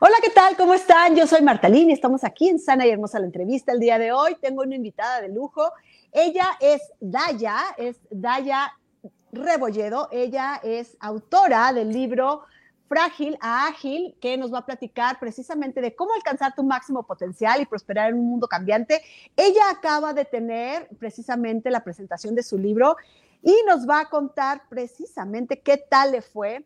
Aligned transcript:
Hola, 0.00 0.14
¿qué 0.22 0.30
tal? 0.30 0.56
¿Cómo 0.56 0.74
están? 0.74 1.16
Yo 1.16 1.26
soy 1.26 1.42
Martalín 1.42 1.90
y 1.90 1.92
estamos 1.92 2.22
aquí 2.22 2.48
en 2.48 2.60
Sana 2.60 2.86
y 2.86 2.90
Hermosa 2.90 3.18
la 3.18 3.26
entrevista. 3.26 3.72
El 3.72 3.80
día 3.80 3.98
de 3.98 4.12
hoy 4.12 4.36
tengo 4.40 4.62
una 4.62 4.76
invitada 4.76 5.20
de 5.20 5.28
lujo. 5.28 5.72
Ella 6.12 6.50
es 6.60 6.80
Daya, 7.00 7.56
es 7.76 7.96
Daya 8.08 8.72
Rebolledo. 9.32 10.08
Ella 10.12 10.60
es 10.62 10.96
autora 11.00 11.72
del 11.72 11.92
libro 11.92 12.42
Frágil 12.88 13.36
a 13.40 13.66
Ágil, 13.66 14.14
que 14.20 14.36
nos 14.36 14.54
va 14.54 14.58
a 14.58 14.66
platicar 14.66 15.18
precisamente 15.18 15.80
de 15.80 15.96
cómo 15.96 16.14
alcanzar 16.14 16.54
tu 16.54 16.62
máximo 16.62 17.02
potencial 17.02 17.60
y 17.60 17.66
prosperar 17.66 18.10
en 18.10 18.20
un 18.20 18.30
mundo 18.30 18.46
cambiante. 18.46 19.02
Ella 19.36 19.68
acaba 19.68 20.12
de 20.12 20.24
tener 20.24 20.86
precisamente 21.00 21.72
la 21.72 21.82
presentación 21.82 22.36
de 22.36 22.44
su 22.44 22.56
libro 22.56 22.96
y 23.42 23.56
nos 23.66 23.88
va 23.88 24.02
a 24.02 24.08
contar 24.08 24.62
precisamente 24.68 25.58
qué 25.58 25.76
tal 25.76 26.12
le 26.12 26.22
fue 26.22 26.64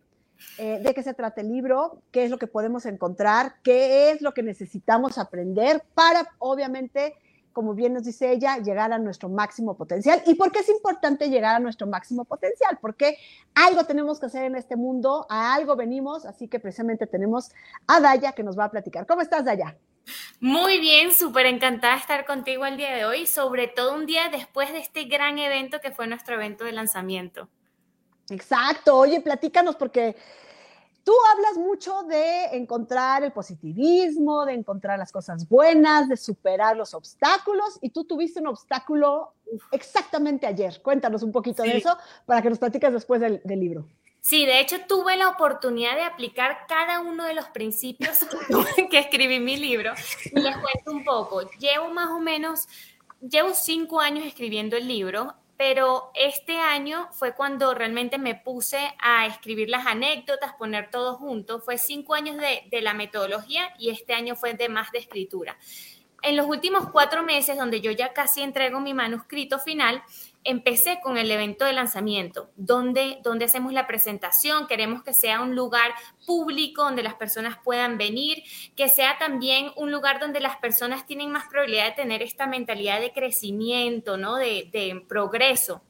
eh, 0.59 0.81
de 0.83 0.95
qué 0.95 1.03
se 1.03 1.15
trata 1.15 1.41
el 1.41 1.49
libro, 1.49 2.03
qué 2.11 2.25
es 2.25 2.31
lo 2.31 2.39
que 2.39 2.47
podemos 2.47 2.87
encontrar, 2.87 3.55
qué 3.63 4.11
es 4.11 4.23
lo 4.23 4.33
que 4.35 4.43
necesitamos 4.43 5.19
aprender 5.19 5.83
para, 5.95 6.29
obviamente, 6.39 7.15
como 7.53 7.75
bien 7.75 7.93
nos 7.95 8.05
dice 8.05 8.33
ella, 8.33 8.59
llegar 8.59 8.93
a 8.93 8.99
nuestro 8.99 9.29
máximo 9.29 9.77
potencial. 9.77 10.23
¿Y 10.27 10.35
por 10.35 10.53
qué 10.53 10.61
es 10.61 10.69
importante 10.69 11.29
llegar 11.29 11.57
a 11.57 11.61
nuestro 11.61 11.87
máximo 11.87 12.25
potencial? 12.25 12.79
Porque 12.81 13.17
algo 13.55 13.85
tenemos 13.85 14.19
que 14.19 14.27
hacer 14.27 14.45
en 14.45 14.57
este 14.57 14.77
mundo, 14.77 15.27
a 15.29 15.55
algo 15.55 15.77
venimos, 15.77 16.25
así 16.25 16.49
que 16.49 16.59
precisamente 16.59 17.07
tenemos 17.07 17.51
a 17.87 18.01
Daya 18.01 18.33
que 18.33 18.43
nos 18.43 18.59
va 18.59 18.65
a 18.65 18.71
platicar. 18.71 19.07
¿Cómo 19.07 19.23
estás, 19.23 19.45
Daya? 19.45 19.77
Muy 20.41 20.81
bien, 20.81 21.13
súper 21.13 21.47
encantada 21.47 21.95
de 21.95 22.01
estar 22.01 22.25
contigo 22.25 22.67
el 22.67 22.77
día 22.77 22.95
de 22.95 23.05
hoy, 23.05 23.27
sobre 23.27 23.69
todo 23.69 23.95
un 23.95 24.07
día 24.07 24.29
después 24.31 24.73
de 24.73 24.81
este 24.81 25.05
gran 25.05 25.39
evento 25.39 25.81
que 25.81 25.93
fue 25.93 26.07
nuestro 26.07 26.35
evento 26.35 26.65
de 26.65 26.73
lanzamiento. 26.73 27.49
Exacto. 28.31 28.97
Oye, 28.97 29.21
platícanos 29.21 29.77
porque 29.77 30.17
tú 31.05 31.13
hablas 31.33 31.57
mucho 31.57 32.03
de 32.05 32.57
encontrar 32.57 33.25
el 33.25 33.33
positivismo, 33.33 34.45
de 34.45 34.55
encontrar 34.55 34.99
las 34.99 35.13
cosas 35.13 35.49
buenas, 35.49 36.09
de 36.09 36.17
superar 36.17 36.77
los 36.77 36.95
obstáculos 36.95 37.79
y 37.81 37.91
tú 37.91 38.05
tuviste 38.05 38.41
un 38.41 38.49
obstáculo 38.49 39.35
exactamente 39.71 40.47
ayer. 40.47 40.81
Cuéntanos 40.83 41.23
un 41.23 41.33
poquito 41.33 41.63
de 41.63 41.79
eso 41.79 41.97
para 42.27 42.43
que 42.43 42.51
nos 42.51 42.59
platiques 42.59 42.93
después 42.93 43.21
del, 43.21 43.43
libro. 43.45 43.87
Sí, 44.21 44.47
de 44.47 44.61
hecho 44.61 44.77
tuve 44.87 45.17
la 45.17 45.29
oportunidad 45.29 45.97
de 45.97 46.05
aplicar 46.05 46.67
cada 46.69 47.01
uno 47.01 47.25
de 47.25 47.35
los 47.35 47.47
principios 47.47 48.25
que 48.91 48.99
escribí 48.99 49.35
en 49.35 49.45
mi 49.45 49.57
libro 49.57 49.93
y 50.25 50.41
les 50.41 50.57
cuento 50.57 50.93
un 50.93 51.05
poco. 51.05 51.43
Llevo 51.59 51.89
más 51.91 52.09
o 52.11 52.21
menos, 52.21 52.69
llevo 53.21 53.53
cinco 53.53 54.01
años 54.01 54.25
escribiendo 54.25 54.77
el 54.77 54.87
libro 54.87 55.35
pero 55.65 56.11
este 56.17 56.59
año 56.59 57.09
fue 57.13 57.37
cuando 57.37 57.73
realmente 57.73 58.19
me 58.19 58.35
puse 58.35 58.81
a 58.99 59.27
escribir 59.29 59.69
las 59.69 59.87
anécdotas, 59.87 60.55
poner 60.55 60.91
todo 60.91 61.15
junto. 61.15 61.61
Fue 61.61 61.79
cinco 61.79 62.15
años 62.15 62.37
de, 62.37 62.83
la 62.83 62.95
metodología 62.95 63.73
y 63.79 63.91
este 63.91 64.13
año 64.13 64.35
fue 64.35 64.55
de 64.55 64.69
más 64.69 64.91
de 64.91 64.99
escritura. 64.99 65.57
En 66.21 66.37
los 66.37 66.47
últimos 66.47 66.91
cuatro 66.91 67.23
meses, 67.23 67.57
donde 67.57 67.81
yo 67.81 67.93
ya 67.93 68.13
casi 68.13 68.43
entrego 68.43 68.81
mi 68.81 68.93
manuscrito 68.93 69.61
final, 69.61 70.03
empecé 70.45 71.01
con 71.03 71.17
el 71.17 71.31
evento 71.31 71.65
de 71.65 71.73
lanzamiento, 71.73 72.51
donde, 72.57 73.19
donde 73.23 73.45
hacemos 73.45 73.73
la 73.73 73.87
presentación, 73.87 74.67
queremos 74.67 75.03
que 75.03 75.13
sea 75.13 75.41
un 75.41 75.55
lugar 75.55 75.93
público 76.27 76.83
donde 76.83 77.03
las 77.03 77.15
personas 77.15 77.59
puedan 77.63 77.99
venir, 77.99 78.43
que 78.77 78.89
sea 78.89 79.19
también 79.19 79.71
un 79.77 79.91
lugar 79.91 80.21
donde 80.21 80.41
las 80.41 80.57
personas 80.57 81.07
tienen 81.07 81.31
más 81.31 81.49
probabilidad 81.49 81.87
de 81.87 82.03
tener 82.03 82.23
esta 82.23 82.47
mentalidad 82.47 83.01
de 83.01 83.13
crecimiento, 83.13 84.17
¿no? 84.17 84.37
de, 84.37 84.69
de 84.73 85.05
progreso. 85.09 85.83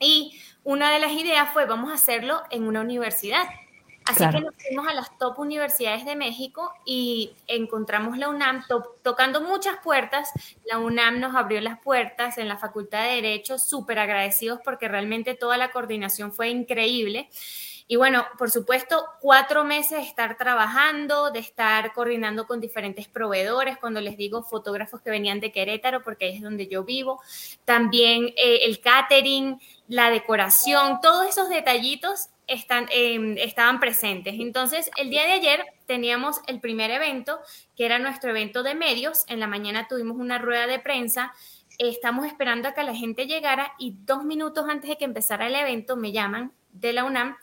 Y 0.00 0.40
una 0.64 0.92
de 0.92 0.98
las 0.98 1.12
ideas 1.12 1.52
fue, 1.52 1.66
vamos 1.66 1.90
a 1.90 1.94
hacerlo 1.94 2.42
en 2.50 2.64
una 2.64 2.80
universidad. 2.80 3.44
Así 4.08 4.24
que 4.30 4.40
nos 4.40 4.54
fuimos 4.56 4.88
a 4.88 4.94
las 4.94 5.18
top 5.18 5.38
universidades 5.38 6.06
de 6.06 6.16
México 6.16 6.72
y 6.86 7.32
encontramos 7.46 8.16
la 8.16 8.30
UNAM 8.30 8.64
tocando 9.02 9.42
muchas 9.42 9.76
puertas. 9.84 10.30
La 10.64 10.78
UNAM 10.78 11.20
nos 11.20 11.36
abrió 11.36 11.60
las 11.60 11.78
puertas 11.80 12.38
en 12.38 12.48
la 12.48 12.56
Facultad 12.56 13.04
de 13.04 13.16
Derecho, 13.16 13.58
súper 13.58 13.98
agradecidos 13.98 14.60
porque 14.64 14.88
realmente 14.88 15.34
toda 15.34 15.58
la 15.58 15.70
coordinación 15.72 16.32
fue 16.32 16.48
increíble. 16.48 17.28
Y 17.90 17.96
bueno, 17.96 18.26
por 18.38 18.50
supuesto, 18.50 19.04
cuatro 19.20 19.64
meses 19.64 19.98
de 19.98 20.04
estar 20.04 20.36
trabajando, 20.36 21.30
de 21.30 21.38
estar 21.38 21.92
coordinando 21.94 22.46
con 22.46 22.60
diferentes 22.60 23.08
proveedores, 23.08 23.78
cuando 23.78 24.00
les 24.02 24.18
digo 24.18 24.42
fotógrafos 24.42 25.00
que 25.00 25.10
venían 25.10 25.40
de 25.40 25.52
Querétaro, 25.52 26.02
porque 26.02 26.26
ahí 26.26 26.36
es 26.36 26.42
donde 26.42 26.66
yo 26.66 26.84
vivo, 26.84 27.22
también 27.64 28.26
eh, 28.36 28.60
el 28.64 28.80
catering, 28.80 29.58
la 29.88 30.10
decoración, 30.10 31.00
todos 31.00 31.26
esos 31.28 31.48
detallitos 31.48 32.28
em, 32.48 33.36
estaban 33.38 33.78
presentes. 33.78 34.34
Entonces, 34.38 34.90
el 34.96 35.10
día 35.10 35.24
de 35.24 35.32
ayer 35.32 35.64
teníamos 35.86 36.40
el 36.46 36.60
primer 36.60 36.90
evento, 36.90 37.38
que 37.76 37.84
era 37.86 37.98
nuestro 37.98 38.30
evento 38.30 38.62
de 38.62 38.74
medios. 38.74 39.24
En 39.28 39.40
la 39.40 39.46
mañana 39.46 39.86
tuvimos 39.88 40.16
una 40.16 40.38
rueda 40.38 40.66
de 40.66 40.78
prensa. 40.78 41.32
Estamos 41.78 42.26
esperando 42.26 42.68
a 42.68 42.74
que 42.74 42.82
la 42.82 42.94
gente 42.94 43.26
llegara 43.26 43.72
y 43.78 43.94
dos 44.00 44.24
minutos 44.24 44.66
antes 44.68 44.90
de 44.90 44.96
que 44.96 45.04
empezara 45.04 45.46
el 45.46 45.54
evento 45.54 45.96
me 45.96 46.10
llaman 46.10 46.52
de 46.72 46.92
la 46.92 47.04
UNAM 47.04 47.36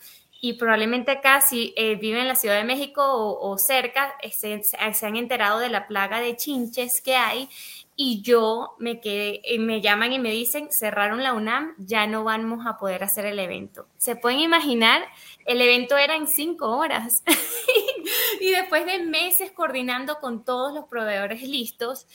y 0.48 0.54
probablemente 0.54 1.10
acá, 1.10 1.42
si 1.42 1.74
eh, 1.76 1.96
viven 1.96 2.22
en 2.22 2.28
la 2.28 2.36
Ciudad 2.36 2.58
de 2.58 2.64
México 2.64 3.02
o, 3.04 3.58
cerca, 3.58 4.14
eh, 4.22 4.30
se, 4.30 4.62
se, 4.62 5.06
han 5.08 5.16
enterado 5.16 5.58
de 5.58 5.70
la 5.70 5.88
plaga 5.88 6.20
de 6.20 6.36
chinches 6.36 7.02
que 7.02 7.16
hay 7.16 7.50
y 7.96 8.22
yo 8.22 8.76
me 8.78 9.02
quedé, 9.02 9.42
eh, 9.44 9.58
me 9.58 9.82
llaman 9.82 10.14
y 10.14 10.20
me 10.20 10.30
dicen, 10.30 10.72
cerraron 10.72 11.24
la 11.24 11.34
UNAM, 11.34 11.74
ya 11.80 12.06
no 12.06 12.24
vamos 12.24 12.68
a 12.68 12.78
poder 12.78 13.04
hacer 13.04 13.26
el 13.26 13.40
evento. 13.40 13.88
Se 13.98 14.16
pueden 14.16 14.40
imaginar, 14.40 15.04
el 15.48 15.60
evento 15.62 15.98
era 15.98 16.16
en 16.16 16.28
cinco 16.28 16.78
horas 16.78 17.24
y 18.40 18.52
después 18.52 18.86
de 18.86 19.00
meses 19.00 19.52
coordinando 19.52 20.20
con 20.20 20.46
todos 20.46 20.76
los 20.76 20.86
proveedores 20.86 21.42
listos, 21.42 22.06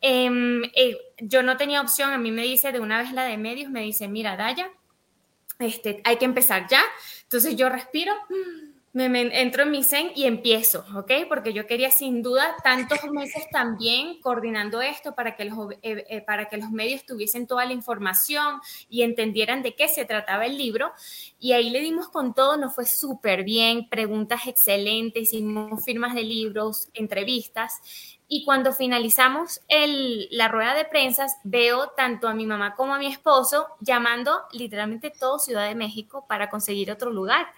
em, 0.00 0.62
yo 1.18 1.42
no 1.42 1.56
tenía 1.56 1.80
opción, 1.80 2.12
a 2.12 2.18
mí 2.18 2.30
me 2.30 2.42
dice 2.42 2.70
de 2.70 2.78
una 2.78 3.02
vez 3.02 3.10
la 3.12 3.24
de 3.24 3.36
medios, 3.36 3.68
me 3.68 3.80
dice, 3.80 4.06
mira, 4.06 4.36
Daya, 4.36 4.70
este, 5.60 6.00
hay 6.04 6.16
que 6.16 6.24
empezar 6.24 6.66
ya. 6.68 6.82
Entonces 7.30 7.54
yo 7.54 7.68
respiro, 7.68 8.12
me, 8.92 9.40
entro 9.40 9.62
en 9.62 9.70
mi 9.70 9.84
zen 9.84 10.10
y 10.16 10.24
empiezo, 10.24 10.84
¿ok? 10.96 11.12
Porque 11.28 11.52
yo 11.52 11.64
quería 11.64 11.92
sin 11.92 12.24
duda 12.24 12.56
tantos 12.64 12.98
meses 13.12 13.44
también 13.52 14.20
coordinando 14.20 14.82
esto 14.82 15.14
para 15.14 15.36
que, 15.36 15.44
los, 15.44 15.70
eh, 15.82 16.04
eh, 16.08 16.22
para 16.22 16.48
que 16.48 16.56
los 16.56 16.72
medios 16.72 17.06
tuviesen 17.06 17.46
toda 17.46 17.66
la 17.66 17.72
información 17.72 18.60
y 18.88 19.02
entendieran 19.02 19.62
de 19.62 19.76
qué 19.76 19.86
se 19.86 20.04
trataba 20.06 20.44
el 20.44 20.58
libro. 20.58 20.90
Y 21.38 21.52
ahí 21.52 21.70
le 21.70 21.78
dimos 21.78 22.08
con 22.08 22.34
todo, 22.34 22.56
nos 22.56 22.74
fue 22.74 22.84
súper 22.84 23.44
bien, 23.44 23.88
preguntas 23.88 24.48
excelentes, 24.48 25.32
hicimos 25.32 25.84
firmas 25.84 26.16
de 26.16 26.24
libros, 26.24 26.88
entrevistas. 26.94 28.18
Y 28.32 28.44
cuando 28.44 28.72
finalizamos 28.72 29.60
el, 29.66 30.28
la 30.30 30.46
rueda 30.46 30.74
de 30.74 30.84
prensa, 30.84 31.26
veo 31.42 31.88
tanto 31.88 32.28
a 32.28 32.32
mi 32.32 32.46
mamá 32.46 32.76
como 32.76 32.94
a 32.94 32.98
mi 32.98 33.08
esposo 33.08 33.66
llamando 33.80 34.42
literalmente 34.52 35.10
todo 35.10 35.40
Ciudad 35.40 35.66
de 35.66 35.74
México 35.74 36.26
para 36.28 36.48
conseguir 36.48 36.92
otro 36.92 37.10
lugar. 37.10 37.48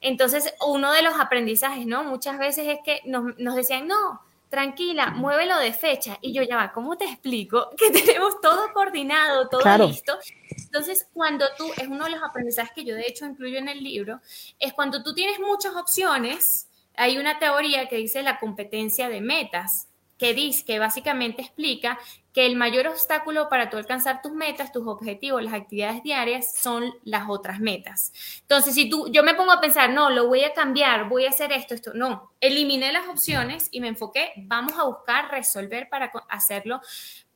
Entonces, 0.00 0.54
uno 0.64 0.92
de 0.92 1.02
los 1.02 1.18
aprendizajes, 1.18 1.86
¿no? 1.86 2.04
Muchas 2.04 2.38
veces 2.38 2.68
es 2.68 2.78
que 2.84 3.00
nos, 3.04 3.36
nos 3.36 3.56
decían, 3.56 3.88
no, 3.88 4.22
tranquila, 4.48 5.10
muévelo 5.10 5.58
de 5.58 5.72
fecha. 5.72 6.18
Y 6.20 6.32
yo 6.32 6.44
ya 6.44 6.54
va, 6.54 6.72
¿cómo 6.72 6.96
te 6.96 7.06
explico? 7.06 7.70
Que 7.76 7.90
tenemos 7.90 8.40
todo 8.40 8.72
coordinado, 8.72 9.48
todo 9.48 9.88
listo. 9.88 10.16
Entonces, 10.50 11.08
cuando 11.12 11.46
tú, 11.58 11.66
es 11.78 11.88
uno 11.88 12.04
de 12.04 12.12
los 12.12 12.22
aprendizajes 12.22 12.70
que 12.76 12.84
yo 12.84 12.94
de 12.94 13.06
hecho 13.08 13.26
incluyo 13.26 13.58
en 13.58 13.68
el 13.68 13.82
libro, 13.82 14.20
es 14.60 14.72
cuando 14.72 15.02
tú 15.02 15.14
tienes 15.14 15.40
muchas 15.40 15.74
opciones, 15.74 16.68
hay 16.94 17.18
una 17.18 17.40
teoría 17.40 17.88
que 17.88 17.96
dice 17.96 18.22
la 18.22 18.38
competencia 18.38 19.08
de 19.08 19.20
metas 19.20 19.88
que 20.22 20.34
dice, 20.34 20.64
que 20.64 20.78
básicamente 20.78 21.42
explica 21.42 21.98
que 22.32 22.46
el 22.46 22.54
mayor 22.54 22.86
obstáculo 22.86 23.48
para 23.48 23.68
tú 23.68 23.76
alcanzar 23.76 24.22
tus 24.22 24.30
metas, 24.30 24.70
tus 24.70 24.86
objetivos, 24.86 25.42
las 25.42 25.52
actividades 25.52 26.00
diarias 26.04 26.54
son 26.54 26.94
las 27.02 27.24
otras 27.28 27.58
metas. 27.58 28.12
Entonces, 28.42 28.72
si 28.72 28.88
tú, 28.88 29.10
yo 29.10 29.24
me 29.24 29.34
pongo 29.34 29.50
a 29.50 29.60
pensar, 29.60 29.90
no, 29.90 30.10
lo 30.10 30.28
voy 30.28 30.44
a 30.44 30.54
cambiar, 30.54 31.08
voy 31.08 31.24
a 31.26 31.30
hacer 31.30 31.50
esto, 31.50 31.74
esto, 31.74 31.90
no, 31.94 32.30
eliminé 32.40 32.92
las 32.92 33.08
opciones 33.08 33.66
y 33.72 33.80
me 33.80 33.88
enfoqué, 33.88 34.32
vamos 34.36 34.78
a 34.78 34.84
buscar 34.84 35.28
resolver 35.32 35.88
para 35.88 36.12
hacerlo 36.28 36.80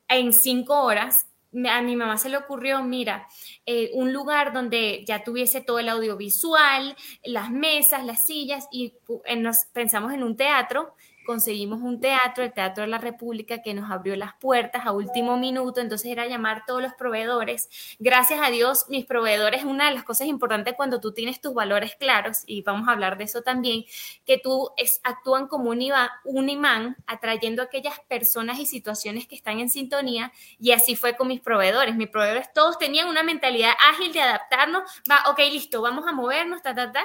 en 0.07 0.33
cinco 0.33 0.81
horas. 0.81 1.27
A 1.69 1.83
mi 1.83 1.97
mamá 1.97 2.19
se 2.19 2.29
le 2.29 2.37
ocurrió, 2.37 2.85
mira, 2.85 3.27
eh, 3.65 3.91
un 3.95 4.13
lugar 4.13 4.53
donde 4.53 5.05
ya 5.09 5.25
tuviese 5.25 5.61
todo 5.61 5.81
el 5.81 5.89
audiovisual, 5.89 6.95
las 7.25 7.51
mesas, 7.51 8.05
las 8.05 8.25
sillas, 8.25 8.69
y 8.71 8.95
nos 9.39 9.65
pensamos 9.73 10.13
en 10.13 10.23
un 10.23 10.37
teatro 10.37 10.95
conseguimos 11.27 11.83
un 11.83 12.01
teatro, 12.01 12.45
el 12.45 12.53
Teatro 12.53 12.85
de 12.85 12.89
la 12.89 12.99
República, 12.99 13.61
que 13.61 13.75
nos 13.75 13.91
abrió 13.91 14.17
las 14.17 14.35
puertas 14.35 14.87
a 14.87 14.93
último 14.93 15.37
minuto, 15.37 15.81
entonces 15.81 16.11
era 16.11 16.27
llamar 16.27 16.65
todos 16.67 16.81
los 16.81 16.95
proveedores. 16.95 17.69
Gracias 17.99 18.41
a 18.43 18.51
Dios, 18.51 18.87
mis 18.89 19.05
proveedores, 19.05 19.65
una 19.65 19.89
de 19.89 19.95
las 19.95 20.05
cosas 20.05 20.29
importantes 20.29 20.75
cuando 20.77 21.01
tú 21.01 21.13
tienes 21.13 21.41
tus 21.41 21.53
valores 21.53 21.97
claros, 21.97 22.45
y 22.47 22.63
vamos 22.63 22.89
a 22.89 22.93
hablar 22.93 23.19
de 23.19 23.25
eso 23.25 23.43
también, 23.43 23.85
que 24.25 24.39
tú 24.39 24.71
es, 24.77 25.01
actúan 25.03 25.49
como 25.49 25.71
un, 25.71 25.85
un 26.25 26.49
imán, 26.49 26.97
atrayendo 27.07 27.61
a 27.61 27.67
aquellas 27.67 27.99
personas 28.09 28.59
y 28.59 28.67
situaciones 28.67 29.27
que 29.27 29.35
están 29.35 29.59
en 29.61 29.69
sintonía, 29.69 30.33
y 30.59 30.73
así 30.73 30.97
fue 30.97 31.17
con 31.17 31.29
mis 31.29 31.41
proveedores. 31.41 31.97
Mis 31.97 32.09
proveedores 32.09 32.53
todos 32.53 32.79
tenían 32.79 33.09
una 33.09 33.23
mentalidad 33.23 33.73
ágil 33.91 34.13
de 34.13 34.23
adaptarnos, 34.23 34.85
va, 35.11 35.31
ok, 35.31 35.41
listo, 35.51 35.83
vamos 35.83 36.07
a 36.07 36.13
movernos, 36.13 36.63
ta, 36.63 36.75
ta, 36.75 36.93
ta 36.93 37.05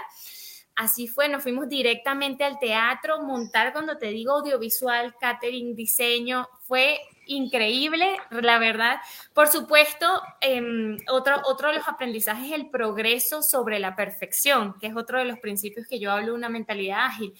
así 0.75 1.07
fue, 1.07 1.29
nos 1.29 1.43
fuimos 1.43 1.69
directamente 1.69 2.43
al 2.43 2.59
teatro, 2.59 3.21
montar 3.23 3.73
cuando 3.73 3.97
te 3.97 4.07
digo 4.07 4.33
audiovisual, 4.33 5.15
catering, 5.19 5.75
diseño, 5.75 6.47
fue 6.63 6.99
increíble, 7.25 8.17
la 8.29 8.59
verdad. 8.59 8.97
Por 9.33 9.47
supuesto, 9.47 10.21
em, 10.41 10.97
otro, 11.09 11.41
otro 11.45 11.69
de 11.69 11.75
los 11.75 11.87
aprendizajes 11.87 12.47
es 12.47 12.53
el 12.53 12.69
progreso 12.69 13.41
sobre 13.41 13.79
la 13.79 13.95
perfección, 13.95 14.75
que 14.79 14.87
es 14.87 14.95
otro 14.95 15.19
de 15.19 15.25
los 15.25 15.39
principios 15.39 15.87
que 15.87 15.99
yo 15.99 16.11
hablo 16.11 16.27
de 16.27 16.31
una 16.33 16.49
mentalidad 16.49 17.05
ágil. 17.05 17.33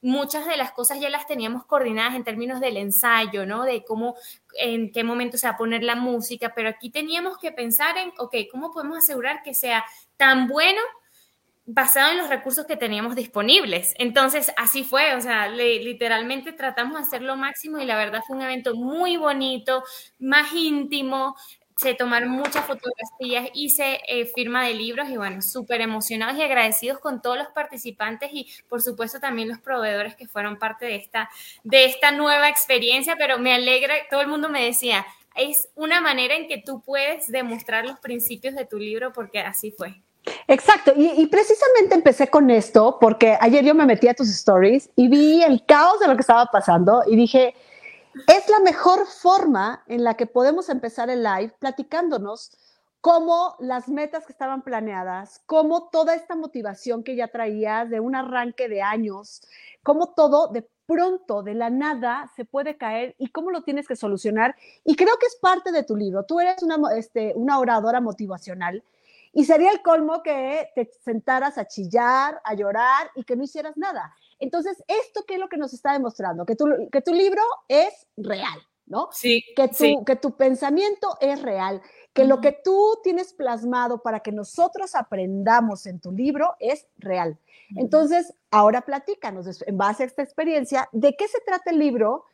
Muchas 0.00 0.46
de 0.46 0.56
las 0.56 0.72
cosas 0.72 1.00
ya 1.00 1.08
las 1.08 1.26
teníamos 1.26 1.64
coordinadas 1.64 2.14
en 2.14 2.24
términos 2.24 2.60
del 2.60 2.76
ensayo, 2.76 3.46
¿no? 3.46 3.64
De 3.64 3.84
cómo, 3.84 4.16
en 4.58 4.92
qué 4.92 5.04
momento 5.04 5.38
se 5.38 5.46
va 5.46 5.54
a 5.54 5.58
poner 5.58 5.82
la 5.82 5.94
música, 5.94 6.52
pero 6.54 6.68
aquí 6.68 6.90
teníamos 6.90 7.38
que 7.38 7.52
pensar 7.52 7.96
en, 7.96 8.12
ok, 8.18 8.34
¿cómo 8.50 8.70
podemos 8.70 8.98
asegurar 8.98 9.42
que 9.42 9.54
sea 9.54 9.84
tan 10.16 10.48
bueno 10.48 10.80
basado 11.70 12.12
en 12.12 12.16
los 12.16 12.30
recursos 12.30 12.64
que 12.66 12.78
teníamos 12.78 13.14
disponibles. 13.14 13.94
Entonces, 13.98 14.50
así 14.56 14.84
fue, 14.84 15.14
o 15.14 15.20
sea, 15.20 15.48
literalmente 15.48 16.54
tratamos 16.54 16.94
de 16.94 17.02
hacer 17.02 17.20
lo 17.20 17.36
máximo 17.36 17.78
y 17.78 17.84
la 17.84 17.98
verdad 17.98 18.22
fue 18.26 18.38
un 18.38 18.42
evento 18.42 18.74
muy 18.74 19.18
bonito, 19.18 19.84
más 20.18 20.50
íntimo, 20.54 21.36
se 21.76 21.92
tomaron 21.94 22.30
muchas 22.30 22.64
fotografías, 22.64 23.50
hice 23.52 24.00
eh, 24.08 24.24
firma 24.34 24.64
de 24.64 24.72
libros 24.74 25.10
y 25.10 25.18
bueno, 25.18 25.42
súper 25.42 25.82
emocionados 25.82 26.38
y 26.38 26.42
agradecidos 26.42 27.00
con 27.00 27.20
todos 27.20 27.36
los 27.36 27.48
participantes 27.48 28.30
y 28.32 28.48
por 28.66 28.80
supuesto 28.80 29.20
también 29.20 29.48
los 29.48 29.58
proveedores 29.58 30.16
que 30.16 30.26
fueron 30.26 30.58
parte 30.58 30.86
de 30.86 30.96
esta, 30.96 31.28
de 31.64 31.84
esta 31.84 32.12
nueva 32.12 32.48
experiencia, 32.48 33.14
pero 33.18 33.38
me 33.38 33.52
alegra, 33.52 33.94
todo 34.10 34.22
el 34.22 34.28
mundo 34.28 34.48
me 34.48 34.64
decía, 34.64 35.04
es 35.36 35.68
una 35.74 36.00
manera 36.00 36.34
en 36.34 36.48
que 36.48 36.62
tú 36.64 36.80
puedes 36.80 37.28
demostrar 37.28 37.84
los 37.84 37.98
principios 37.98 38.54
de 38.54 38.64
tu 38.64 38.78
libro 38.78 39.12
porque 39.12 39.40
así 39.40 39.70
fue. 39.70 40.02
Exacto, 40.46 40.92
y, 40.96 41.26
precisamente 41.26 41.94
empecé 41.94 42.28
con 42.28 42.50
esto 42.50 42.98
porque 43.00 43.36
ayer 43.40 43.64
yo 43.64 43.74
me 43.74 43.86
metí 43.86 44.08
a 44.08 44.14
tus 44.14 44.28
stories 44.28 44.90
y 44.96 45.08
vi 45.08 45.42
el 45.42 45.64
caos 45.66 46.00
de 46.00 46.08
lo 46.08 46.14
que 46.14 46.22
estaba 46.22 46.46
pasando 46.46 47.02
y 47.06 47.16
dije, 47.16 47.54
es 48.26 48.48
la 48.48 48.60
mejor 48.60 49.06
forma 49.06 49.82
en 49.86 50.04
la 50.04 50.14
que 50.14 50.26
podemos 50.26 50.68
empezar 50.68 51.10
el 51.10 51.22
live 51.22 51.54
platicándonos 51.58 52.52
cómo 53.00 53.54
las 53.60 53.88
metas 53.88 54.26
que 54.26 54.32
estaban 54.32 54.62
planeadas, 54.62 55.42
cómo 55.46 55.88
toda 55.90 56.14
esta 56.14 56.34
motivación 56.34 57.04
que 57.04 57.16
ya 57.16 57.28
traías 57.28 57.90
de 57.90 58.00
un 58.00 58.14
arranque 58.14 58.68
de 58.68 58.82
años, 58.82 59.42
cómo 59.82 60.14
todo 60.14 60.48
de 60.48 60.68
pronto, 60.86 61.42
de 61.42 61.54
la 61.54 61.70
nada, 61.70 62.30
se 62.34 62.44
puede 62.44 62.76
caer 62.76 63.14
y 63.18 63.28
cómo 63.28 63.50
lo 63.50 63.62
tienes 63.62 63.86
que 63.86 63.94
solucionar. 63.94 64.56
Y 64.84 64.96
creo 64.96 65.16
que 65.20 65.26
es 65.26 65.36
parte 65.36 65.70
de 65.70 65.82
tu 65.82 65.96
libro. 65.96 66.24
Tú 66.24 66.40
eres 66.40 66.62
una, 66.62 66.78
este, 66.96 67.32
una 67.36 67.58
oradora 67.58 68.00
motivacional 68.00 68.82
y 69.32 69.44
sería 69.44 69.70
el 69.70 69.82
colmo 69.82 70.22
que 70.22 70.70
te 70.74 70.90
sentaras 71.04 71.58
a 71.58 71.66
chillar, 71.66 72.40
a 72.44 72.54
llorar 72.54 73.10
y 73.14 73.24
que 73.24 73.36
no 73.36 73.44
hicieras 73.44 73.76
nada. 73.76 74.14
Entonces, 74.38 74.82
¿esto 74.86 75.24
qué 75.26 75.34
es 75.34 75.40
lo 75.40 75.48
que 75.48 75.56
nos 75.56 75.72
está 75.74 75.92
demostrando? 75.92 76.46
Que 76.46 76.56
tu, 76.56 76.66
que 76.90 77.02
tu 77.02 77.12
libro 77.12 77.42
es 77.66 78.06
real, 78.16 78.58
¿no? 78.86 79.08
Sí. 79.12 79.44
Que 79.56 79.68
tu, 79.68 80.04
que 80.04 80.16
tu 80.16 80.36
pensamiento 80.36 81.16
es 81.20 81.42
real, 81.42 81.82
que 82.12 82.24
lo 82.24 82.40
que 82.40 82.52
tú 82.52 82.98
tienes 83.02 83.32
plasmado 83.34 84.02
para 84.02 84.20
que 84.20 84.32
nosotros 84.32 84.94
aprendamos 84.94 85.86
en 85.86 86.00
tu 86.00 86.12
libro 86.12 86.54
es 86.60 86.86
real. 86.96 87.38
Entonces, 87.76 88.32
ahora 88.50 88.82
platícanos, 88.82 89.62
en 89.66 89.76
base 89.76 90.04
a 90.04 90.06
esta 90.06 90.22
experiencia, 90.22 90.88
¿de 90.92 91.14
qué 91.16 91.28
se 91.28 91.40
trata 91.44 91.70
el 91.70 91.78
libro? 91.78 92.24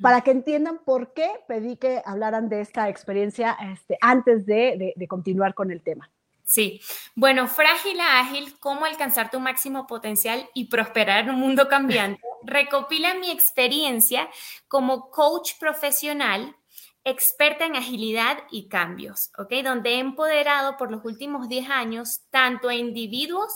Para 0.00 0.22
que 0.22 0.32
entiendan 0.32 0.80
por 0.84 1.12
qué 1.12 1.30
pedí 1.46 1.76
que 1.76 2.02
hablaran 2.04 2.48
de 2.48 2.62
esta 2.62 2.88
experiencia 2.88 3.56
este, 3.72 3.96
antes 4.00 4.44
de 4.44 5.06
continuar 5.08 5.54
con 5.54 5.70
el 5.70 5.82
tema. 5.82 6.10
Sí, 6.48 6.80
bueno, 7.14 7.46
frágil 7.46 8.00
a 8.00 8.20
ágil, 8.20 8.58
cómo 8.58 8.86
alcanzar 8.86 9.30
tu 9.30 9.38
máximo 9.38 9.86
potencial 9.86 10.48
y 10.54 10.68
prosperar 10.68 11.24
en 11.24 11.34
un 11.34 11.40
mundo 11.40 11.68
cambiante. 11.68 12.22
Recopila 12.42 13.12
mi 13.16 13.30
experiencia 13.30 14.30
como 14.66 15.10
coach 15.10 15.58
profesional, 15.60 16.56
experta 17.04 17.66
en 17.66 17.76
agilidad 17.76 18.38
y 18.50 18.68
cambios, 18.68 19.30
¿ok? 19.36 19.56
Donde 19.62 19.90
he 19.90 19.98
empoderado 19.98 20.78
por 20.78 20.90
los 20.90 21.04
últimos 21.04 21.50
10 21.50 21.68
años 21.68 22.22
tanto 22.30 22.70
a 22.70 22.74
individuos 22.74 23.52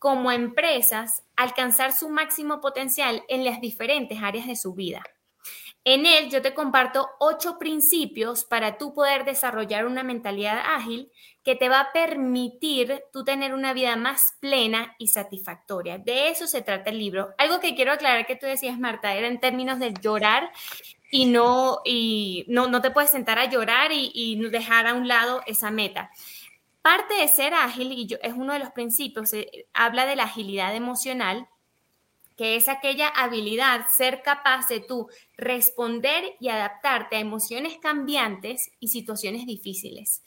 como 0.00 0.30
a 0.30 0.34
empresas 0.34 1.22
alcanzar 1.36 1.92
su 1.92 2.08
máximo 2.08 2.60
potencial 2.60 3.22
en 3.28 3.44
las 3.44 3.60
diferentes 3.60 4.20
áreas 4.20 4.48
de 4.48 4.56
su 4.56 4.74
vida. 4.74 5.04
En 5.84 6.06
él 6.06 6.30
yo 6.30 6.40
te 6.42 6.54
comparto 6.54 7.10
ocho 7.18 7.58
principios 7.58 8.44
para 8.44 8.78
tú 8.78 8.94
poder 8.94 9.24
desarrollar 9.24 9.84
una 9.84 10.04
mentalidad 10.04 10.60
ágil 10.64 11.10
que 11.42 11.56
te 11.56 11.68
va 11.68 11.80
a 11.80 11.92
permitir 11.92 13.02
tú 13.12 13.24
tener 13.24 13.52
una 13.52 13.72
vida 13.72 13.96
más 13.96 14.34
plena 14.38 14.94
y 14.98 15.08
satisfactoria. 15.08 15.98
De 15.98 16.28
eso 16.28 16.46
se 16.46 16.62
trata 16.62 16.90
el 16.90 16.98
libro. 16.98 17.34
Algo 17.36 17.58
que 17.58 17.74
quiero 17.74 17.92
aclarar 17.92 18.26
que 18.26 18.36
tú 18.36 18.46
decías, 18.46 18.78
Marta, 18.78 19.14
era 19.14 19.26
en 19.26 19.40
términos 19.40 19.80
de 19.80 19.92
llorar 20.00 20.52
y 21.10 21.26
no, 21.26 21.80
y 21.84 22.44
no, 22.46 22.68
no 22.68 22.80
te 22.80 22.92
puedes 22.92 23.10
sentar 23.10 23.40
a 23.40 23.50
llorar 23.50 23.90
y, 23.90 24.12
y 24.14 24.36
dejar 24.50 24.86
a 24.86 24.94
un 24.94 25.08
lado 25.08 25.42
esa 25.46 25.72
meta. 25.72 26.10
Parte 26.80 27.14
de 27.14 27.28
ser 27.28 27.54
ágil, 27.54 28.18
es 28.22 28.34
uno 28.34 28.52
de 28.52 28.60
los 28.60 28.70
principios, 28.70 29.30
habla 29.72 30.06
de 30.06 30.16
la 30.16 30.24
agilidad 30.24 30.74
emocional, 30.74 31.48
que 32.36 32.56
es 32.56 32.68
aquella 32.68 33.08
habilidad, 33.08 33.86
ser 33.88 34.22
capaz 34.22 34.68
de 34.68 34.80
tú 34.80 35.08
responder 35.36 36.36
y 36.40 36.48
adaptarte 36.48 37.16
a 37.16 37.20
emociones 37.20 37.78
cambiantes 37.78 38.70
y 38.80 38.88
situaciones 38.88 39.46
difíciles. 39.46 40.22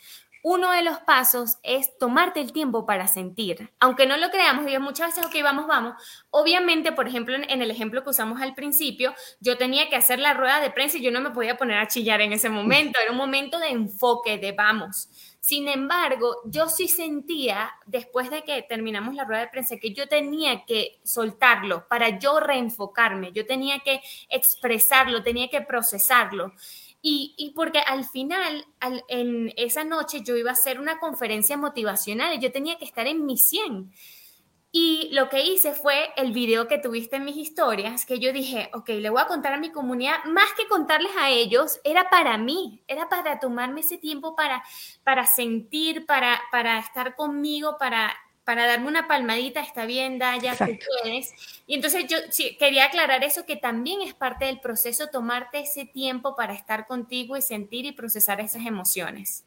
Uno 0.47 0.71
de 0.71 0.83
los 0.83 0.99
pasos 0.99 1.57
es 1.63 1.97
tomarte 1.97 2.39
el 2.39 2.53
tiempo 2.53 2.85
para 2.85 3.07
sentir. 3.07 3.73
Aunque 3.79 4.05
no 4.05 4.15
lo 4.15 4.29
creamos, 4.29 4.67
digo 4.67 4.79
muchas 4.79 5.07
veces, 5.07 5.25
ok, 5.25 5.41
vamos, 5.41 5.65
vamos. 5.65 5.95
Obviamente, 6.29 6.91
por 6.91 7.07
ejemplo, 7.07 7.35
en, 7.35 7.63
el 7.63 7.71
ejemplo 7.71 8.03
que 8.03 8.11
usamos 8.11 8.39
al 8.39 8.53
principio, 8.53 9.15
yo 9.39 9.57
tenía 9.57 9.89
que 9.89 9.95
hacer 9.95 10.19
la 10.19 10.35
rueda 10.35 10.59
de 10.59 10.69
prensa 10.69 10.99
y 10.99 11.01
yo 11.01 11.09
no 11.09 11.19
me 11.19 11.31
podía 11.31 11.57
poner 11.57 11.79
a 11.79 11.87
chillar 11.87 12.21
en 12.21 12.31
ese 12.31 12.49
momento. 12.49 12.99
Era 13.01 13.11
un 13.11 13.17
momento 13.17 13.57
de 13.57 13.69
enfoque, 13.69 14.37
de 14.37 14.51
vamos. 14.51 15.09
Sin 15.45 15.67
embargo, 15.67 16.41
yo 16.45 16.67
sí 16.69 16.87
sentía, 16.87 17.71
después 17.85 18.31
de 18.31 18.41
que 18.41 18.63
terminamos 18.63 19.13
la 19.13 19.25
rueda 19.25 19.41
de 19.41 19.49
prensa, 19.49 19.77
que 19.77 19.93
yo 19.93 20.07
tenía 20.07 20.65
que 20.65 20.99
soltarlo 21.03 21.87
para 21.87 22.17
yo 22.17 22.39
reenfocarme, 22.39 23.31
yo 23.31 23.45
tenía 23.45 23.77
que 23.81 24.01
expresarlo, 24.27 25.21
tenía 25.21 25.47
que 25.47 25.61
procesarlo. 25.61 26.53
Y, 26.99 27.53
porque 27.55 27.77
al 27.77 28.05
final, 28.05 28.65
en 29.07 29.53
esa 29.55 29.83
noche, 29.83 30.23
yo 30.23 30.35
iba 30.35 30.49
a 30.49 30.53
hacer 30.53 30.79
una 30.79 30.97
conferencia 30.97 31.57
motivacional 31.57 32.33
y 32.33 32.39
yo 32.39 32.51
tenía 32.51 32.79
que 32.79 32.85
estar 32.85 33.05
en 33.05 33.23
mi 33.23 33.37
100. 33.37 33.91
Y 34.77 35.07
lo 35.13 35.29
que 35.29 35.41
hice 35.41 35.71
fue 35.71 36.11
el 36.17 36.33
video 36.33 36.67
que 36.67 36.77
tuviste 36.77 37.15
en 37.15 37.23
mis 37.23 37.37
historias, 37.37 38.05
que 38.05 38.19
yo 38.19 38.33
dije, 38.33 38.69
ok, 38.73 38.89
le 38.89 39.09
voy 39.09 39.21
a 39.21 39.25
contar 39.25 39.53
a 39.53 39.57
mi 39.57 39.71
comunidad, 39.71 40.25
más 40.25 40.51
que 40.57 40.67
contarles 40.67 41.13
a 41.17 41.29
ellos, 41.29 41.79
era 41.85 42.09
para 42.09 42.37
mí, 42.37 42.83
era 42.85 43.07
para 43.07 43.39
tomarme 43.39 43.79
ese 43.79 43.97
tiempo 43.97 44.35
para, 44.35 44.61
para 45.05 45.27
sentir, 45.27 46.05
para, 46.05 46.41
para 46.51 46.77
estar 46.77 47.15
conmigo, 47.15 47.77
para, 47.79 48.13
para 48.43 48.67
darme 48.67 48.89
una 48.89 49.07
palmadita, 49.07 49.61
está 49.61 49.85
bien, 49.85 50.19
Daya, 50.19 50.57
tú 50.57 50.65
puedes. 51.03 51.33
Y 51.67 51.75
entonces 51.75 52.07
yo 52.07 52.17
quería 52.59 52.87
aclarar 52.87 53.23
eso, 53.23 53.45
que 53.45 53.55
también 53.55 54.01
es 54.01 54.13
parte 54.13 54.43
del 54.43 54.59
proceso, 54.59 55.07
tomarte 55.07 55.59
ese 55.59 55.85
tiempo 55.85 56.35
para 56.35 56.53
estar 56.53 56.85
contigo 56.85 57.37
y 57.37 57.41
sentir 57.41 57.85
y 57.85 57.93
procesar 57.93 58.41
esas 58.41 58.65
emociones. 58.65 59.45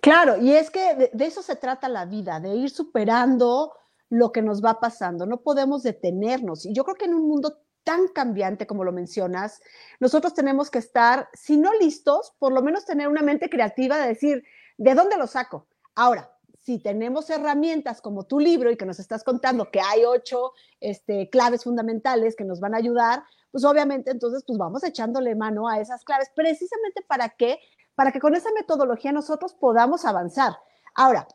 Claro, 0.00 0.36
y 0.42 0.54
es 0.54 0.72
que 0.72 1.12
de 1.12 1.24
eso 1.24 1.40
se 1.40 1.54
trata 1.54 1.88
la 1.88 2.04
vida, 2.04 2.40
de 2.40 2.56
ir 2.56 2.70
superando 2.70 3.72
lo 4.08 4.32
que 4.32 4.42
nos 4.42 4.64
va 4.64 4.80
pasando, 4.80 5.26
no 5.26 5.42
podemos 5.42 5.82
detenernos. 5.82 6.64
Y 6.66 6.72
yo 6.72 6.84
creo 6.84 6.96
que 6.96 7.06
en 7.06 7.14
un 7.14 7.26
mundo 7.26 7.58
tan 7.84 8.08
cambiante 8.08 8.66
como 8.66 8.84
lo 8.84 8.92
mencionas, 8.92 9.60
nosotros 10.00 10.34
tenemos 10.34 10.70
que 10.70 10.78
estar, 10.78 11.28
si 11.32 11.56
no 11.56 11.72
listos, 11.74 12.34
por 12.38 12.52
lo 12.52 12.62
menos 12.62 12.84
tener 12.84 13.08
una 13.08 13.22
mente 13.22 13.48
creativa 13.48 13.98
de 13.98 14.08
decir, 14.08 14.44
¿de 14.76 14.94
dónde 14.94 15.16
lo 15.16 15.26
saco? 15.26 15.68
Ahora, 15.94 16.32
si 16.58 16.80
tenemos 16.80 17.30
herramientas 17.30 18.00
como 18.00 18.24
tu 18.24 18.40
libro 18.40 18.72
y 18.72 18.76
que 18.76 18.86
nos 18.86 18.98
estás 18.98 19.22
contando 19.22 19.70
que 19.70 19.80
hay 19.80 20.04
ocho 20.04 20.52
este, 20.80 21.30
claves 21.30 21.62
fundamentales 21.62 22.34
que 22.34 22.44
nos 22.44 22.58
van 22.58 22.74
a 22.74 22.78
ayudar, 22.78 23.22
pues 23.52 23.64
obviamente 23.64 24.10
entonces 24.10 24.42
pues 24.44 24.58
vamos 24.58 24.82
echándole 24.82 25.36
mano 25.36 25.68
a 25.68 25.78
esas 25.78 26.04
claves, 26.04 26.28
precisamente 26.34 27.02
para 27.06 27.28
que, 27.28 27.60
para 27.94 28.10
que 28.10 28.18
con 28.18 28.34
esa 28.34 28.50
metodología 28.52 29.12
nosotros 29.12 29.54
podamos 29.54 30.04
avanzar. 30.04 30.54
Ahora, 30.96 31.28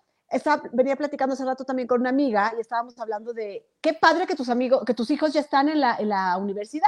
venía 0.71 0.95
platicando 0.95 1.33
hace 1.33 1.45
rato 1.45 1.65
también 1.65 1.87
con 1.87 2.01
una 2.01 2.09
amiga 2.09 2.53
y 2.57 2.61
estábamos 2.61 2.97
hablando 2.99 3.33
de 3.33 3.65
qué 3.81 3.93
padre 3.93 4.25
que 4.25 4.35
tus 4.35 4.49
amigos, 4.49 4.83
que 4.85 4.93
tus 4.93 5.11
hijos 5.11 5.33
ya 5.33 5.41
están 5.41 5.69
en 5.69 5.79
la, 5.79 5.97
en 5.97 6.09
la 6.09 6.37
universidad. 6.37 6.87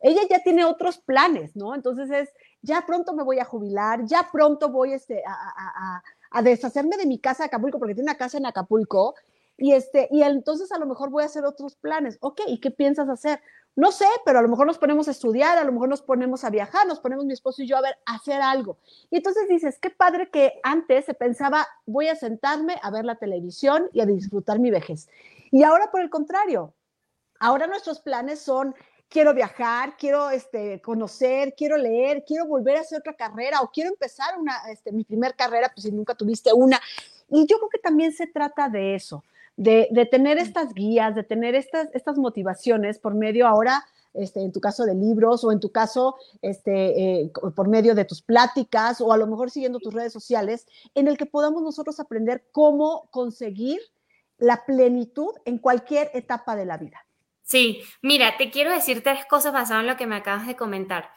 Ella 0.00 0.22
ya 0.28 0.42
tiene 0.42 0.64
otros 0.64 0.98
planes, 0.98 1.54
¿no? 1.54 1.74
Entonces 1.74 2.10
es, 2.10 2.30
ya 2.62 2.84
pronto 2.86 3.12
me 3.12 3.22
voy 3.22 3.38
a 3.38 3.44
jubilar, 3.44 4.04
ya 4.06 4.28
pronto 4.32 4.70
voy 4.70 4.94
este, 4.94 5.22
a, 5.26 5.32
a, 5.32 6.02
a, 6.30 6.42
deshacerme 6.42 6.96
de 6.96 7.06
mi 7.06 7.18
casa 7.18 7.42
de 7.42 7.48
Acapulco, 7.48 7.78
porque 7.78 7.94
tiene 7.94 8.10
una 8.10 8.18
casa 8.18 8.38
en 8.38 8.46
Acapulco, 8.46 9.14
y, 9.60 9.74
este, 9.74 10.08
y 10.10 10.22
entonces 10.22 10.72
a 10.72 10.78
lo 10.78 10.86
mejor 10.86 11.10
voy 11.10 11.22
a 11.22 11.26
hacer 11.26 11.44
otros 11.44 11.76
planes. 11.76 12.16
Ok, 12.20 12.40
¿y 12.46 12.58
qué 12.58 12.70
piensas 12.70 13.08
hacer? 13.08 13.40
No 13.76 13.92
sé, 13.92 14.06
pero 14.24 14.38
a 14.38 14.42
lo 14.42 14.48
mejor 14.48 14.66
nos 14.66 14.78
ponemos 14.78 15.06
a 15.06 15.10
estudiar, 15.10 15.58
a 15.58 15.64
lo 15.64 15.72
mejor 15.72 15.88
nos 15.88 16.02
ponemos 16.02 16.44
a 16.44 16.50
viajar, 16.50 16.86
nos 16.86 16.98
ponemos 16.98 17.26
mi 17.26 17.34
esposo 17.34 17.62
y 17.62 17.68
yo 17.68 17.76
a 17.76 17.82
ver, 17.82 17.96
hacer 18.06 18.40
algo. 18.40 18.78
Y 19.10 19.18
entonces 19.18 19.48
dices, 19.48 19.78
qué 19.78 19.90
padre 19.90 20.30
que 20.30 20.60
antes 20.62 21.04
se 21.04 21.14
pensaba, 21.14 21.68
voy 21.86 22.08
a 22.08 22.16
sentarme 22.16 22.80
a 22.82 22.90
ver 22.90 23.04
la 23.04 23.16
televisión 23.16 23.88
y 23.92 24.00
a 24.00 24.06
disfrutar 24.06 24.58
mi 24.58 24.70
vejez. 24.70 25.08
Y 25.50 25.62
ahora 25.62 25.90
por 25.90 26.00
el 26.00 26.08
contrario, 26.08 26.74
ahora 27.38 27.66
nuestros 27.66 28.00
planes 28.00 28.40
son 28.40 28.74
quiero 29.10 29.34
viajar, 29.34 29.96
quiero 29.98 30.30
este, 30.30 30.80
conocer, 30.80 31.54
quiero 31.54 31.76
leer, 31.76 32.24
quiero 32.26 32.46
volver 32.46 32.78
a 32.78 32.80
hacer 32.80 33.00
otra 33.00 33.14
carrera 33.14 33.60
o 33.60 33.70
quiero 33.70 33.90
empezar 33.90 34.38
una, 34.38 34.56
este, 34.70 34.90
mi 34.90 35.04
primer 35.04 35.34
carrera, 35.34 35.70
pues 35.74 35.84
si 35.84 35.92
nunca 35.92 36.14
tuviste 36.14 36.50
una. 36.54 36.80
Y 37.28 37.46
yo 37.46 37.58
creo 37.58 37.68
que 37.68 37.78
también 37.78 38.12
se 38.12 38.26
trata 38.26 38.68
de 38.68 38.94
eso, 38.94 39.22
de, 39.56 39.88
de 39.90 40.06
tener 40.06 40.38
estas 40.38 40.72
guías, 40.74 41.14
de 41.14 41.22
tener 41.22 41.54
estas, 41.54 41.88
estas 41.94 42.18
motivaciones 42.18 42.98
por 42.98 43.14
medio 43.14 43.46
ahora, 43.46 43.84
este, 44.14 44.40
en 44.40 44.52
tu 44.52 44.60
caso 44.60 44.84
de 44.84 44.94
libros 44.94 45.44
o 45.44 45.52
en 45.52 45.60
tu 45.60 45.70
caso 45.70 46.16
este, 46.42 47.20
eh, 47.22 47.32
por 47.54 47.68
medio 47.68 47.94
de 47.94 48.04
tus 48.04 48.22
pláticas 48.22 49.00
o 49.00 49.12
a 49.12 49.16
lo 49.16 49.26
mejor 49.26 49.50
siguiendo 49.50 49.78
tus 49.78 49.94
redes 49.94 50.12
sociales, 50.12 50.66
en 50.94 51.06
el 51.06 51.16
que 51.16 51.26
podamos 51.26 51.62
nosotros 51.62 52.00
aprender 52.00 52.44
cómo 52.50 53.08
conseguir 53.10 53.80
la 54.38 54.64
plenitud 54.64 55.32
en 55.44 55.58
cualquier 55.58 56.10
etapa 56.14 56.56
de 56.56 56.64
la 56.64 56.78
vida. 56.78 57.06
Sí, 57.42 57.82
mira, 58.02 58.36
te 58.36 58.50
quiero 58.50 58.72
decir 58.72 59.02
tres 59.02 59.26
cosas 59.26 59.52
basadas 59.52 59.82
en 59.82 59.88
lo 59.88 59.96
que 59.96 60.06
me 60.06 60.16
acabas 60.16 60.46
de 60.46 60.56
comentar. 60.56 61.10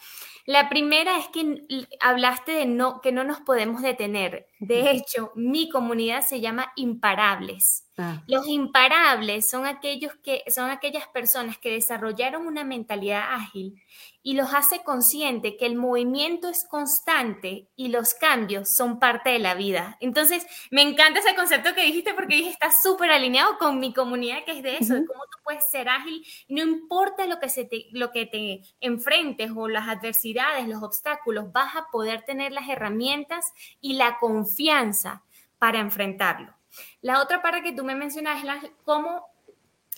La 0.45 0.67
primera 0.69 1.17
es 1.17 1.27
que 1.29 1.65
hablaste 1.99 2.51
de 2.51 2.65
no, 2.65 3.01
que 3.01 3.11
no 3.11 3.23
nos 3.23 3.39
podemos 3.41 3.81
detener. 3.81 4.47
De 4.59 4.91
hecho, 4.91 5.31
mi 5.35 5.69
comunidad 5.69 6.21
se 6.21 6.41
llama 6.41 6.71
imparables. 6.75 7.89
Ah. 7.97 8.23
Los 8.27 8.47
imparables 8.47 9.49
son 9.49 9.65
aquellos 9.65 10.13
que 10.23 10.43
son 10.47 10.69
aquellas 10.71 11.07
personas 11.09 11.57
que 11.57 11.69
desarrollaron 11.69 12.47
una 12.47 12.63
mentalidad 12.63 13.35
ágil 13.35 13.75
y 14.23 14.33
los 14.33 14.53
hace 14.53 14.83
consciente 14.83 15.57
que 15.57 15.65
el 15.65 15.75
movimiento 15.75 16.49
es 16.49 16.65
constante 16.65 17.67
y 17.75 17.89
los 17.89 18.13
cambios 18.13 18.73
son 18.73 18.99
parte 18.99 19.31
de 19.31 19.39
la 19.39 19.53
vida. 19.53 19.97
Entonces, 19.99 20.47
me 20.71 20.81
encanta 20.81 21.19
ese 21.19 21.35
concepto 21.35 21.75
que 21.75 21.83
dijiste 21.83 22.13
porque 22.13 22.37
dije, 22.37 22.49
está 22.49 22.71
súper 22.71 23.11
alineado 23.11 23.57
con 23.59 23.79
mi 23.79 23.93
comunidad 23.93 24.43
que 24.45 24.53
es 24.53 24.63
de 24.63 24.77
eso, 24.77 24.95
de 24.95 25.05
cómo 25.05 25.23
tú 25.25 25.37
puedes 25.43 25.69
ser 25.69 25.89
ágil 25.89 26.25
no 26.47 26.61
importa 26.61 27.25
lo 27.25 27.39
que, 27.39 27.49
se 27.49 27.65
te, 27.65 27.87
lo 27.91 28.11
que 28.11 28.25
te 28.25 28.61
enfrentes 28.79 29.51
o 29.55 29.67
las 29.67 29.87
adversidades, 29.87 30.32
los 30.67 30.83
obstáculos, 30.83 31.51
vas 31.51 31.75
a 31.75 31.87
poder 31.91 32.23
tener 32.23 32.51
las 32.51 32.69
herramientas 32.69 33.53
y 33.81 33.93
la 33.93 34.19
confianza 34.19 35.23
para 35.59 35.79
enfrentarlo. 35.79 36.53
La 37.01 37.21
otra 37.21 37.41
parte 37.41 37.63
que 37.63 37.73
tú 37.73 37.83
me 37.83 37.95
mencionas 37.95 38.39
es 38.39 38.43
la, 38.45 38.61
cómo 38.83 39.32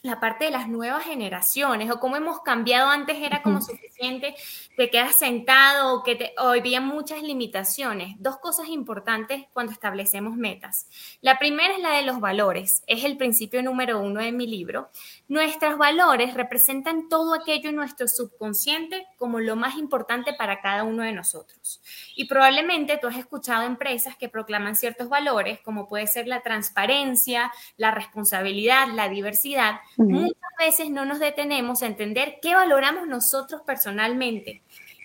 la 0.05 0.19
parte 0.19 0.45
de 0.45 0.51
las 0.51 0.69
nuevas 0.69 1.03
generaciones 1.03 1.89
o 1.89 1.99
cómo 1.99 2.15
hemos 2.15 2.41
cambiado. 2.41 2.89
Antes 2.89 3.17
era 3.19 3.41
como 3.41 3.59
suficiente, 3.59 4.35
te 4.77 4.89
quedas 4.91 5.15
sentado 5.15 5.95
o 5.95 6.03
que 6.03 6.15
te, 6.15 6.33
hoy 6.37 6.59
había 6.59 6.79
muchas 6.79 7.23
limitaciones. 7.23 8.15
Dos 8.19 8.37
cosas 8.37 8.69
importantes 8.69 9.45
cuando 9.51 9.71
establecemos 9.71 10.35
metas. 10.35 10.87
La 11.21 11.39
primera 11.39 11.73
es 11.73 11.79
la 11.79 11.91
de 11.91 12.03
los 12.03 12.19
valores. 12.19 12.83
Es 12.85 13.03
el 13.03 13.17
principio 13.17 13.63
número 13.63 13.99
uno 13.99 14.21
de 14.21 14.31
mi 14.31 14.45
libro. 14.45 14.89
Nuestros 15.27 15.77
valores 15.77 16.35
representan 16.35 17.09
todo 17.09 17.33
aquello 17.33 17.69
en 17.69 17.75
nuestro 17.75 18.07
subconsciente 18.07 19.07
como 19.17 19.39
lo 19.39 19.55
más 19.55 19.75
importante 19.75 20.33
para 20.33 20.61
cada 20.61 20.83
uno 20.83 21.01
de 21.01 21.13
nosotros. 21.13 21.81
Y 22.15 22.25
probablemente 22.25 22.99
tú 23.01 23.07
has 23.07 23.17
escuchado 23.17 23.63
empresas 23.63 24.15
que 24.15 24.29
proclaman 24.29 24.75
ciertos 24.75 25.09
valores, 25.09 25.61
como 25.61 25.87
puede 25.87 26.05
ser 26.05 26.27
la 26.27 26.41
transparencia, 26.41 27.51
la 27.77 27.89
responsabilidad, 27.89 28.87
la 28.93 29.09
diversidad 29.09 29.79
Muchas 29.97 30.51
veces 30.59 30.89
no 30.89 31.05
nos 31.05 31.19
detenemos 31.19 31.81
a 31.81 31.87
entender 31.87 32.39
qué 32.41 32.55
valoramos 32.55 33.07
nosotros 33.07 33.61
personalmente. 33.65 34.61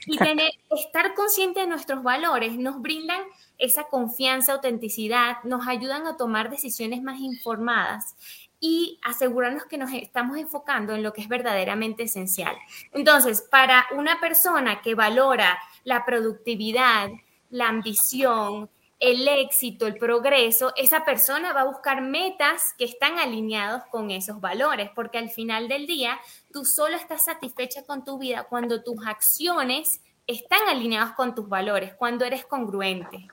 Y 0.07 0.17
tener, 0.17 0.51
estar 0.71 1.15
consciente 1.15 1.61
de 1.61 1.67
nuestros 1.67 2.03
valores 2.03 2.57
nos 2.57 2.81
brindan 2.81 3.21
esa 3.59 3.85
confianza, 3.85 4.55
autenticidad, 4.55 5.43
nos 5.45 5.69
ayudan 5.69 6.07
a 6.07 6.17
tomar 6.17 6.51
decisiones 6.51 7.03
más 7.03 7.21
informadas 7.21 8.17
y 8.61 8.99
asegurarnos 9.03 9.65
que 9.65 9.79
nos 9.79 9.93
estamos 9.93 10.39
enfocando 10.39 10.95
en 10.95 11.03
lo 11.03 11.13
que 11.13 11.23
es 11.23 11.29
verdaderamente 11.29 12.05
esencial. 12.05 12.57
Entonces, 12.93 13.43
para 13.51 13.87
una 13.97 14.21
persona 14.21 14.81
que 14.83 14.95
valora 14.95 15.59
la 15.85 16.05
productividad, 16.05 17.09
la 17.51 17.69
ambición, 17.69 18.71
el 19.01 19.27
éxito, 19.27 19.87
el 19.87 19.97
progreso, 19.97 20.73
esa 20.77 21.05
persona 21.07 21.55
va 21.55 21.63
a 21.63 21.65
buscar 21.65 22.03
metas 22.03 22.75
que 22.77 22.85
están 22.85 23.19
alineados 23.19 23.85
con 23.91 24.11
esos 24.11 24.41
valores, 24.41 24.91
porque 24.95 25.17
al 25.17 25.31
final 25.31 25.69
del 25.69 25.87
día 25.87 26.21
tú 26.53 26.67
solo 26.67 26.97
estás 26.97 27.25
satisfecha 27.25 27.83
con 27.85 28.05
tu 28.05 28.19
vida 28.19 28.45
cuando 28.45 28.83
tus 28.83 29.07
acciones 29.07 30.03
están 30.27 30.69
alineadas 30.69 31.13
con 31.13 31.35
tus 31.35 31.49
valores, 31.49 31.95
cuando 31.95 32.27
eres 32.27 32.45
congruente. 32.45 33.27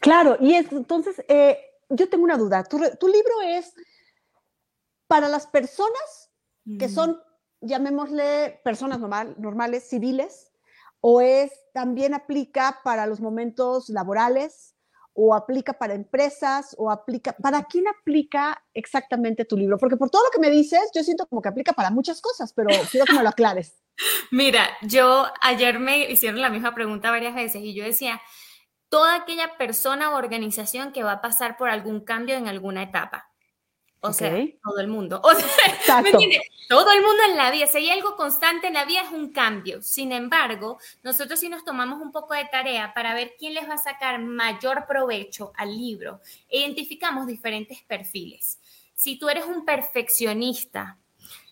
Claro, 0.00 0.36
y 0.40 0.54
entonces 0.54 1.22
eh, 1.28 1.58
yo 1.90 2.08
tengo 2.08 2.22
una 2.22 2.38
duda. 2.38 2.62
¿Tu, 2.62 2.78
libro 2.78 3.42
es 3.44 3.74
para 5.08 5.28
las 5.28 5.48
personas 5.48 6.30
que 6.78 6.88
son, 6.88 7.20
llamémosle, 7.60 8.60
personas 8.64 9.00
normales, 9.00 9.88
civiles, 9.88 10.52
o 11.00 11.20
es 11.20 11.52
también 11.72 12.14
aplica 12.14 12.80
para 12.82 13.06
los 13.06 13.20
momentos 13.20 13.88
laborales, 13.88 14.75
o 15.16 15.34
aplica 15.34 15.72
para 15.72 15.94
empresas 15.94 16.74
o 16.78 16.90
aplica, 16.90 17.32
¿para 17.32 17.64
quién 17.64 17.88
aplica 17.88 18.62
exactamente 18.74 19.46
tu 19.46 19.56
libro? 19.56 19.78
Porque 19.78 19.96
por 19.96 20.10
todo 20.10 20.22
lo 20.24 20.30
que 20.30 20.40
me 20.40 20.54
dices, 20.54 20.90
yo 20.94 21.02
siento 21.02 21.26
como 21.26 21.40
que 21.40 21.48
aplica 21.48 21.72
para 21.72 21.90
muchas 21.90 22.20
cosas, 22.20 22.52
pero 22.52 22.68
quiero 22.90 23.06
que 23.06 23.14
me 23.14 23.22
lo 23.22 23.30
aclares. 23.30 23.82
Mira, 24.30 24.68
yo 24.82 25.26
ayer 25.40 25.78
me 25.78 26.10
hicieron 26.10 26.40
la 26.40 26.50
misma 26.50 26.74
pregunta 26.74 27.10
varias 27.10 27.34
veces 27.34 27.62
y 27.62 27.74
yo 27.74 27.82
decía, 27.82 28.20
toda 28.90 29.16
aquella 29.16 29.56
persona 29.56 30.10
o 30.10 30.16
organización 30.16 30.92
que 30.92 31.02
va 31.02 31.12
a 31.12 31.20
pasar 31.22 31.56
por 31.56 31.70
algún 31.70 32.00
cambio 32.04 32.36
en 32.36 32.46
alguna 32.46 32.82
etapa. 32.82 33.30
O 34.08 34.12
sea, 34.12 34.30
todo 34.62 34.78
el 34.78 34.88
mundo. 34.88 35.20
O 35.24 35.34
sea, 35.34 36.02
¿me 36.02 36.10
entiendes? 36.10 36.42
Todo 36.68 36.90
el 36.90 37.02
mundo 37.02 37.22
en 37.28 37.36
la 37.36 37.50
vida. 37.50 37.66
Si 37.66 37.78
hay 37.78 37.90
algo 37.90 38.16
constante 38.16 38.66
en 38.66 38.74
la 38.74 38.84
vida 38.84 39.02
es 39.02 39.12
un 39.12 39.32
cambio. 39.32 39.82
Sin 39.82 40.12
embargo, 40.12 40.78
nosotros 41.02 41.38
sí 41.38 41.48
nos 41.48 41.64
tomamos 41.64 42.00
un 42.00 42.12
poco 42.12 42.34
de 42.34 42.44
tarea 42.46 42.92
para 42.94 43.14
ver 43.14 43.34
quién 43.38 43.54
les 43.54 43.68
va 43.68 43.74
a 43.74 43.78
sacar 43.78 44.20
mayor 44.20 44.86
provecho 44.86 45.52
al 45.56 45.76
libro. 45.76 46.20
Identificamos 46.48 47.26
diferentes 47.26 47.82
perfiles. 47.82 48.60
Si 48.94 49.18
tú 49.18 49.28
eres 49.28 49.44
un 49.44 49.64
perfeccionista, 49.64 50.98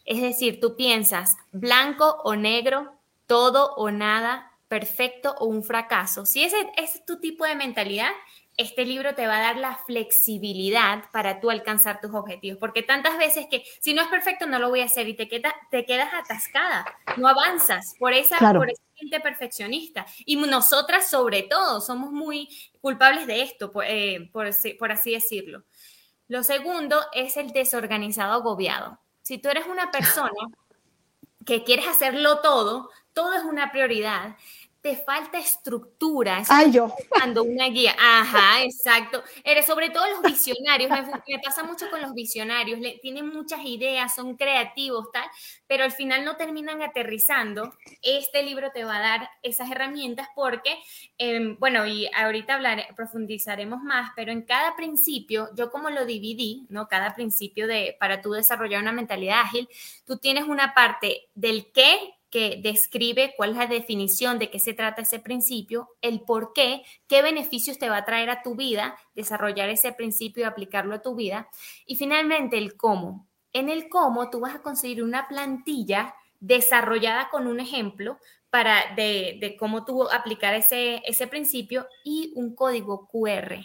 es 0.04 0.20
decir, 0.20 0.60
tú 0.60 0.76
piensas 0.76 1.36
blanco 1.52 2.20
o 2.24 2.34
negro, 2.34 2.98
todo 3.26 3.74
o 3.76 3.90
nada, 3.90 4.52
perfecto 4.68 5.34
o 5.38 5.46
un 5.46 5.62
fracaso. 5.62 6.26
Si 6.26 6.42
ese 6.42 6.56
es 6.76 7.04
tu 7.06 7.20
tipo 7.20 7.44
de 7.44 7.54
mentalidad, 7.54 8.10
este 8.56 8.84
libro 8.84 9.14
te 9.14 9.26
va 9.26 9.38
a 9.38 9.42
dar 9.42 9.56
la 9.56 9.76
flexibilidad 9.86 11.04
para 11.12 11.40
tú 11.40 11.50
alcanzar 11.50 12.00
tus 12.00 12.14
objetivos, 12.14 12.58
porque 12.58 12.82
tantas 12.82 13.18
veces 13.18 13.46
que 13.50 13.64
si 13.80 13.94
no 13.94 14.02
es 14.02 14.08
perfecto 14.08 14.46
no 14.46 14.58
lo 14.58 14.68
voy 14.68 14.80
a 14.80 14.84
hacer 14.84 15.08
y 15.08 15.14
te, 15.14 15.28
queda, 15.28 15.54
te 15.70 15.84
quedas 15.84 16.12
atascada, 16.12 16.84
no 17.16 17.28
avanzas 17.28 17.94
por 17.98 18.12
esa, 18.12 18.38
por 18.38 18.70
esa 18.70 18.82
gente 18.94 19.20
perfeccionista. 19.20 20.06
Y 20.24 20.36
nosotras 20.36 21.10
sobre 21.10 21.42
todo 21.42 21.80
somos 21.80 22.12
muy 22.12 22.48
culpables 22.80 23.26
de 23.26 23.42
esto, 23.42 23.72
por, 23.72 23.84
eh, 23.86 24.30
por, 24.32 24.48
por 24.78 24.92
así 24.92 25.12
decirlo. 25.12 25.64
Lo 26.28 26.42
segundo 26.42 27.00
es 27.12 27.36
el 27.36 27.52
desorganizado 27.52 28.34
agobiado. 28.34 28.98
Si 29.22 29.38
tú 29.38 29.48
eres 29.48 29.66
una 29.66 29.90
persona 29.90 30.30
que 31.44 31.64
quieres 31.64 31.88
hacerlo 31.88 32.40
todo, 32.40 32.90
todo 33.12 33.34
es 33.34 33.42
una 33.42 33.72
prioridad 33.72 34.36
te 34.84 34.96
falta 34.96 35.38
estructura. 35.38 36.42
Ay, 36.46 36.72
yo. 36.72 36.94
Cuando 37.08 37.42
una 37.42 37.68
guía. 37.68 37.96
Ajá, 37.98 38.62
exacto. 38.62 39.24
Eres 39.42 39.64
sobre 39.64 39.88
todo 39.88 40.06
los 40.10 40.20
visionarios. 40.20 40.90
Me, 40.90 41.38
pasa 41.42 41.62
mucho 41.62 41.88
con 41.88 42.02
los 42.02 42.12
visionarios. 42.12 42.78
Le, 42.78 42.98
tienen 42.98 43.28
muchas 43.28 43.64
ideas, 43.64 44.14
son 44.14 44.36
creativos, 44.36 45.10
tal, 45.10 45.24
pero 45.66 45.84
al 45.84 45.92
final 45.92 46.22
no 46.26 46.36
terminan 46.36 46.82
aterrizando. 46.82 47.72
Este 48.02 48.42
libro 48.42 48.72
te 48.72 48.84
va 48.84 48.96
a 48.96 49.00
dar 49.00 49.30
esas 49.42 49.70
herramientas 49.70 50.28
porque, 50.34 50.76
em, 51.16 51.58
bueno, 51.58 51.86
y 51.86 52.10
ahorita 52.14 52.56
hablar, 52.56 52.86
profundizaremos 52.94 53.82
más, 53.82 54.12
pero 54.14 54.32
en 54.32 54.42
cada 54.42 54.76
principio, 54.76 55.48
yo 55.56 55.70
como 55.70 55.88
lo 55.88 56.04
dividí, 56.04 56.66
¿no? 56.68 56.88
Cada 56.88 57.14
principio 57.14 57.66
de, 57.66 57.96
para 57.98 58.20
tú 58.20 58.32
desarrollar 58.32 58.82
una 58.82 58.92
mentalidad 58.92 59.40
ágil, 59.40 59.66
tú 60.04 60.18
tienes 60.18 60.44
una 60.44 60.74
parte 60.74 61.30
del 61.34 61.72
qué 61.72 62.18
que 62.34 62.58
describe 62.60 63.32
cuál 63.36 63.50
es 63.50 63.56
la 63.58 63.66
definición 63.68 64.40
de 64.40 64.50
qué 64.50 64.58
se 64.58 64.74
trata 64.74 65.02
ese 65.02 65.20
principio, 65.20 65.90
el 66.00 66.22
por 66.22 66.52
qué, 66.52 66.82
qué 67.06 67.22
beneficios 67.22 67.78
te 67.78 67.88
va 67.88 67.98
a 67.98 68.04
traer 68.04 68.28
a 68.28 68.42
tu 68.42 68.56
vida, 68.56 68.98
desarrollar 69.14 69.68
ese 69.68 69.92
principio 69.92 70.42
y 70.42 70.44
aplicarlo 70.44 70.96
a 70.96 71.00
tu 71.00 71.14
vida. 71.14 71.48
Y 71.86 71.94
finalmente 71.94 72.58
el 72.58 72.76
cómo. 72.76 73.28
En 73.52 73.68
el 73.68 73.88
cómo 73.88 74.30
tú 74.30 74.40
vas 74.40 74.56
a 74.56 74.62
conseguir 74.62 75.04
una 75.04 75.28
plantilla 75.28 76.16
desarrollada 76.40 77.30
con 77.30 77.46
un 77.46 77.60
ejemplo 77.60 78.18
para 78.50 78.96
de, 78.96 79.54
cómo 79.56 79.84
tú 79.84 80.02
aplicar 80.10 80.54
ese, 80.54 81.02
ese 81.06 81.28
principio 81.28 81.86
y 82.02 82.32
un 82.34 82.56
código 82.56 83.06
QR. 83.06 83.64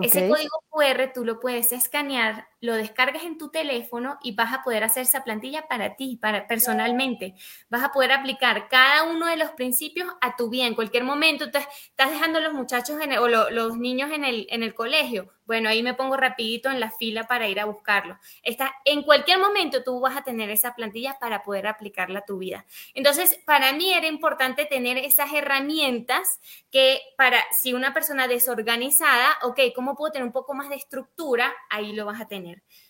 Ese 0.00 0.30
código 0.30 0.64
QR 0.70 1.12
tú 1.12 1.26
lo 1.26 1.40
puedes 1.40 1.72
escanear 1.72 2.48
lo 2.60 2.74
descargas 2.74 3.24
en 3.24 3.38
tu 3.38 3.50
teléfono 3.50 4.18
y 4.22 4.34
vas 4.34 4.52
a 4.52 4.62
poder 4.62 4.84
hacer 4.84 5.02
esa 5.02 5.24
plantilla 5.24 5.68
para 5.68 5.96
ti, 5.96 6.18
para 6.20 6.46
personalmente. 6.46 7.34
Vas 7.68 7.84
a 7.84 7.92
poder 7.92 8.12
aplicar 8.12 8.68
cada 8.68 9.04
uno 9.04 9.26
de 9.26 9.36
los 9.36 9.50
principios 9.50 10.12
a 10.20 10.36
tu 10.36 10.50
vida. 10.50 10.66
En 10.66 10.74
cualquier 10.74 11.04
momento 11.04 11.44
estás, 11.44 11.66
estás 11.84 12.10
dejando 12.10 12.38
a 12.38 12.42
los 12.42 12.52
muchachos 12.52 12.96
o 13.20 13.28
los 13.28 13.76
niños 13.76 14.10
en 14.10 14.24
el, 14.24 14.46
en 14.50 14.62
el 14.62 14.74
colegio. 14.74 15.32
Bueno, 15.48 15.70
ahí 15.70 15.82
me 15.82 15.94
pongo 15.94 16.16
rapidito 16.18 16.70
en 16.70 16.78
la 16.78 16.90
fila 16.90 17.26
para 17.26 17.48
ir 17.48 17.58
a 17.58 17.64
buscarlo. 17.64 18.18
Está, 18.42 18.74
en 18.84 19.02
cualquier 19.02 19.38
momento 19.38 19.82
tú 19.82 19.98
vas 19.98 20.14
a 20.14 20.22
tener 20.22 20.50
esa 20.50 20.74
plantilla 20.74 21.16
para 21.18 21.42
poder 21.42 21.66
aplicarla 21.66 22.18
a 22.18 22.24
tu 22.26 22.36
vida. 22.36 22.66
Entonces, 22.92 23.40
para 23.46 23.72
mí 23.72 23.94
era 23.94 24.06
importante 24.06 24.66
tener 24.66 24.98
esas 24.98 25.32
herramientas 25.32 26.40
que 26.70 27.00
para 27.16 27.38
si 27.50 27.72
una 27.72 27.94
persona 27.94 28.28
desorganizada, 28.28 29.38
ok, 29.42 29.60
¿cómo 29.74 29.96
puedo 29.96 30.12
tener 30.12 30.26
un 30.26 30.32
poco 30.32 30.52
más 30.52 30.68
de 30.68 30.76
estructura? 30.76 31.54
Ahí 31.70 31.94
lo 31.94 32.04
vas 32.04 32.20
a 32.20 32.28
tener. 32.28 32.47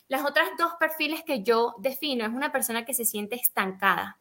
Las 0.08 0.24
otras 0.24 0.48
dos 0.58 0.72
perfiles 0.78 1.22
que 1.24 1.42
yo 1.42 1.74
defino 1.78 2.24
es 2.24 2.30
una 2.30 2.52
persona 2.52 2.84
que 2.84 2.94
se 2.94 3.04
siente 3.04 3.36
estancada. 3.36 4.18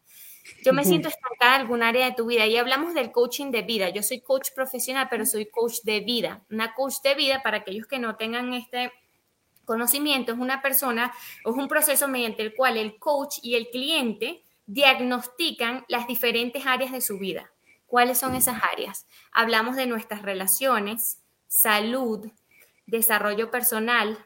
Yo 0.64 0.74
me 0.74 0.86
siento 0.86 1.10
estancada 1.10 1.56
en 1.56 1.62
algún 1.62 1.84
área 1.84 2.06
de 2.06 2.16
tu 2.16 2.26
vida 2.26 2.46
y 2.46 2.58
hablamos 2.58 2.94
del 2.94 3.12
coaching 3.12 3.52
de 3.52 3.64
vida. 3.64 3.90
Yo 3.90 4.02
soy 4.04 4.22
coach 4.22 4.50
profesional, 4.56 5.08
pero 5.10 5.26
soy 5.26 5.48
coach 5.48 5.80
de 5.84 6.00
vida. 6.00 6.46
Una 6.50 6.74
coach 6.74 6.96
de 7.04 7.16
vida, 7.16 7.42
para 7.44 7.58
aquellos 7.58 7.88
que 7.88 8.00
no 8.00 8.16
tengan 8.16 8.54
este 8.54 8.92
conocimiento, 9.66 10.32
es 10.32 10.40
una 10.40 10.62
persona 10.62 11.14
o 11.44 11.52
es 11.52 11.58
un 11.58 11.68
proceso 11.68 12.08
mediante 12.08 12.44
el 12.44 12.56
cual 12.56 12.78
el 12.78 12.98
coach 12.98 13.40
y 13.42 13.56
el 13.56 13.70
cliente 13.70 14.44
diagnostican 14.66 15.86
las 15.88 16.08
diferentes 16.08 16.66
áreas 16.66 16.92
de 16.92 17.02
su 17.02 17.18
vida. 17.20 17.52
¿Cuáles 17.86 18.18
son 18.18 18.36
esas 18.36 18.62
áreas? 18.64 19.08
Hablamos 19.32 19.76
de 19.76 19.86
nuestras 19.86 20.22
relaciones, 20.22 21.22
salud, 21.48 22.30
desarrollo 22.86 23.50
personal, 23.50 24.18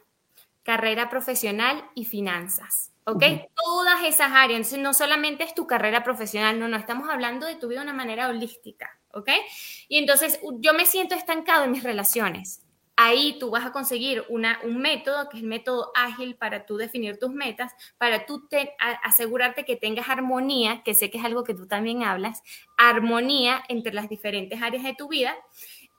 carrera 0.64 1.10
profesional 1.10 1.84
y 1.96 2.06
finanzas. 2.06 2.92
¿Ok? 3.06 3.24
Todas 3.56 4.04
esas 4.04 4.32
áreas. 4.32 4.58
Entonces, 4.58 4.80
no 4.80 4.94
solamente 4.94 5.44
es 5.44 5.56
tu 5.56 5.66
carrera 5.66 6.04
profesional, 6.04 6.60
no, 6.60 6.68
no, 6.68 6.78
estamos 6.78 7.10
hablando 7.10 7.48
de 7.48 7.56
tu 7.56 7.68
vida 7.68 7.80
de 7.80 7.86
una 7.86 7.94
manera 7.94 8.30
holística. 8.30 9.00
¿Ok? 9.14 9.30
Y 9.90 9.98
entonces, 9.98 10.40
yo 10.60 10.74
me 10.74 10.86
siento 10.86 11.16
estancado 11.16 11.66
en 11.66 11.72
mis 11.72 11.84
relaciones. 11.84 12.62
Ahí 12.96 13.38
tú 13.40 13.50
vas 13.50 13.66
a 13.66 13.72
conseguir 13.72 14.24
una, 14.30 14.60
un 14.64 14.78
método, 14.78 15.28
que 15.30 15.38
es 15.38 15.44
el 15.44 15.50
método 15.50 15.92
ágil 15.96 16.36
para 16.36 16.68
tú 16.68 16.78
definir 16.78 17.18
tus 17.18 17.32
metas, 17.32 17.74
para 17.98 18.28
tú 18.28 18.48
te, 18.48 18.76
asegurarte 19.02 19.66
que 19.66 19.76
tengas 19.76 20.08
armonía, 20.08 20.84
que 20.84 20.94
sé 20.94 21.10
que 21.10 21.18
es 21.18 21.26
algo 21.26 21.44
que 21.44 21.56
tú 21.56 21.68
también 21.68 22.04
hablas, 22.04 22.44
armonía 22.78 23.64
entre 23.70 23.94
las 23.94 24.08
diferentes 24.08 24.62
áreas 24.62 24.84
de 24.84 24.94
tu 24.94 25.08
vida 25.08 25.36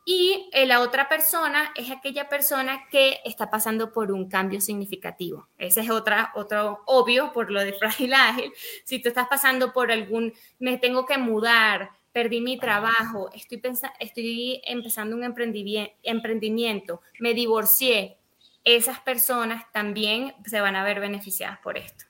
y 0.05 0.51
eh, 0.53 0.67
la 0.67 0.81
otra 0.81 1.09
persona 1.09 1.73
es 1.77 1.91
aquella 1.91 2.29
persona 2.29 2.89
que 2.91 3.21
está 3.25 3.51
pasando 3.51 3.93
por 3.93 4.11
un 4.11 4.29
cambio 4.29 4.61
significativo. 4.61 5.49
Ese 5.59 5.81
es 5.81 5.91
otra, 5.91 6.33
otro 6.35 6.83
obvio 6.87 7.33
por 7.33 7.51
lo 7.51 7.61
de 7.61 7.73
frágil 7.79 8.15
ágil. 8.15 8.53
Si 8.85 9.01
tú 9.01 9.09
estás 9.09 9.29
pasando 9.29 9.73
por 9.73 9.93
algún, 9.93 10.33
me 10.59 10.79
tengo 10.79 11.07
que 11.07 11.19
mudar, 11.19 11.91
perdí 12.13 12.41
mi 12.41 12.59
trabajo, 12.59 13.31
estoy, 13.33 13.63
estoy 14.01 14.63
empezando 14.65 15.17
un 15.17 15.25
emprendimiento, 15.25 17.01
me 17.21 17.33
divorcié, 17.33 18.19
esas 18.65 19.01
personas 19.01 19.65
también 19.73 20.35
se 20.45 20.61
van 20.61 20.77
a 20.77 20.85
ver 20.85 21.01
beneficiadas 21.01 21.59
por 21.61 21.79
esto. 21.79 22.05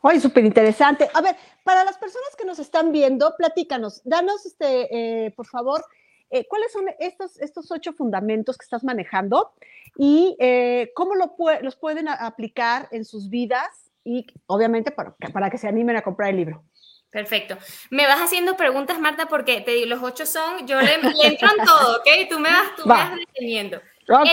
Oye, 0.00 0.20
súper 0.20 0.44
interesante. 0.44 1.08
A 1.12 1.20
ver, 1.20 1.36
para 1.64 1.84
las 1.84 1.96
personas 1.98 2.34
que 2.36 2.44
nos 2.44 2.58
están 2.58 2.92
viendo, 2.92 3.34
platícanos, 3.36 4.00
danos, 4.04 4.46
este, 4.46 5.26
eh, 5.26 5.30
por 5.32 5.46
favor, 5.46 5.84
eh, 6.32 6.46
¿cuáles 6.48 6.72
son 6.72 6.86
estos, 6.98 7.38
estos 7.40 7.70
ocho 7.70 7.92
fundamentos 7.92 8.56
que 8.56 8.64
estás 8.64 8.82
manejando 8.82 9.52
y 9.96 10.34
eh, 10.40 10.90
cómo 10.94 11.14
lo 11.14 11.36
los 11.60 11.76
pueden 11.76 12.08
aplicar 12.08 12.88
en 12.90 13.04
sus 13.04 13.28
vidas 13.28 13.92
y 14.02 14.26
obviamente 14.46 14.90
para, 14.90 15.14
para 15.32 15.50
que 15.50 15.58
se 15.58 15.68
animen 15.68 15.96
a 15.96 16.02
comprar 16.02 16.30
el 16.30 16.36
libro? 16.36 16.64
Perfecto. 17.10 17.58
Me 17.90 18.06
vas 18.06 18.20
haciendo 18.20 18.56
preguntas, 18.56 18.98
Marta, 18.98 19.26
porque 19.26 19.60
te 19.60 19.72
digo, 19.72 19.86
los 19.88 20.02
ocho 20.02 20.24
son, 20.24 20.66
yo 20.66 20.80
le, 20.80 20.94
entro 20.94 21.10
en 21.20 21.66
todo, 21.66 21.98
¿ok? 21.98 22.08
Tú 22.30 22.38
me 22.38 22.48
vas, 22.48 22.74
tú 22.76 22.88
vas 22.88 23.14
deteniendo. 23.14 23.82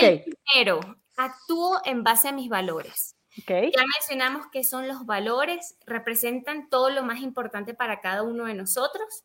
El 0.00 0.24
primero, 0.24 0.80
actúo 1.18 1.82
en 1.84 2.02
base 2.02 2.28
a 2.28 2.32
mis 2.32 2.48
valores. 2.48 3.14
Okay. 3.42 3.70
Ya 3.76 3.84
mencionamos 3.84 4.46
que 4.50 4.64
son 4.64 4.88
los 4.88 5.04
valores, 5.04 5.76
representan 5.86 6.70
todo 6.70 6.88
lo 6.88 7.02
más 7.02 7.20
importante 7.20 7.74
para 7.74 8.00
cada 8.00 8.22
uno 8.22 8.46
de 8.46 8.54
nosotros 8.54 9.24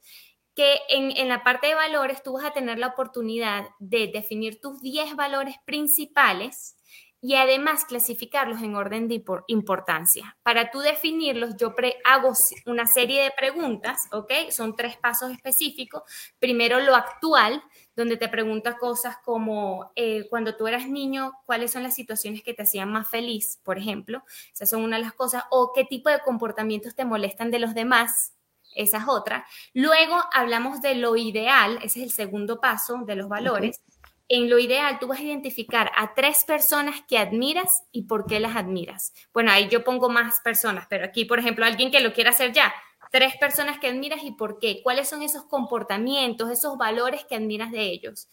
que 0.55 0.79
en, 0.89 1.27
la 1.27 1.43
parte 1.43 1.67
de 1.67 1.75
valores 1.75 2.23
tú 2.23 2.33
vas 2.33 2.45
a 2.45 2.53
tener 2.53 2.79
la 2.79 2.87
oportunidad 2.87 3.65
de 3.79 4.07
definir 4.07 4.61
tus 4.61 4.81
10 4.81 5.15
valores 5.15 5.55
principales 5.65 6.77
y 7.21 7.35
además 7.35 7.85
clasificarlos 7.85 8.61
en 8.61 8.75
orden 8.75 9.07
de 9.07 9.23
importancia. 9.47 10.37
Para 10.43 10.69
tú 10.69 10.79
definirlos, 10.79 11.57
yo 11.57 11.73
hago 12.03 12.33
una 12.67 12.85
serie 12.85 13.23
de 13.23 13.31
preguntas, 13.31 14.07
¿ok? 14.11 14.31
Son 14.51 14.75
tres 14.75 14.95
pasos 14.97 15.31
específicos. 15.31 16.03
Primero, 16.37 16.79
lo 16.79 16.95
actual, 16.95 17.63
donde 17.95 18.17
te 18.17 18.29
pregunta 18.29 18.77
cosas 18.77 19.17
como 19.25 19.91
eh, 19.95 20.27
cuando 20.29 20.55
tú 20.55 20.67
eras 20.67 20.87
niño, 20.87 21.31
cuáles 21.47 21.71
son 21.71 21.81
las 21.81 21.95
situaciones 21.95 22.43
que 22.43 22.53
te 22.53 22.61
hacían 22.61 22.91
más 22.91 23.09
feliz, 23.09 23.59
por 23.63 23.79
ejemplo. 23.79 24.23
Esas 24.53 24.69
son 24.69 24.83
una 24.83 24.97
de 24.97 25.03
las 25.03 25.13
cosas. 25.13 25.45
O 25.49 25.71
qué 25.73 25.83
tipo 25.83 26.09
de 26.09 26.19
comportamientos 26.19 26.93
te 26.93 27.05
molestan 27.05 27.49
de 27.49 27.57
los 27.57 27.73
demás, 27.73 28.34
esa 28.75 28.97
es 28.97 29.03
otra. 29.07 29.45
Luego 29.73 30.21
hablamos 30.33 30.81
de 30.81 30.95
lo 30.95 31.15
ideal, 31.15 31.77
ese 31.77 31.99
es 31.99 32.05
el 32.05 32.11
segundo 32.11 32.59
paso 32.61 32.99
de 33.05 33.15
los 33.15 33.27
valores. 33.27 33.81
En 34.27 34.49
lo 34.49 34.57
ideal, 34.57 34.97
tú 34.99 35.07
vas 35.07 35.19
a 35.19 35.23
identificar 35.23 35.91
a 35.95 36.15
tres 36.15 36.43
personas 36.45 37.01
que 37.07 37.17
admiras 37.17 37.83
y 37.91 38.03
por 38.03 38.25
qué 38.25 38.39
las 38.39 38.55
admiras. 38.55 39.13
Bueno, 39.33 39.51
ahí 39.51 39.69
yo 39.69 39.83
pongo 39.83 40.09
más 40.09 40.41
personas, 40.41 40.87
pero 40.89 41.05
aquí, 41.05 41.25
por 41.25 41.39
ejemplo, 41.39 41.63
alguien 41.63 41.91
que 41.91 41.99
lo 41.99 42.11
quiera 42.11 42.31
hacer 42.31 42.51
ya, 42.51 42.73
tres 43.11 43.37
personas 43.37 43.79
que 43.79 43.87
admiras 43.87 44.23
y 44.23 44.31
por 44.31 44.59
qué. 44.59 44.81
¿Cuáles 44.83 45.07
son 45.07 45.21
esos 45.21 45.45
comportamientos, 45.45 46.49
esos 46.49 46.75
valores 46.77 47.23
que 47.25 47.35
admiras 47.35 47.71
de 47.71 47.83
ellos? 47.83 48.27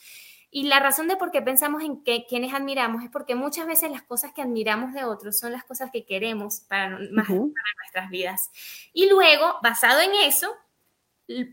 Y 0.54 0.64
la 0.64 0.80
razón 0.80 1.08
de 1.08 1.16
por 1.16 1.30
qué 1.30 1.40
pensamos 1.40 1.82
en 1.82 2.04
que, 2.04 2.26
quienes 2.28 2.52
admiramos 2.52 3.02
es 3.02 3.08
porque 3.08 3.34
muchas 3.34 3.66
veces 3.66 3.90
las 3.90 4.02
cosas 4.02 4.34
que 4.34 4.42
admiramos 4.42 4.92
de 4.92 5.02
otros 5.02 5.38
son 5.38 5.50
las 5.50 5.64
cosas 5.64 5.90
que 5.90 6.04
queremos 6.04 6.60
para, 6.68 6.98
nuestras 6.98 8.10
vidas. 8.10 8.50
Y 8.92 9.08
luego, 9.08 9.56
basado 9.62 10.00
en 10.00 10.10
eso, 10.26 10.54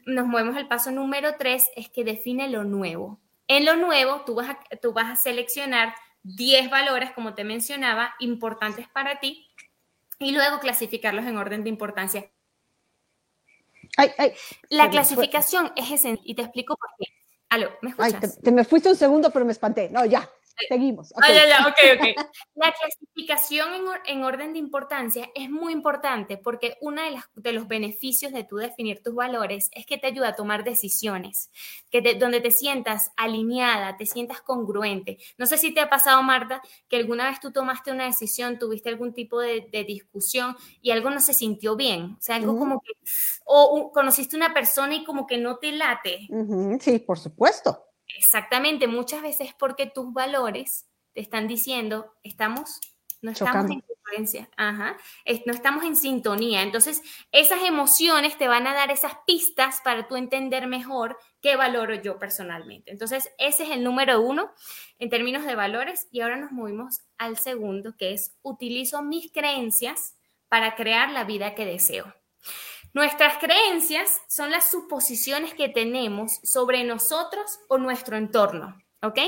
nos 0.06 0.28
movemos 0.28 0.58
al 0.58 0.68
paso 0.68 0.92
número 0.92 1.36
tres, 1.40 1.70
es 1.78 1.88
que 1.88 2.04
define 2.04 2.50
lo 2.50 2.66
nuevo. 2.66 3.22
En 3.48 3.64
lo 3.64 3.78
nuevo, 3.78 4.26
tú 4.26 4.36
vas 4.36 4.50
a, 4.50 4.60
tú 4.82 4.92
vas 4.92 5.10
a 5.10 5.16
seleccionar 5.16 5.96
10 6.24 6.70
valores, 6.70 7.12
como 7.12 7.36
te 7.36 7.46
mencionaba, 7.46 8.16
importantes 8.20 8.90
para 8.90 9.22
ti, 9.22 9.48
y 10.20 10.34
luego 10.34 10.60
clasificarlos 10.60 11.26
en 11.26 11.38
orden 11.38 11.64
de 11.64 11.70
importancia. 11.70 12.30
la 14.68 14.90
clasificación 14.90 15.72
es 15.78 15.90
esencial, 15.90 16.20
y 16.26 16.36
te 16.36 16.42
explico 16.42 16.76
por 16.76 16.90
qué. 17.00 17.19
Aló, 17.50 17.72
¿me 17.82 17.90
escuchas? 17.90 18.40
te, 18.42 18.52
me 18.52 18.64
fuiste 18.64 18.90
un 18.90 18.96
segundo, 18.96 19.32
pero 19.32 19.44
me 19.46 19.52
espanté. 19.52 19.90
No, 19.90 20.06
ya, 20.06 20.30
seguimos. 20.68 21.14
Ah, 21.22 21.32
ya, 21.32 21.48
ya. 21.48 21.60
La 22.56 22.74
clasificación 22.74 23.70
en, 24.06 24.24
orden 24.24 24.54
de 24.54 24.60
importancia 24.60 25.30
es 25.36 25.50
muy 25.50 25.74
importante 25.74 26.38
porque 26.38 26.78
uno 26.82 27.02
de, 27.02 27.20
de, 27.36 27.54
los 27.54 27.68
beneficios 27.68 28.34
de 28.34 28.44
tú 28.44 28.58
definir 28.58 29.02
tus 29.02 29.16
valores 29.16 29.70
es 29.74 29.86
que 29.86 29.98
te 29.98 30.08
ayuda 30.08 30.30
a 30.30 30.36
tomar 30.36 30.64
decisiones, 30.64 31.52
que 31.90 32.02
donde 32.16 32.42
te 32.42 32.52
sientas 32.52 33.12
alineada, 33.16 33.98
te 33.98 34.06
sientas 34.06 34.42
congruente. 34.42 35.18
No 35.38 35.46
sé 35.46 35.58
si 35.58 35.74
te 35.74 35.80
ha 35.80 35.90
pasado, 35.90 36.22
Marta, 36.24 36.62
que 36.88 36.98
alguna 36.98 37.30
vez 37.30 37.40
tú 37.40 37.52
tomaste 37.52 37.92
una 37.92 38.06
decisión, 38.06 38.60
tuviste 38.60 38.90
algún 38.90 39.14
tipo 39.14 39.40
de, 39.40 39.68
discusión 39.88 40.56
y 40.82 40.92
algo 40.92 41.10
no 41.10 41.22
se 41.22 41.34
sintió 41.34 41.76
bien. 41.76 42.18
O 42.20 42.22
sea, 42.22 42.36
algo 42.36 42.58
como 42.58 42.82
que, 42.82 42.92
o 43.46 43.92
conociste 43.94 44.36
una 44.36 44.54
persona 44.54 44.96
y 44.96 45.04
como 45.04 45.26
que 45.26 45.38
no 45.38 45.58
te 45.58 45.72
late. 45.72 46.28
Sí, 46.80 47.00
por 47.00 47.18
supuesto. 47.18 47.89
Exactamente, 48.18 48.88
muchas 48.88 49.22
veces 49.22 49.54
porque 49.58 49.86
tus 49.88 50.12
valores 50.14 50.88
te 51.14 51.22
están 51.22 51.48
diciendo, 51.48 52.14
estamos, 52.24 52.80
no 53.22 53.32
estamos 53.32 53.70
en 53.72 53.84
ajá, 54.58 54.98
no 55.46 55.54
estamos 55.54 55.84
en 55.84 55.96
sintonía. 55.96 56.62
Entonces, 56.62 57.02
esas 57.32 57.64
emociones 57.64 58.38
te 58.38 58.48
van 58.48 58.68
a 58.68 58.74
dar 58.74 58.92
esas 58.92 59.14
pistas 59.26 59.82
para 59.84 60.08
tú 60.08 60.16
entender 60.16 60.68
mejor 60.68 61.18
qué 61.42 61.56
valoro 61.56 61.96
yo 61.96 62.18
personalmente. 62.20 62.92
Entonces, 62.92 63.32
ese 63.38 63.64
es 63.64 63.70
el 63.70 63.84
número 63.84 64.22
uno 64.22 64.52
en 64.98 65.10
términos 65.10 65.46
de 65.46 65.56
valores 65.56 66.08
y 66.12 66.22
ahora 66.22 66.38
nos 66.38 66.52
movimos 66.52 67.02
al 67.18 67.38
segundo, 67.38 67.96
que 67.98 68.14
es 68.14 68.36
utilizo 68.42 69.02
mis 69.02 69.32
creencias 69.32 70.16
para 70.48 70.76
crear 70.76 71.12
la 71.12 71.24
vida 71.24 71.56
que 71.56 71.66
deseo. 71.66 72.14
Nuestras 72.94 73.38
creencias 73.38 74.22
son 74.28 74.52
las 74.52 74.70
suposiciones 74.70 75.54
que 75.54 75.70
tenemos 75.70 76.40
sobre 76.44 76.84
nosotros 76.84 77.60
o 77.68 77.78
nuestro 77.78 78.18
entorno, 78.18 78.78
¿ok? 79.02 79.20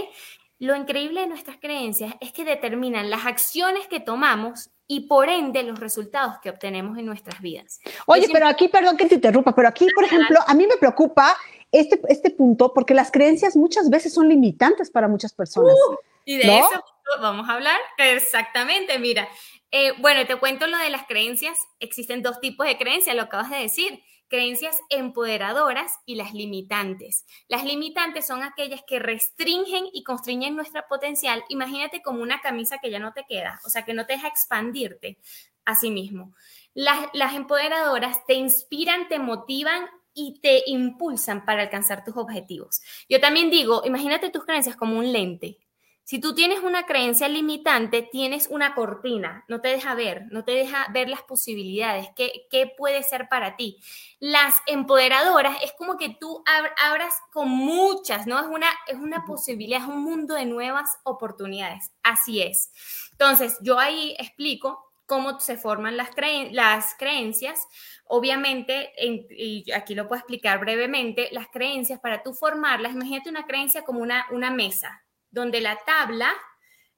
Lo 0.60 0.76
increíble 0.76 1.22
de 1.22 1.28
nuestras 1.28 1.58
creencias 1.58 2.14
es 2.22 2.32
que 2.32 2.46
determinan 2.46 3.10
las 3.10 3.26
acciones 3.26 3.88
que 3.88 4.00
tomamos 4.00 4.70
y 4.88 5.08
por 5.08 5.30
ende 5.30 5.64
los 5.64 5.80
resultados 5.80 6.36
que 6.42 6.50
obtenemos 6.50 6.98
en 6.98 7.06
nuestras 7.06 7.42
vidas. 7.42 7.80
Oye, 8.06 8.28
pero 8.32 8.48
aquí, 8.48 8.68
perdón 8.68 8.98
que 8.98 9.06
te 9.06 9.16
interrumpa, 9.16 9.56
pero 9.56 9.68
aquí, 9.68 9.88
por 9.96 10.04
ejemplo, 10.04 10.40
a 10.46 10.54
mí 10.54 10.68
me 10.68 10.78
preocupa 10.78 11.36
este, 11.72 12.00
este 12.10 12.30
punto 12.30 12.74
porque 12.74 12.94
las 12.94 13.12
creencias 13.12 13.56
muchas 13.56 13.90
veces 13.90 14.14
son 14.14 14.28
limitantes 14.28 14.92
para 14.92 15.08
muchas 15.08 15.34
personas. 15.34 15.74
Uh, 15.74 15.96
y 16.26 16.38
de 16.38 16.60
eso 16.60 16.84
vamos 17.20 17.50
a 17.50 17.54
hablar 17.54 17.80
exactamente. 17.98 19.00
Mira, 19.00 19.28
Eh, 19.72 19.94
bueno, 20.00 20.26
te 20.28 20.36
cuento 20.36 20.68
lo 20.68 20.78
de 20.78 20.90
las 20.90 21.08
creencias. 21.08 21.58
Existen 21.80 22.22
dos 22.22 22.40
tipos 22.40 22.66
de 22.66 22.78
creencias, 22.78 23.16
lo 23.16 23.24
acabas 23.24 23.50
de 23.50 23.58
decir. 23.58 24.04
Creencias 24.28 24.78
empoderadoras 24.90 26.00
y 26.06 26.16
las 26.16 26.34
limitantes. 26.34 27.26
Las 27.48 27.66
limitantes 27.66 28.28
son 28.28 28.44
aquellas 28.44 28.82
que 28.88 29.00
restringen 29.00 29.86
y 29.94 30.04
constriñen 30.04 30.56
nuestro 30.56 30.84
potencial. 30.88 31.44
Imagínate 31.50 32.02
como 32.02 32.22
una 32.22 32.40
camisa 32.40 32.78
que 32.82 32.90
ya 32.90 33.00
no 33.00 33.14
te 33.14 33.26
queda, 33.26 33.60
o 33.66 33.70
sea, 33.70 33.84
que 33.84 33.94
no 33.94 34.06
te 34.06 34.14
deja 34.14 34.28
expandirte 34.30 35.18
a 35.66 35.76
sí 35.76 35.90
mismo. 35.92 36.34
Las, 36.74 37.10
las 37.14 37.34
empoderadoras 37.34 38.26
te 38.26 38.36
inspiran, 38.36 39.10
te 39.10 39.20
motivan 39.20 39.86
y 40.14 40.40
te 40.42 40.64
impulsan 40.66 41.46
para 41.46 41.64
alcanzar 41.64 42.04
tus 42.04 42.16
objetivos. 42.18 42.82
Yo 43.10 43.20
también 43.20 43.50
digo, 43.50 43.84
imagínate 43.86 44.30
tus 44.30 44.46
creencias 44.46 44.76
como 44.76 44.98
un 44.98 45.12
lente. 45.12 45.58
Si 46.04 46.20
tú 46.20 46.36
tienes 46.36 46.62
una 46.62 46.86
creencia 46.86 47.28
limitante, 47.28 48.02
tienes 48.02 48.48
una 48.50 48.76
cortina, 48.76 49.46
no 49.48 49.62
te 49.62 49.70
deja 49.70 49.96
ver, 49.96 50.26
no 50.32 50.44
te 50.44 50.52
deja 50.52 50.88
ver 50.92 51.08
las 51.10 51.22
posibilidades, 51.22 52.08
qué, 52.16 52.48
qué 52.50 52.72
puede 52.76 53.04
ser 53.04 53.30
para 53.30 53.56
ti. 53.56 53.78
Las 54.20 54.56
empoderadoras 54.66 55.58
es 55.64 55.74
como 55.74 55.98
que 55.98 56.10
tú 56.20 56.44
abras 56.78 57.16
con 57.32 57.50
muchas, 57.50 58.28
¿no? 58.28 58.40
Es 58.40 58.48
una, 58.48 58.68
es 58.88 58.96
una 58.96 59.26
posibilidad, 59.26 59.82
es 59.82 59.88
un 59.88 60.04
mundo 60.04 60.34
de 60.34 60.46
nuevas 60.46 60.90
oportunidades. 61.04 61.92
Así 62.04 62.42
es. 62.42 62.72
Entonces, 63.12 63.58
yo 63.62 63.80
ahí 63.80 64.16
explico 64.20 64.92
cómo 65.12 65.42
se 65.42 65.58
forman 65.58 65.98
las, 65.98 66.10
las 66.52 66.96
creencias. 66.98 67.68
Obviamente, 68.06 68.94
y 69.30 69.70
aquí 69.74 69.94
lo 69.94 70.08
puedo 70.08 70.20
explicar 70.20 70.60
brevemente, 70.60 71.28
las 71.34 71.48
creencias, 71.50 72.00
para 72.00 72.24
tú 72.24 72.34
formarlas, 72.34 72.94
imagínate 72.94 73.30
una 73.30 73.46
creencia 73.46 73.84
como 73.84 74.00
una, 74.00 74.26
una 74.32 74.52
mesa, 74.52 75.04
donde 75.32 75.62
la 75.62 75.80
tabla 75.86 76.34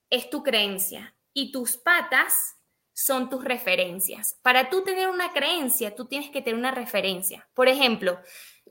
es 0.09 0.29
tu 0.29 0.43
creencia 0.43 1.15
y 1.33 1.51
tus 1.51 1.77
patas 1.77 2.57
son 2.93 3.29
tus 3.29 3.43
referencias. 3.43 4.39
Para 4.43 4.69
tú 4.69 4.83
tener 4.83 5.09
una 5.09 5.33
creencia, 5.33 5.95
tú 5.95 6.05
tienes 6.05 6.29
que 6.29 6.41
tener 6.41 6.59
una 6.59 6.71
referencia. 6.71 7.47
Por 7.53 7.67
ejemplo, 7.67 8.19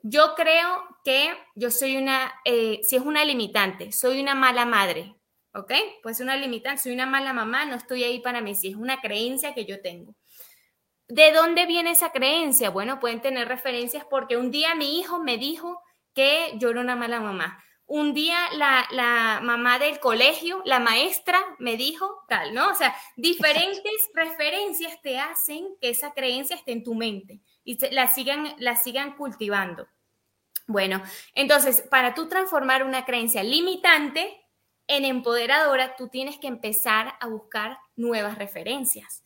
yo 0.02 0.34
creo 0.36 0.84
que 1.04 1.34
yo 1.54 1.70
soy 1.70 1.96
una, 1.96 2.32
eh, 2.44 2.80
si 2.82 2.96
es 2.96 3.02
una 3.02 3.24
limitante, 3.24 3.92
soy 3.92 4.20
una 4.20 4.34
mala 4.34 4.64
madre, 4.64 5.16
¿ok? 5.54 5.72
Pues 6.02 6.20
una 6.20 6.36
limitante, 6.36 6.82
soy 6.82 6.92
una 6.92 7.06
mala 7.06 7.32
mamá, 7.32 7.64
no 7.64 7.74
estoy 7.74 8.04
ahí 8.04 8.20
para 8.20 8.40
mí, 8.40 8.54
si 8.54 8.68
es 8.68 8.76
una 8.76 9.00
creencia 9.00 9.54
que 9.54 9.64
yo 9.64 9.80
tengo. 9.80 10.14
¿De 11.08 11.32
dónde 11.32 11.66
viene 11.66 11.90
esa 11.90 12.12
creencia? 12.12 12.70
Bueno, 12.70 13.00
pueden 13.00 13.20
tener 13.20 13.48
referencias 13.48 14.04
porque 14.08 14.36
un 14.36 14.50
día 14.50 14.74
mi 14.74 14.98
hijo 14.98 15.18
me 15.18 15.36
dijo 15.36 15.82
que 16.14 16.52
yo 16.58 16.70
era 16.70 16.80
una 16.80 16.96
mala 16.96 17.20
mamá 17.20 17.62
un 17.86 18.14
día 18.14 18.38
la, 18.52 19.40
mamá 19.42 19.78
del 19.78 20.00
colegio, 20.00 20.62
la 20.64 20.78
maestra, 20.78 21.38
me 21.58 21.76
dijo 21.76 22.24
tal, 22.28 22.54
¿no? 22.54 22.70
O 22.70 22.74
sea, 22.74 22.96
diferentes 23.16 23.92
referencias 24.14 25.00
te 25.02 25.18
hacen 25.18 25.68
que 25.80 25.90
esa 25.90 26.12
creencia 26.12 26.56
esté 26.56 26.72
en 26.72 26.84
tu 26.84 26.94
mente 26.94 27.40
y 27.64 27.78
la 27.92 28.06
sigan, 28.08 28.54
la 28.58 28.76
sigan 28.76 29.16
cultivando. 29.16 29.86
Bueno, 30.66 31.02
entonces, 31.34 31.82
para 31.82 32.14
tú 32.14 32.28
transformar 32.28 32.84
una 32.84 33.04
creencia 33.04 33.42
limitante 33.42 34.40
en 34.86 35.04
empoderadora, 35.04 35.96
tú 35.96 36.08
tienes 36.08 36.38
que 36.38 36.46
empezar 36.46 37.14
a 37.20 37.26
buscar 37.26 37.78
nuevas 37.96 38.38
referencias. 38.38 39.22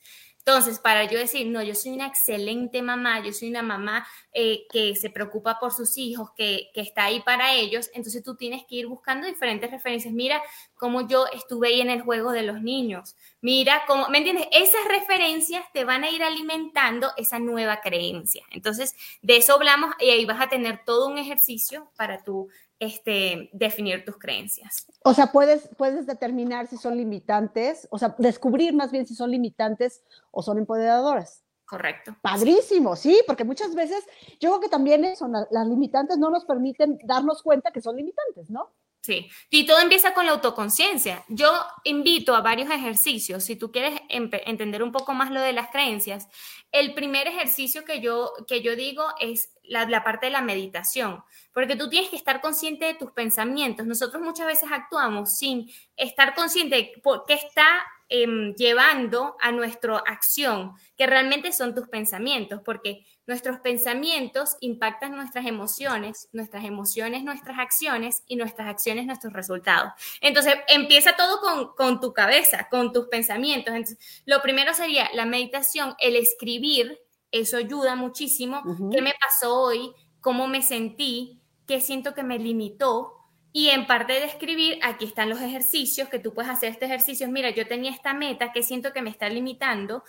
Entonces, 0.49 0.79
para 0.79 1.03
yo 1.03 1.19
decir, 1.19 1.49
no, 1.49 1.61
yo 1.61 1.75
soy 1.75 1.91
una 1.91 2.07
excelente 2.07 2.81
mamá, 2.81 3.21
yo 3.21 3.33
soy 3.33 3.51
una 3.51 3.65
mamá 3.65 4.07
eh, 4.33 4.65
que 4.71 4.95
se 4.95 5.11
preocupa 5.11 5.59
por 5.59 5.73
sus 5.73 5.99
hijos, 5.99 6.31
que, 6.37 6.71
que, 6.73 6.83
está 6.83 7.07
ahí 7.07 7.19
para 7.19 7.53
ellos, 7.55 7.91
entonces 7.95 8.23
tú 8.23 8.37
tienes 8.37 8.63
que 8.65 8.77
ir 8.77 8.87
buscando 8.87 9.27
diferentes 9.27 9.69
referencias. 9.69 10.15
Mira 10.15 10.41
cómo 10.77 11.09
yo 11.09 11.27
estuve 11.33 11.67
ahí 11.67 11.81
en 11.81 11.91
el 11.91 12.03
juego 12.03 12.31
de 12.31 12.45
los 12.45 12.63
niños. 12.63 13.17
Mira 13.41 13.83
cómo, 13.89 14.09
¿me 14.09 14.19
entiendes? 14.19 14.47
Esas 14.53 14.87
referencias 14.87 15.65
te 15.73 15.85
van 15.85 16.05
a 16.05 16.11
ir 16.11 16.23
alimentando 16.23 17.11
esa 17.17 17.41
nueva 17.41 17.81
creencia. 17.81 18.45
Entonces, 18.53 18.95
de 19.23 19.39
eso 19.39 19.55
hablamos 19.55 19.97
y 19.99 20.11
ahí 20.11 20.27
vas 20.27 20.41
a 20.41 20.49
tener 20.49 20.85
todo 20.85 21.09
un 21.09 21.19
ejercicio 21.19 21.91
para 21.97 22.23
tú 22.23 22.51
este, 22.79 23.51
definir 23.53 24.05
tus 24.05 24.19
creencias. 24.19 24.87
O 25.05 25.15
sea, 25.15 25.33
puedes, 25.33 25.69
puedes 25.77 26.07
determinar 26.07 26.67
si 26.67 26.77
son 26.77 26.97
limitantes, 26.97 27.89
o 27.91 27.99
sea, 27.99 28.15
descubrir 28.19 28.75
más 28.75 28.93
bien 28.93 29.07
si 29.07 29.15
son 29.15 29.31
limitantes 29.31 30.03
o 30.31 30.43
son 30.43 30.59
empoderadoras. 30.59 31.43
Correcto. 31.65 32.17
Padrísimo, 32.23 32.95
sí, 32.95 33.21
porque 33.27 33.45
muchas 33.45 33.75
veces 33.75 34.05
yo 34.39 34.51
creo 34.51 34.61
que 34.61 34.69
también 34.69 35.17
son 35.17 35.33
las 35.33 35.67
limitantes 35.67 36.17
no 36.17 36.31
nos 36.31 36.45
permiten 36.45 36.97
darnos 37.05 37.43
cuenta 37.43 37.73
que 37.73 37.81
son 37.81 37.97
limitantes, 37.97 38.51
¿no? 38.51 38.73
Sí, 39.07 39.31
y 39.51 39.67
todo 39.67 39.79
empieza 39.79 40.15
con 40.15 40.27
la 40.27 40.33
autoconciencia. 40.33 41.23
Yo 41.29 41.49
invito 41.85 42.35
a 42.35 42.41
varios 42.41 42.69
ejercicios, 42.71 43.45
si 43.45 43.55
tú 43.55 43.71
quieres 43.71 44.01
entender 44.09 44.83
un 44.83 44.91
poco 44.91 45.15
más 45.15 45.31
lo 45.31 45.41
de 45.41 45.53
las 45.53 45.71
creencias, 45.71 46.27
el 46.73 46.93
primer 46.93 47.29
ejercicio 47.29 47.85
que 47.85 48.01
yo, 48.01 48.33
que 48.49 48.63
yo 48.63 48.75
digo 48.75 49.05
es 49.21 49.51
la, 49.63 50.03
parte 50.03 50.27
de 50.27 50.33
la 50.33 50.41
meditación, 50.41 51.23
porque 51.53 51.77
tú 51.77 51.89
tienes 51.89 52.11
que 52.11 52.17
estar 52.17 52.41
consciente 52.41 52.87
de 52.87 52.95
tus 52.95 53.13
pensamientos. 53.13 53.87
Nosotros 53.87 54.21
muchas 54.21 54.49
veces 54.49 54.71
actuamos 54.73 55.37
sin 55.37 55.71
estar 55.97 56.35
consciente 56.35 56.75
de 56.75 56.93
qué 57.29 57.35
está 57.35 57.65
Em, 58.09 58.55
llevando 58.55 59.37
a 59.41 59.51
nuestra 59.51 59.99
acción, 59.99 60.75
que 60.97 61.09
realmente 61.09 61.51
son 61.51 61.75
tus 61.75 61.89
pensamientos, 61.89 62.61
porque 62.65 63.05
nuestros 63.27 63.59
pensamientos 63.59 64.57
impactan 64.61 65.17
nuestras 65.17 65.45
emociones, 65.45 66.29
nuestras 66.33 66.65
emociones, 66.65 67.25
nuestras 67.25 67.59
acciones 67.59 68.23
y 68.29 68.37
nuestras 68.37 68.69
acciones, 68.69 69.07
nuestros 69.07 69.33
resultados. 69.33 69.93
Entonces, 70.21 70.55
empieza 70.69 71.17
todo 71.17 71.41
con, 71.41 71.75
con 71.75 72.01
tu 72.01 72.13
cabeza, 72.13 72.69
con 72.71 72.93
tus 72.93 73.09
pensamientos. 73.09 73.75
Entonces, 73.75 74.23
lo 74.25 74.41
primero 74.41 74.73
sería 74.73 75.11
la 75.13 75.25
meditación, 75.25 75.97
el 75.99 76.15
escribir, 76.15 77.01
eso 77.33 77.57
ayuda 77.57 77.97
muchísimo. 77.97 78.63
¿Qué 78.93 79.03
me 79.03 79.15
pasó 79.21 79.63
hoy? 79.63 79.93
¿Cómo 80.21 80.47
me 80.47 80.63
sentí? 80.63 81.41
¿Qué 81.67 81.81
siento 81.81 82.15
que 82.15 82.23
me 82.23 82.39
limitó? 82.39 83.16
Y 83.57 83.71
en 83.71 83.87
parte 83.87 84.13
de 84.13 84.25
escribir, 84.25 84.79
aquí 84.83 85.07
están 85.07 85.31
los 85.31 85.41
ejercicios 85.41 86.11
que 86.11 86.19
tú 86.19 86.35
puedes 86.35 86.51
hacer 86.51 86.69
este 86.69 86.85
ejercicio. 86.85 87.27
Mira, 87.27 87.49
yo 87.49 87.67
tenía 87.67 87.91
esta 87.91 88.13
meta 88.13 88.53
que 88.53 88.63
siento 88.63 88.93
que 88.93 89.01
me 89.01 89.09
está 89.09 89.31
limitando. 89.31 90.05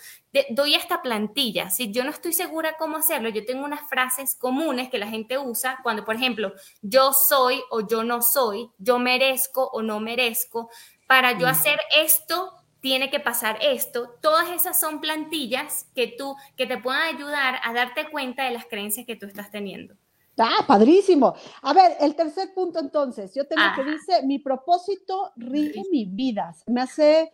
doy 0.50 0.74
esta 0.74 1.00
plantilla. 1.00 1.70
Si 1.70 1.90
yo 1.90 2.04
no 2.04 2.10
estoy 2.10 2.34
segura 2.34 2.76
cómo 2.78 2.98
hacerlo, 2.98 3.30
yo 3.30 3.46
tengo 3.46 3.64
unas 3.64 3.88
frases 3.88 4.34
comunes 4.34 4.90
que 4.90 4.98
la 4.98 5.06
gente 5.06 5.38
usa 5.38 5.78
cuando, 5.82 6.04
por 6.04 6.16
ejemplo, 6.16 6.52
yo 6.82 7.14
soy 7.14 7.62
o 7.70 7.88
yo 7.88 8.04
no 8.04 8.20
soy, 8.20 8.68
yo 8.76 8.98
merezco 8.98 9.70
o 9.72 9.80
no 9.80 9.98
merezco. 9.98 10.68
Para 11.06 11.32
yo 11.32 11.46
mm. 11.46 11.50
hacer 11.50 11.80
esto, 11.96 12.52
tiene 12.80 13.08
que 13.08 13.18
pasar 13.18 13.56
esto. 13.62 14.14
Todas 14.20 14.50
esas 14.50 14.78
son 14.78 15.00
plantillas 15.00 15.86
que 15.94 16.06
tú, 16.18 16.36
que 16.54 16.66
te 16.66 16.76
puedan 16.76 17.16
ayudar 17.16 17.60
a 17.64 17.72
darte 17.72 18.10
cuenta 18.10 18.44
de 18.44 18.50
las 18.50 18.66
creencias 18.66 19.06
que 19.06 19.16
tú 19.16 19.24
estás 19.24 19.50
teniendo. 19.50 19.94
Ah, 20.38 20.64
padrísimo. 20.66 21.34
A 21.62 21.72
ver, 21.72 21.96
el 22.00 22.14
tercer 22.14 22.54
punto 22.54 22.78
entonces, 22.78 23.34
yo 23.34 23.46
tengo 23.46 23.62
que 23.74 23.84
dice, 23.84 24.22
mi 24.24 24.38
propósito 24.38 25.32
rige 25.36 25.82
mi 25.90 26.04
vida. 26.06 26.54
Me 26.66 26.82
hace 26.82 27.32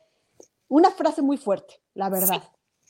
una 0.68 0.90
frase 0.90 1.22
muy 1.22 1.36
fuerte, 1.36 1.80
la 1.94 2.08
verdad. 2.08 2.42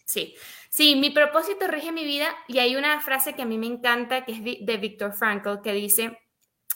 Sí. 0.06 0.34
sí, 0.70 0.96
mi 0.96 1.10
propósito 1.10 1.66
rige 1.66 1.90
mi 1.90 2.04
vida 2.04 2.26
y 2.46 2.58
hay 2.58 2.76
una 2.76 3.00
frase 3.00 3.34
que 3.34 3.42
a 3.42 3.46
mí 3.46 3.58
me 3.58 3.66
encanta, 3.66 4.24
que 4.24 4.32
es 4.32 4.66
de 4.66 4.76
Viktor 4.76 5.14
Frankl, 5.14 5.62
que 5.62 5.72
dice, 5.72 6.18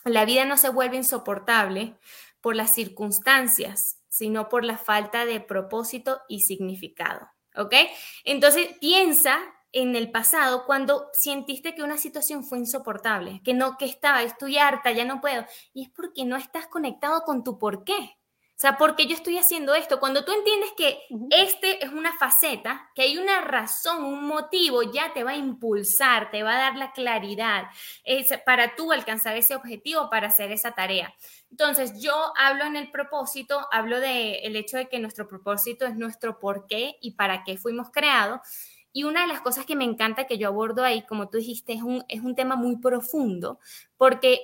la 0.05 0.25
vida 0.25 0.45
no 0.45 0.57
se 0.57 0.71
vuelve 0.71 0.97
insoportable 0.97 1.97
por 2.41 2.57
las 2.57 2.75
circunstancias, 2.75 4.01
sino 4.09 4.49
por 4.49 4.65
la 4.65 4.79
falta 4.79 5.27
de 5.27 5.41
propósito 5.41 6.21
y 6.29 6.41
significado. 6.41 7.29
¿Ok? 7.57 7.75
Entonces 8.25 8.69
piensa 8.81 9.39
en 9.73 9.97
el 9.97 10.11
pasado 10.11 10.65
cuando 10.67 11.09
sentiste 11.13 11.75
que 11.75 11.83
una 11.83 11.99
situación 11.99 12.45
fue 12.45 12.59
insoportable, 12.59 13.41
que 13.45 13.55
no, 13.55 13.77
que 13.77 13.85
estaba, 13.85 14.23
estoy 14.23 14.59
harta, 14.59 14.93
ya 14.93 15.05
no 15.05 15.21
puedo. 15.21 15.45
Y 15.75 15.85
es 15.85 15.91
porque 15.91 16.25
no 16.25 16.37
estás 16.37 16.67
conectado 16.67 17.23
con 17.23 17.45
tu 17.45 17.59
por 17.59 17.85
qué. 17.85 18.19
O 18.59 18.61
sea, 18.61 18.77
porque 18.77 19.07
yo 19.07 19.15
estoy 19.15 19.39
haciendo 19.39 19.73
esto. 19.77 20.01
Cuando 20.01 20.25
tú 20.25 20.33
entiendes 20.33 20.71
que 20.77 20.99
este 21.31 21.85
es 21.85 21.93
una 21.93 22.19
faceta, 22.19 22.91
que 22.93 23.03
hay 23.03 23.17
una 23.17 23.41
razón, 23.41 24.03
un 24.03 24.27
motivo, 24.27 24.83
ya 24.83 25.13
te 25.13 25.23
va 25.23 25.31
a 25.31 25.37
impulsar, 25.37 26.33
te 26.33 26.43
va 26.43 26.57
a 26.57 26.59
dar 26.59 26.77
la 26.77 26.91
claridad 26.91 27.67
para 28.45 28.75
tú 28.75 28.91
alcanzar 28.91 29.37
ese 29.37 29.55
objetivo, 29.55 30.11
para 30.11 30.27
hacer 30.27 30.51
esa 30.51 30.73
tarea. 30.73 31.15
Entonces, 31.53 32.03
yo 32.03 32.33
hablo 32.37 32.65
en 32.65 32.75
el 32.75 32.91
propósito, 32.91 33.69
hablo 33.71 34.01
del 34.01 34.41
el 34.43 34.57
hecho 34.57 34.77
de 34.77 34.89
que 34.89 34.99
nuestro 34.99 35.29
propósito 35.29 35.87
es 35.87 35.95
nuestro 35.95 36.41
por 36.41 36.67
qué 36.67 36.97
y 37.01 37.13
para 37.13 37.45
qué 37.45 37.59
fuimos 37.59 37.91
creados. 37.93 38.41
Y 38.93 39.05
una 39.05 39.23
de 39.23 39.29
las 39.29 39.41
cosas 39.41 39.67
que 39.67 39.77
me 39.77 39.85
encanta 39.85 40.27
que 40.27 40.39
yo 40.39 40.49
abordo 40.49 40.85
ahí, 40.85 41.03
como 41.03 41.29
tú 41.29 41.39
dijiste, 41.39 41.73
es 41.75 41.83
un, 41.83 42.05
es 42.09 42.23
un 42.23 42.35
tema 42.35 42.57
muy 42.57 42.77
profundo, 42.77 43.59
porque 43.97 44.43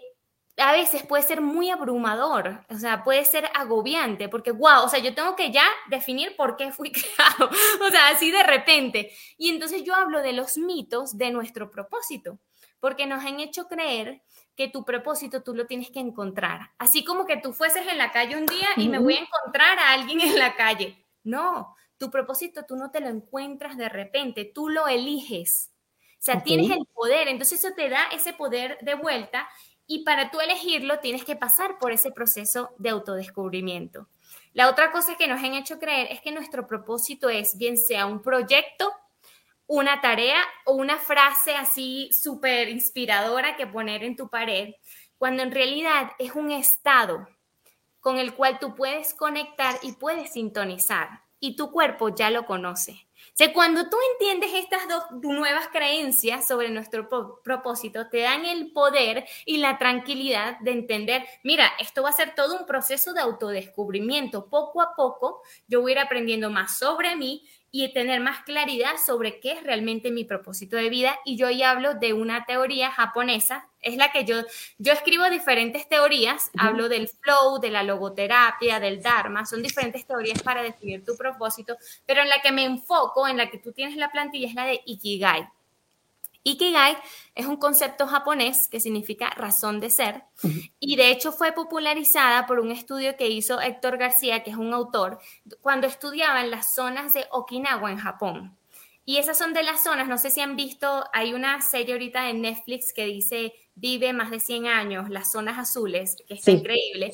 a 0.56 0.72
veces 0.72 1.04
puede 1.04 1.22
ser 1.22 1.40
muy 1.40 1.70
abrumador, 1.70 2.64
o 2.68 2.76
sea, 2.76 3.02
puede 3.02 3.24
ser 3.24 3.50
agobiante, 3.54 4.28
porque, 4.28 4.52
wow, 4.52 4.84
o 4.84 4.88
sea, 4.88 5.00
yo 5.00 5.14
tengo 5.14 5.34
que 5.34 5.50
ya 5.50 5.64
definir 5.88 6.36
por 6.36 6.56
qué 6.56 6.70
fui 6.70 6.92
creado, 6.92 7.50
o 7.80 7.90
sea, 7.90 8.08
así 8.08 8.30
de 8.30 8.42
repente. 8.42 9.10
Y 9.36 9.50
entonces 9.50 9.82
yo 9.82 9.94
hablo 9.94 10.22
de 10.22 10.32
los 10.32 10.56
mitos 10.56 11.18
de 11.18 11.30
nuestro 11.30 11.70
propósito, 11.70 12.38
porque 12.78 13.06
nos 13.06 13.24
han 13.24 13.40
hecho 13.40 13.66
creer 13.66 14.22
que 14.54 14.68
tu 14.68 14.84
propósito 14.84 15.42
tú 15.42 15.54
lo 15.54 15.66
tienes 15.66 15.90
que 15.90 15.98
encontrar, 15.98 16.70
así 16.78 17.04
como 17.04 17.26
que 17.26 17.38
tú 17.38 17.52
fueses 17.52 17.86
en 17.88 17.98
la 17.98 18.12
calle 18.12 18.36
un 18.36 18.46
día 18.46 18.68
y 18.76 18.88
me 18.88 18.98
voy 18.98 19.14
a 19.14 19.20
encontrar 19.20 19.78
a 19.78 19.92
alguien 19.92 20.20
en 20.20 20.38
la 20.38 20.54
calle. 20.54 21.04
No, 21.24 21.74
Tu 22.04 22.10
propósito 22.10 22.66
tú 22.68 22.76
no 22.76 22.90
te 22.90 23.00
lo 23.00 23.08
encuentras 23.08 23.78
de 23.78 23.88
repente, 23.88 24.44
tú 24.44 24.68
lo 24.68 24.88
eliges. 24.88 25.72
O 26.02 26.16
sea, 26.18 26.42
tienes 26.42 26.70
el 26.70 26.84
poder, 26.92 27.28
entonces 27.28 27.64
eso 27.64 27.74
te 27.74 27.88
da 27.88 28.08
ese 28.12 28.34
poder 28.34 28.76
de 28.82 28.94
vuelta 28.94 29.48
y 29.86 30.04
para 30.04 30.30
tú 30.30 30.38
elegirlo 30.42 30.98
tienes 30.98 31.24
que 31.24 31.34
pasar 31.34 31.78
por 31.78 31.92
ese 31.92 32.10
proceso 32.10 32.74
de 32.76 32.90
autodescubrimiento. 32.90 34.06
La 34.52 34.68
otra 34.68 34.92
cosa 34.92 35.16
que 35.16 35.26
nos 35.26 35.42
han 35.42 35.54
hecho 35.54 35.78
creer 35.78 36.08
es 36.10 36.20
que 36.20 36.30
nuestro 36.30 36.66
propósito 36.66 37.30
es, 37.30 37.56
bien 37.56 37.78
sea 37.78 38.04
un 38.04 38.20
proyecto, 38.20 38.92
una 39.66 40.02
tarea 40.02 40.42
o 40.66 40.74
una 40.74 40.98
frase 40.98 41.54
así 41.54 42.10
súper 42.12 42.68
inspiradora 42.68 43.56
que 43.56 43.66
poner 43.66 44.04
en 44.04 44.14
tu 44.14 44.28
pared, 44.28 44.74
cuando 45.16 45.42
en 45.42 45.52
realidad 45.52 46.10
es 46.18 46.34
un 46.34 46.52
estado 46.52 47.26
con 48.00 48.18
el 48.18 48.34
cual 48.34 48.58
tú 48.58 48.74
puedes 48.74 49.14
conectar 49.14 49.78
y 49.80 49.92
puedes 49.92 50.34
sintonizar 50.34 51.23
y 51.44 51.56
tu 51.56 51.70
cuerpo 51.70 52.08
ya 52.08 52.30
lo 52.30 52.46
conoce. 52.46 53.06
O 53.38 53.52
cuando 53.52 53.90
tú 53.90 53.96
entiendes 54.12 54.52
estas 54.54 54.88
dos 54.88 55.04
nuevas 55.22 55.68
creencias 55.68 56.46
sobre 56.46 56.70
nuestro 56.70 57.08
propósito, 57.42 58.08
te 58.08 58.20
dan 58.20 58.46
el 58.46 58.72
poder 58.72 59.26
y 59.44 59.58
la 59.58 59.76
tranquilidad 59.76 60.58
de 60.60 60.70
entender, 60.70 61.26
mira, 61.42 61.70
esto 61.78 62.02
va 62.02 62.10
a 62.10 62.12
ser 62.12 62.34
todo 62.34 62.58
un 62.58 62.64
proceso 62.64 63.12
de 63.12 63.20
autodescubrimiento. 63.20 64.46
Poco 64.48 64.80
a 64.80 64.94
poco 64.94 65.42
yo 65.66 65.82
voy 65.82 65.92
a 65.92 65.94
ir 65.94 65.98
aprendiendo 65.98 66.48
más 66.48 66.78
sobre 66.78 67.16
mí 67.16 67.46
y 67.76 67.92
tener 67.92 68.20
más 68.20 68.44
claridad 68.44 68.92
sobre 69.04 69.40
qué 69.40 69.50
es 69.50 69.64
realmente 69.64 70.12
mi 70.12 70.24
propósito 70.24 70.76
de 70.76 70.88
vida. 70.90 71.18
Y 71.24 71.36
yo 71.36 71.50
ya 71.50 71.72
hablo 71.72 71.94
de 71.94 72.12
una 72.12 72.44
teoría 72.44 72.92
japonesa, 72.92 73.68
es 73.80 73.96
la 73.96 74.12
que 74.12 74.24
yo, 74.24 74.42
yo 74.78 74.92
escribo 74.92 75.28
diferentes 75.28 75.88
teorías, 75.88 76.52
hablo 76.56 76.88
del 76.88 77.08
flow, 77.08 77.58
de 77.58 77.70
la 77.70 77.82
logoterapia, 77.82 78.78
del 78.78 79.02
dharma, 79.02 79.44
son 79.44 79.60
diferentes 79.60 80.06
teorías 80.06 80.40
para 80.40 80.62
definir 80.62 81.04
tu 81.04 81.16
propósito, 81.16 81.76
pero 82.06 82.22
en 82.22 82.28
la 82.28 82.40
que 82.40 82.52
me 82.52 82.64
enfoco, 82.64 83.26
en 83.26 83.38
la 83.38 83.50
que 83.50 83.58
tú 83.58 83.72
tienes 83.72 83.96
la 83.96 84.12
plantilla, 84.12 84.46
es 84.46 84.54
la 84.54 84.66
de 84.66 84.80
Ikigai. 84.86 85.48
Ikigai 86.44 86.96
es 87.34 87.46
un 87.46 87.56
concepto 87.56 88.06
japonés 88.06 88.68
que 88.68 88.78
significa 88.78 89.30
razón 89.30 89.80
de 89.80 89.88
ser 89.88 90.24
y 90.78 90.96
de 90.96 91.10
hecho 91.10 91.32
fue 91.32 91.52
popularizada 91.52 92.46
por 92.46 92.60
un 92.60 92.70
estudio 92.70 93.16
que 93.16 93.28
hizo 93.28 93.60
Héctor 93.60 93.96
García, 93.96 94.44
que 94.44 94.50
es 94.50 94.56
un 94.56 94.74
autor, 94.74 95.18
cuando 95.62 95.86
estudiaba 95.86 96.42
en 96.42 96.50
las 96.50 96.74
zonas 96.74 97.14
de 97.14 97.26
Okinawa 97.30 97.90
en 97.90 97.98
Japón. 97.98 98.56
Y 99.06 99.18
esas 99.18 99.36
son 99.36 99.52
de 99.52 99.62
las 99.62 99.82
zonas, 99.82 100.08
no 100.08 100.16
sé 100.16 100.30
si 100.30 100.40
han 100.40 100.56
visto, 100.56 101.04
hay 101.12 101.34
una 101.34 101.60
serie 101.60 101.94
ahorita 101.94 102.30
en 102.30 102.42
Netflix 102.42 102.92
que 102.92 103.04
dice 103.04 103.52
Vive 103.76 104.12
más 104.12 104.30
de 104.30 104.38
100 104.38 104.66
años, 104.66 105.10
las 105.10 105.32
zonas 105.32 105.58
azules, 105.58 106.16
que 106.28 106.34
está 106.34 106.52
increíble. 106.52 107.12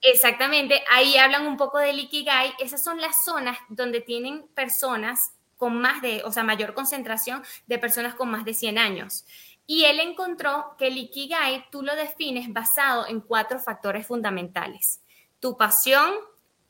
Exactamente, 0.00 0.82
ahí 0.90 1.16
hablan 1.16 1.46
un 1.46 1.56
poco 1.56 1.78
del 1.78 1.98
Ikigai, 1.98 2.54
esas 2.60 2.82
son 2.82 3.00
las 3.00 3.24
zonas 3.24 3.58
donde 3.68 4.00
tienen 4.00 4.48
personas 4.54 5.32
con 5.58 5.78
más 5.78 6.00
de, 6.00 6.22
o 6.24 6.32
sea, 6.32 6.44
mayor 6.44 6.72
concentración 6.72 7.42
de 7.66 7.78
personas 7.78 8.14
con 8.14 8.30
más 8.30 8.46
de 8.46 8.54
100 8.54 8.78
años. 8.78 9.26
Y 9.66 9.84
él 9.84 10.00
encontró 10.00 10.76
que 10.78 10.86
el 10.86 10.96
Ikigai 10.96 11.66
tú 11.70 11.82
lo 11.82 11.94
defines 11.94 12.50
basado 12.50 13.06
en 13.06 13.20
cuatro 13.20 13.58
factores 13.58 14.06
fundamentales. 14.06 15.02
Tu 15.40 15.58
pasión, 15.58 16.14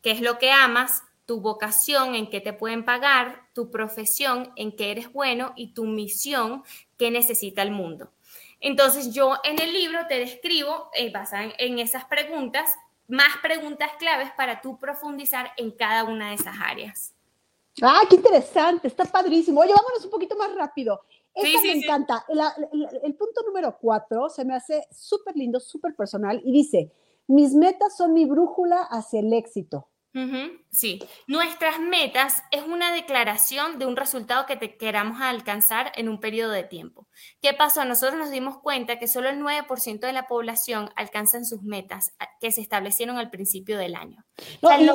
que 0.03 0.11
es 0.11 0.21
lo 0.21 0.39
que 0.39 0.51
amas, 0.51 1.05
tu 1.25 1.41
vocación, 1.41 2.17
en 2.17 2.29
qué 2.29 2.41
te 2.41 2.53
pueden 2.53 2.85
pagar, 2.85 3.43
tu 3.53 3.71
profesión, 3.71 4.51
en 4.57 4.75
qué 4.75 4.91
eres 4.91 5.13
bueno 5.13 5.53
y 5.55 5.75
tu 5.75 5.85
misión, 5.85 6.65
que 6.97 7.13
necesita 7.13 7.63
el 7.63 7.71
mundo. 7.71 8.11
Entonces 8.61 9.15
yo 9.15 9.37
en 9.45 9.61
el 9.61 9.73
libro 9.73 10.07
te 10.09 10.19
describo, 10.19 10.91
eh, 10.95 11.13
basado 11.13 11.53
en 11.59 11.79
esas 11.79 12.07
preguntas, 12.07 12.69
más 13.07 13.37
preguntas 13.43 13.91
claves 13.99 14.31
para 14.37 14.61
tú 14.61 14.79
profundizar 14.79 15.53
en 15.57 15.71
cada 15.71 16.05
una 16.05 16.31
de 16.31 16.35
esas 16.35 16.57
áreas. 16.61 17.15
Ah, 17.83 18.01
qué 18.09 18.17
interesante, 18.17 18.89
está 18.89 19.05
padrísimo. 19.05 19.61
Oye, 19.61 19.73
vámonos 19.73 20.05
un 20.05 20.11
poquito 20.11 20.37
más 20.37 20.55
rápido. 20.55 21.01
Esta 21.35 21.63
me 21.63 21.73
encanta. 21.73 22.25
el 23.03 23.15
punto 23.15 23.43
número 23.47 23.77
cuatro 23.81 24.29
se 24.29 24.45
me 24.45 24.55
hace 24.55 24.87
súper 24.91 25.37
lindo, 25.37 25.61
súper 25.61 25.95
personal 25.95 26.41
y 26.45 26.53
dice, 26.53 26.93
mis 27.29 27.55
metas 27.55 27.97
son 27.97 28.13
mi 28.13 28.25
brújula 28.25 28.83
hacia 28.83 29.21
el 29.21 29.33
éxito. 29.33 29.89
Sí, 30.71 31.01
nuestras 31.27 31.79
metas 31.79 32.43
es 32.51 32.63
una 32.63 32.93
declaración 32.93 33.79
de 33.79 33.87
un 33.87 33.95
resultado 33.95 34.47
que 34.47 34.57
te 34.57 34.77
queramos 34.77 35.21
alcanzar 35.21 35.93
en 35.95 36.09
un 36.09 36.19
periodo 36.19 36.51
de 36.51 36.65
tiempo. 36.65 37.07
¿Qué 37.41 37.53
pasó? 37.55 37.85
Nosotros 37.85 38.19
nos 38.19 38.31
dimos 38.31 38.59
cuenta 38.59 38.99
que 38.99 39.07
solo 39.07 39.29
el 39.29 39.39
9% 39.39 40.01
de 40.01 40.13
la 40.13 40.27
población 40.27 40.91
alcanzan 40.97 41.45
sus 41.45 41.63
metas 41.63 42.15
que 42.41 42.51
se 42.51 42.61
establecieron 42.61 43.17
al 43.19 43.31
principio 43.31 43.79
del 43.79 43.95
año. 43.95 44.25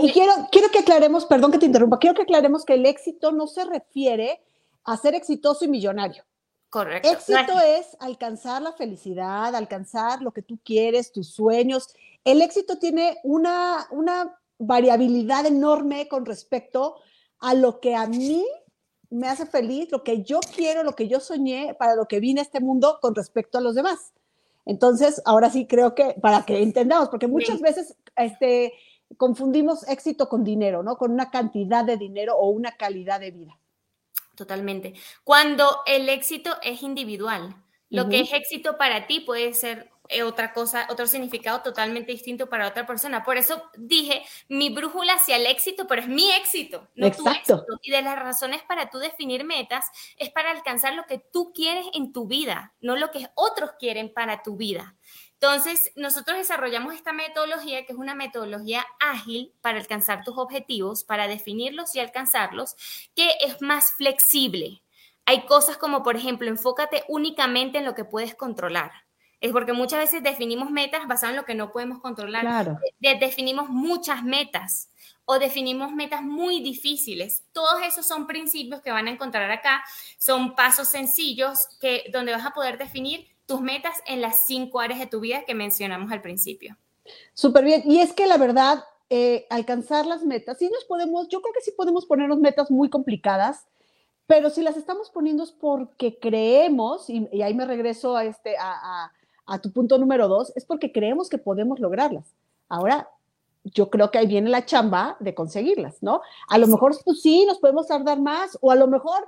y, 0.02 0.12
quiero, 0.12 0.34
quiero 0.52 0.70
que 0.70 0.80
aclaremos, 0.80 1.26
perdón 1.26 1.52
que 1.52 1.60
te 1.60 1.68
interrumpa, 1.68 2.00
quiero 2.00 2.16
que 2.16 2.24
aclaremos 2.24 2.66
que 2.66 2.74
el 2.74 2.86
éxito 2.86 3.32
no 3.32 3.48
se 3.48 3.64
refiere 3.66 4.42
a 4.84 4.98
ser 4.98 5.16
exitoso 5.16 5.64
y 5.64 5.70
millonario. 5.70 6.26
Correcto. 6.70 7.08
Éxito 7.08 7.60
es 7.60 7.96
alcanzar 8.00 8.62
la 8.62 8.74
felicidad, 8.74 9.56
alcanzar 9.56 10.22
lo 10.24 10.32
que 10.32 10.42
tú 10.42 10.60
quieres, 10.66 11.12
tus 11.12 11.30
sueños. 11.30 11.88
El 12.26 12.42
éxito 12.42 12.80
tiene 12.80 13.20
una, 13.24 13.86
una 13.92 14.40
variabilidad 14.66 15.46
enorme 15.46 16.08
con 16.08 16.26
respecto 16.26 16.96
a 17.40 17.54
lo 17.54 17.80
que 17.80 17.96
a 17.96 18.08
mí 18.08 18.46
me 19.10 19.28
hace 19.28 19.46
feliz, 19.46 19.92
lo 19.92 20.04
que 20.04 20.24
yo 20.24 20.40
quiero, 20.56 20.84
lo 20.84 20.96
que 20.96 21.08
yo 21.08 21.20
soñé, 21.20 21.76
para 21.76 21.96
lo 21.96 22.08
que 22.08 22.20
vine 22.20 22.42
a 22.42 22.44
este 22.44 22.60
mundo 22.60 22.98
con 23.02 23.14
respecto 23.14 23.58
a 23.58 23.62
los 23.62 23.76
demás. 23.76 24.14
Entonces, 24.66 25.22
ahora 25.26 25.50
sí 25.50 25.68
creo 25.68 25.94
que 25.94 26.16
para 26.22 26.46
que 26.46 26.62
entendamos, 26.62 27.10
porque 27.10 27.28
muchas 27.28 27.60
veces 27.60 27.96
este, 28.16 28.74
confundimos 29.18 29.88
éxito 29.88 30.30
con 30.30 30.44
dinero, 30.44 30.84
¿no? 30.84 30.98
Con 30.98 31.12
una 31.12 31.30
cantidad 31.30 31.84
de 31.84 31.98
dinero 31.98 32.36
o 32.38 32.50
una 32.50 32.76
calidad 32.76 33.20
de 33.20 33.32
vida. 33.32 33.60
Totalmente. 34.36 34.94
Cuando 35.24 35.66
el 35.86 36.10
éxito 36.10 36.52
es 36.64 36.82
individual, 36.82 37.56
lo 37.90 38.10
que 38.10 38.22
es 38.22 38.34
éxito 38.34 38.78
para 38.78 39.06
ti 39.06 39.20
puede 39.20 39.54
ser 39.54 39.92
otra 40.22 40.54
cosa, 40.54 40.88
otro 40.92 41.08
significado 41.08 41.62
totalmente 41.62 42.12
distinto 42.12 42.48
para 42.48 42.68
otra 42.68 42.86
persona. 42.86 43.24
Por 43.24 43.38
eso 43.38 43.72
dije, 43.78 44.24
mi 44.50 44.70
brújula 44.70 45.14
hacia 45.14 45.38
el 45.38 45.48
éxito, 45.48 45.88
pero 45.88 46.02
es 46.02 46.08
mi 46.08 46.30
éxito, 46.32 46.88
no 46.96 47.12
tu 47.12 47.28
éxito. 47.28 47.66
Y 47.82 47.92
de 47.92 48.02
las 48.02 48.20
razones 48.20 48.62
para 48.64 48.90
tú 48.90 49.00
definir 49.00 49.44
metas 49.46 49.88
es 50.18 50.30
para 50.30 50.52
alcanzar 50.52 50.94
lo 50.94 51.06
que 51.06 51.18
tú 51.18 51.52
quieres 51.54 51.88
en 51.94 52.14
tu 52.14 52.28
vida, 52.28 52.74
no 52.82 52.96
lo 52.96 53.10
que 53.10 53.28
otros 53.34 53.72
quieren 53.80 54.14
para 54.14 54.44
tu 54.44 54.58
vida. 54.58 54.96
Entonces, 55.34 55.92
nosotros 55.96 56.38
desarrollamos 56.38 56.94
esta 56.94 57.12
metodología, 57.12 57.86
que 57.86 57.92
es 57.92 58.00
una 58.00 58.16
metodología 58.16 58.86
ágil 59.00 59.54
para 59.60 59.78
alcanzar 59.78 60.24
tus 60.24 60.38
objetivos, 60.38 61.04
para 61.04 61.28
definirlos 61.28 61.96
y 61.96 62.00
alcanzarlos, 62.00 62.76
que 63.14 63.30
es 63.42 63.62
más 63.62 63.92
flexible. 63.94 64.84
Hay 65.26 65.46
cosas 65.46 65.78
como, 65.78 66.04
por 66.04 66.16
ejemplo, 66.16 66.48
enfócate 66.48 67.04
únicamente 67.08 67.80
en 67.80 67.86
lo 67.86 67.96
que 67.96 68.06
puedes 68.06 68.36
controlar 68.36 69.03
es 69.44 69.52
porque 69.52 69.74
muchas 69.74 70.00
veces 70.00 70.24
definimos 70.24 70.72
metas 70.72 71.06
basadas 71.06 71.32
en 71.32 71.36
lo 71.36 71.44
que 71.44 71.54
no 71.54 71.70
podemos 71.70 72.00
controlar. 72.00 72.80
definimos 73.02 73.68
muchas 73.68 74.24
metas 74.24 74.90
o 75.26 75.38
definimos 75.38 75.92
metas 75.92 76.22
muy 76.22 76.62
difíciles. 76.62 77.44
Todos 77.52 77.84
esos 77.86 78.08
son 78.08 78.26
principios 78.26 78.82
que 78.82 78.90
van 78.90 79.08
a 79.08 79.12
encontrar 79.12 79.52
acá. 79.52 79.84
Son 80.18 80.56
pasos 80.56 80.88
sencillos 80.88 81.68
que, 81.82 82.06
donde 82.14 82.32
vas 82.32 82.46
a 82.46 82.52
poder 82.52 82.78
definir 82.78 83.28
tus 83.46 83.60
metas 83.60 83.98
en 84.08 84.22
las 84.22 84.46
cinco 84.48 84.80
áreas 84.80 85.02
de 85.02 85.08
tu 85.08 85.20
vida 85.20 85.44
que 85.46 85.54
mencionamos 85.54 86.10
al 86.14 86.22
principio. 86.22 86.78
Súper 87.34 87.66
bien. 87.66 87.84
Y 87.84 88.00
es 88.00 88.14
que 88.14 88.28
la 88.28 88.38
verdad, 88.38 88.86
eh, 89.10 89.46
alcanzar 89.50 90.06
las 90.06 90.24
metas, 90.24 90.58
sí 90.58 90.70
nos 90.72 90.86
podemos, 90.86 91.28
yo 91.28 91.42
creo 91.42 91.54
que 91.54 91.60
sí 91.60 91.72
podemos 91.76 92.06
ponernos 92.06 92.40
metas 92.40 92.72
muy 92.72 92.90
complicadas, 92.90 93.68
pero 94.26 94.50
si 94.50 94.62
las 94.62 94.78
estamos 94.78 95.10
poniendo 95.10 95.44
es 95.44 95.52
porque 95.52 96.18
creemos, 96.18 97.10
y, 97.10 97.42
ahí 97.42 97.54
me 97.54 97.66
regreso 97.66 98.16
a, 98.16 98.24
este, 98.24 98.56
a 98.58 99.12
a 99.12 99.12
tu 99.62 99.72
punto 99.72 99.98
número 99.98 100.28
dos, 100.28 100.52
es 100.56 100.66
porque 100.66 100.92
creemos 100.92 101.30
que 101.30 101.38
podemos 101.38 101.80
lograrlas. 101.80 102.34
Ahora, 102.70 103.10
yo 103.64 103.90
creo 103.90 104.12
que 104.12 104.18
ahí 104.18 104.28
viene 104.28 104.50
la 104.50 104.66
chamba 104.66 105.16
de 105.20 105.34
conseguirlas, 105.34 106.02
¿no? 106.02 106.22
A 106.50 106.58
lo 106.58 106.68
mejor, 106.68 106.96
pues 107.04 107.22
sí, 107.22 107.46
nos 107.46 107.60
podemos 107.60 107.88
tardar 107.88 108.20
más, 108.20 108.58
o 108.62 108.72
a 108.72 108.76
lo 108.76 108.88
mejor 108.88 109.28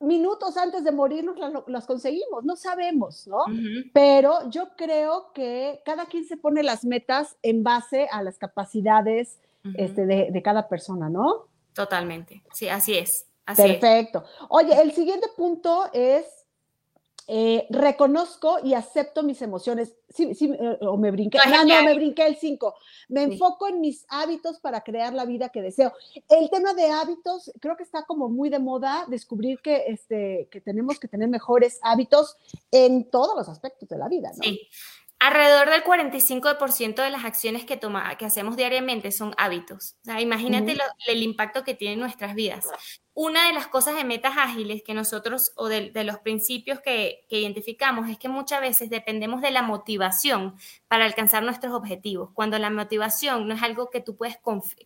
minutos 0.00 0.56
antes 0.56 0.84
de 0.84 0.92
morirnos 0.92 1.36
las, 1.66 1.86
conseguimos, 1.86 2.44
no 2.44 2.56
sabemos, 2.56 3.26
¿no? 3.26 3.44
Pero 3.92 4.50
yo 4.50 4.70
creo 4.76 5.32
que 5.32 5.80
cada 5.84 6.06
quien 6.06 6.24
se 6.24 6.36
pone 6.36 6.62
las 6.62 6.84
metas 6.84 7.36
en 7.42 7.62
base 7.62 8.08
a 8.10 8.22
las 8.22 8.38
capacidades 8.38 9.38
este, 9.74 10.06
de, 10.06 10.42
cada 10.42 10.68
persona, 10.68 11.08
¿no? 11.08 11.46
Totalmente, 11.72 12.42
sí, 12.52 12.68
así 12.68 12.96
es. 12.96 13.26
Perfecto. 13.56 14.24
Oye, 14.48 14.80
el 14.80 14.92
siguiente 14.92 15.26
punto 15.36 15.88
es 15.92 16.41
eh, 17.34 17.66
reconozco 17.70 18.58
y 18.62 18.74
acepto 18.74 19.22
mis 19.22 19.40
emociones. 19.40 19.96
Sí, 20.10 20.34
sí, 20.34 20.52
eh, 20.52 20.76
o 20.82 20.98
me 20.98 21.10
brinqué. 21.10 21.38
No, 21.48 21.64
no, 21.64 21.82
me 21.82 21.94
brinqué 21.94 22.26
el 22.26 22.36
5. 22.36 22.74
Me 23.08 23.22
enfoco 23.22 23.68
en 23.68 23.80
mis 23.80 24.04
hábitos 24.10 24.60
para 24.60 24.82
crear 24.82 25.14
la 25.14 25.24
vida 25.24 25.48
que 25.48 25.62
deseo. 25.62 25.94
El 26.28 26.50
tema 26.50 26.74
de 26.74 26.90
hábitos, 26.90 27.50
creo 27.58 27.74
que 27.74 27.84
está 27.84 28.04
como 28.04 28.28
muy 28.28 28.50
de 28.50 28.58
moda 28.58 29.06
descubrir 29.08 29.60
que, 29.60 29.84
este, 29.86 30.48
que 30.50 30.60
tenemos 30.60 31.00
que 31.00 31.08
tener 31.08 31.26
mejores 31.30 31.80
hábitos 31.82 32.36
en 32.70 33.08
todos 33.08 33.34
los 33.34 33.48
aspectos 33.48 33.88
de 33.88 33.96
la 33.96 34.08
vida, 34.08 34.30
¿no? 34.36 34.42
Sí. 34.42 34.68
Alrededor 35.18 35.70
del 35.70 35.84
45% 35.84 37.02
de 37.02 37.10
las 37.10 37.24
acciones 37.24 37.64
que, 37.64 37.78
toma, 37.78 38.14
que 38.18 38.26
hacemos 38.26 38.58
diariamente 38.58 39.10
son 39.10 39.32
hábitos. 39.38 39.94
O 40.02 40.04
sea, 40.04 40.20
imagínate 40.20 40.76
el 41.06 41.22
impacto 41.22 41.64
que 41.64 41.72
tienen 41.72 41.98
nuestras 41.98 42.34
vidas. 42.34 42.66
Una 43.14 43.46
de 43.46 43.52
las 43.52 43.66
cosas 43.66 43.94
de 43.94 44.04
metas 44.04 44.34
ágiles 44.38 44.82
que 44.82 44.94
nosotros, 44.94 45.52
o 45.56 45.68
de, 45.68 45.92
los 46.04 46.18
principios 46.20 46.80
que, 46.80 47.26
identificamos, 47.28 48.08
es 48.08 48.18
que 48.18 48.28
muchas 48.28 48.62
veces 48.62 48.88
dependemos 48.88 49.42
de 49.42 49.50
la 49.50 49.62
motivación 49.62 50.54
para 50.88 51.04
alcanzar 51.04 51.42
nuestros 51.42 51.74
objetivos, 51.74 52.30
cuando 52.32 52.58
la 52.58 52.70
motivación 52.70 53.46
no 53.46 53.54
es 53.54 53.62
algo 53.62 53.90
que 53.90 54.00
tú 54.00 54.16
puedes, 54.16 54.38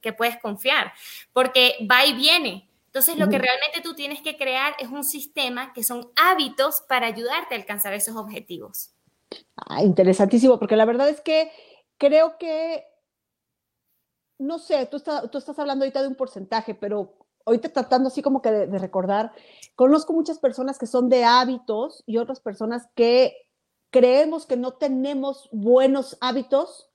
que 0.02 0.12
puedes 0.12 0.38
confiar, 0.38 0.92
porque 1.32 1.76
va 1.88 2.04
y 2.04 2.14
viene. 2.14 2.68
Entonces, 2.86 3.16
lo 3.16 3.28
que 3.28 3.38
realmente 3.38 3.80
tú 3.82 3.94
tienes 3.94 4.22
que 4.22 4.36
crear 4.36 4.74
es 4.80 4.88
un 4.88 5.04
sistema 5.04 5.72
que 5.72 5.84
son 5.84 6.10
hábitos 6.16 6.82
para 6.88 7.06
ayudarte 7.06 7.54
a 7.54 7.58
alcanzar 7.58 7.92
esos 7.92 8.16
objetivos. 8.16 8.90
Ah, 9.54 9.82
interesantísimo, 9.82 10.58
porque 10.58 10.76
la 10.76 10.84
verdad 10.84 11.08
es 11.08 11.20
que 11.20 11.52
creo 11.98 12.38
que, 12.38 12.84
no 14.38 14.58
sé, 14.58 14.86
tú, 14.86 15.00
tú 15.30 15.38
estás 15.38 15.58
hablando 15.58 15.84
ahorita 15.84 16.02
de 16.02 16.08
un 16.08 16.14
porcentaje, 16.14 16.74
pero 16.74 17.25
ahorita 17.46 17.68
tratando 17.70 18.08
así 18.08 18.20
como 18.20 18.42
que 18.42 18.50
de, 18.50 18.78
recordar, 18.78 19.32
conozco 19.74 20.12
muchas 20.12 20.38
personas 20.38 20.78
que 20.78 20.86
son 20.86 21.08
de 21.08 21.24
hábitos 21.24 22.02
y 22.06 22.18
otras 22.18 22.40
personas 22.40 22.88
que 22.94 23.34
creemos 23.90 24.44
que 24.46 24.56
no 24.56 24.72
tenemos 24.72 25.48
buenos 25.52 26.18
hábitos 26.20 26.90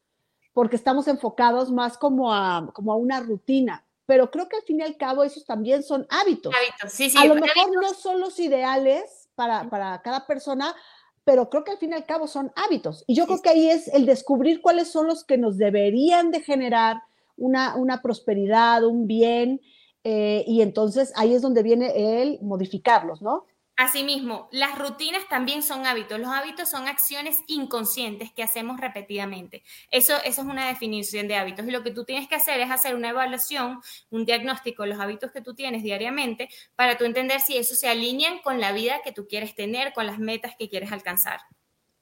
porque 0.53 0.75
estamos 0.75 1.07
enfocados 1.07 1.71
más 1.71 1.97
como 1.97 2.33
a, 2.33 2.69
como 2.73 2.91
a 2.91 2.97
una 2.97 3.21
rutina. 3.21 3.85
Pero 4.05 4.29
creo 4.29 4.49
que 4.49 4.57
al 4.57 4.63
fin 4.63 4.81
y 4.81 4.83
al 4.83 4.97
cabo 4.97 5.23
esos 5.23 5.45
también 5.45 5.83
son 5.83 6.05
hábitos. 6.09 6.53
Hábitos, 6.53 6.91
sí, 6.91 7.09
sí. 7.09 7.17
A 7.17 7.25
lo 7.25 7.35
mejor 7.35 7.73
no 7.81 7.93
son 7.93 8.19
los 8.19 8.37
ideales 8.39 9.29
para, 9.35 9.69
para 9.69 10.01
cada 10.01 10.27
persona, 10.27 10.75
pero 11.23 11.49
creo 11.49 11.63
que 11.63 11.71
al 11.71 11.77
fin 11.77 11.91
y 11.91 11.93
al 11.93 12.05
cabo 12.05 12.27
son 12.27 12.51
hábitos. 12.57 13.05
Y 13.07 13.15
yo 13.15 13.25
creo 13.25 13.41
que 13.41 13.49
ahí 13.49 13.69
es 13.69 13.87
el 13.87 14.05
descubrir 14.05 14.61
cuáles 14.61 14.91
son 14.91 15.07
los 15.07 15.23
que 15.23 15.37
nos 15.37 15.57
deberían 15.57 16.29
de 16.31 16.41
generar 16.41 17.01
una, 17.37 17.75
una 17.77 18.01
prosperidad, 18.01 18.83
un 18.83 19.07
bien, 19.07 19.61
eh, 20.03 20.43
y 20.47 20.61
entonces 20.61 21.13
ahí 21.15 21.33
es 21.33 21.41
donde 21.41 21.63
viene 21.63 22.21
el 22.21 22.39
modificarlos, 22.41 23.21
¿no? 23.21 23.45
Asimismo, 23.77 24.47
las 24.51 24.77
rutinas 24.77 25.27
también 25.27 25.63
son 25.63 25.87
hábitos. 25.87 26.19
Los 26.19 26.29
hábitos 26.29 26.69
son 26.69 26.87
acciones 26.87 27.39
inconscientes 27.47 28.31
que 28.31 28.43
hacemos 28.43 28.79
repetidamente. 28.79 29.63
Eso, 29.89 30.13
eso 30.23 30.41
es 30.41 30.47
una 30.47 30.67
definición 30.67 31.27
de 31.27 31.35
hábitos. 31.35 31.65
Y 31.65 31.71
lo 31.71 31.81
que 31.81 31.89
tú 31.89 32.03
tienes 32.05 32.27
que 32.27 32.35
hacer 32.35 32.59
es 32.59 32.69
hacer 32.69 32.93
una 32.93 33.09
evaluación, 33.09 33.81
un 34.11 34.25
diagnóstico 34.25 34.83
de 34.83 34.89
los 34.89 34.99
hábitos 34.99 35.31
que 35.31 35.41
tú 35.41 35.55
tienes 35.55 35.81
diariamente 35.81 36.47
para 36.75 36.95
tú 36.97 37.05
entender 37.05 37.39
si 37.39 37.57
eso 37.57 37.73
se 37.73 37.87
alinean 37.87 38.39
con 38.43 38.59
la 38.59 38.71
vida 38.71 39.01
que 39.03 39.13
tú 39.13 39.25
quieres 39.27 39.55
tener, 39.55 39.93
con 39.93 40.05
las 40.05 40.19
metas 40.19 40.53
que 40.59 40.69
quieres 40.69 40.91
alcanzar. 40.91 41.39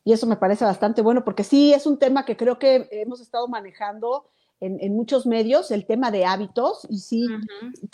Y 0.04 0.12
eso 0.12 0.28
me 0.28 0.36
parece 0.36 0.66
bastante 0.66 1.02
bueno 1.02 1.24
porque 1.24 1.46
sí 1.46 1.74
es 1.74 1.86
un 1.86 1.98
tema 1.98 2.26
que 2.26 2.36
creo 2.36 2.60
que 2.60 2.90
hemos 2.92 3.22
estado 3.22 3.48
manejando 3.48 4.30
en, 4.62 4.96
muchos 4.96 5.26
medios 5.26 5.72
el 5.72 5.86
tema 5.86 6.12
de 6.12 6.26
hábitos 6.26 6.86
y 6.90 7.00
sí, 7.00 7.28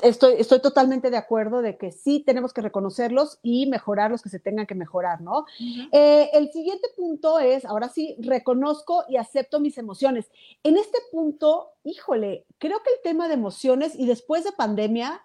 estoy, 0.02 0.36
estoy 0.40 0.60
totalmente 0.62 1.12
de 1.12 1.18
acuerdo 1.18 1.62
de 1.62 1.78
que 1.78 1.92
sí 1.92 2.24
tenemos 2.26 2.54
que 2.54 2.62
reconocerlos 2.62 3.40
y 3.44 3.68
mejorar 3.68 4.10
los 4.10 4.22
que 4.22 4.30
se 4.30 4.40
tengan 4.40 4.66
que 4.66 4.76
mejorar, 4.76 5.22
¿no? 5.22 5.46
Eh, 5.92 6.30
el 6.34 6.52
siguiente 6.52 6.88
punto 6.96 7.40
es, 7.40 7.66
ahora 7.66 7.90
sí, 7.90 8.16
reconozco 8.20 9.04
y 9.08 9.18
acepto 9.18 9.60
mis 9.60 9.78
emociones. 9.78 10.32
En 10.64 10.78
este 10.78 10.98
punto, 11.12 11.72
híjole, 11.84 12.46
creo 12.58 12.80
que 12.84 12.92
el 12.92 13.02
tema 13.04 13.28
de 13.28 13.36
emociones 13.36 13.94
y 13.96 14.08
después 14.08 14.44
de 14.44 14.52
pandemia, 14.52 15.22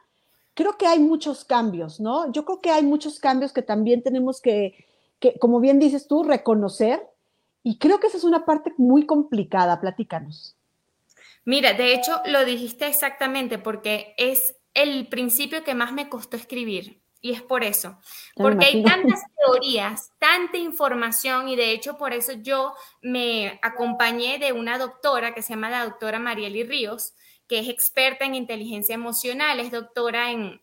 creo 0.55 0.77
que 0.77 0.87
hay 0.87 0.99
muchos 0.99 1.45
cambios, 1.45 2.01
¿no? 2.01 2.31
Yo 2.33 2.45
creo 2.45 2.61
que 2.61 2.71
hay 2.71 2.83
muchos 2.83 3.19
cambios 3.19 3.53
que 3.53 3.63
también 3.63 4.03
tenemos 4.03 4.43
que, 4.43 4.85
que 5.19 5.39
como 5.39 5.61
bien 5.61 5.79
dices 5.79 6.07
tú, 6.07 6.23
reconocer. 6.23 7.07
Y 7.63 7.79
creo 7.79 8.01
que 8.01 8.07
esa 8.07 8.17
es 8.17 8.25
una 8.25 8.47
parte 8.47 8.73
muy 8.79 9.05
complicada. 9.05 9.81
Platícanos. 9.81 10.57
Mira, 11.45 11.73
de 11.73 11.95
hecho 11.95 12.21
lo 12.27 12.45
dijiste 12.45 12.87
exactamente 12.87 13.59
porque 13.59 14.15
es 14.17 14.57
el 14.75 15.09
principio 15.09 15.65
que 15.65 15.75
más 15.75 15.93
me 15.93 16.09
costó 16.09 16.37
escribir. 16.37 17.01
Y 17.23 17.33
es 17.33 17.43
por 17.43 17.65
eso, 17.65 17.99
porque 18.35 18.65
hay 18.65 18.83
tantas 18.83 19.21
teorías, 19.37 20.11
tanta 20.19 20.57
información 20.57 21.51
y 21.51 21.57
de 21.57 21.73
hecho 21.73 21.99
por 21.99 22.15
eso 22.15 22.33
yo 22.33 22.73
me 23.03 23.59
acompañé 23.61 24.39
de 24.39 24.55
una 24.55 24.79
doctora 24.79 25.35
que 25.35 25.43
se 25.43 25.51
llama 25.51 25.69
la 25.69 25.85
doctora 25.85 26.19
Marieli 26.19 26.65
Ríos, 26.65 27.13
que 27.47 27.59
es 27.59 27.69
experta 27.69 28.25
en 28.25 28.35
inteligencia 28.35 28.95
emocional, 28.95 29.61
es 29.61 29.71
doctora 29.71 30.31
en, 30.31 30.63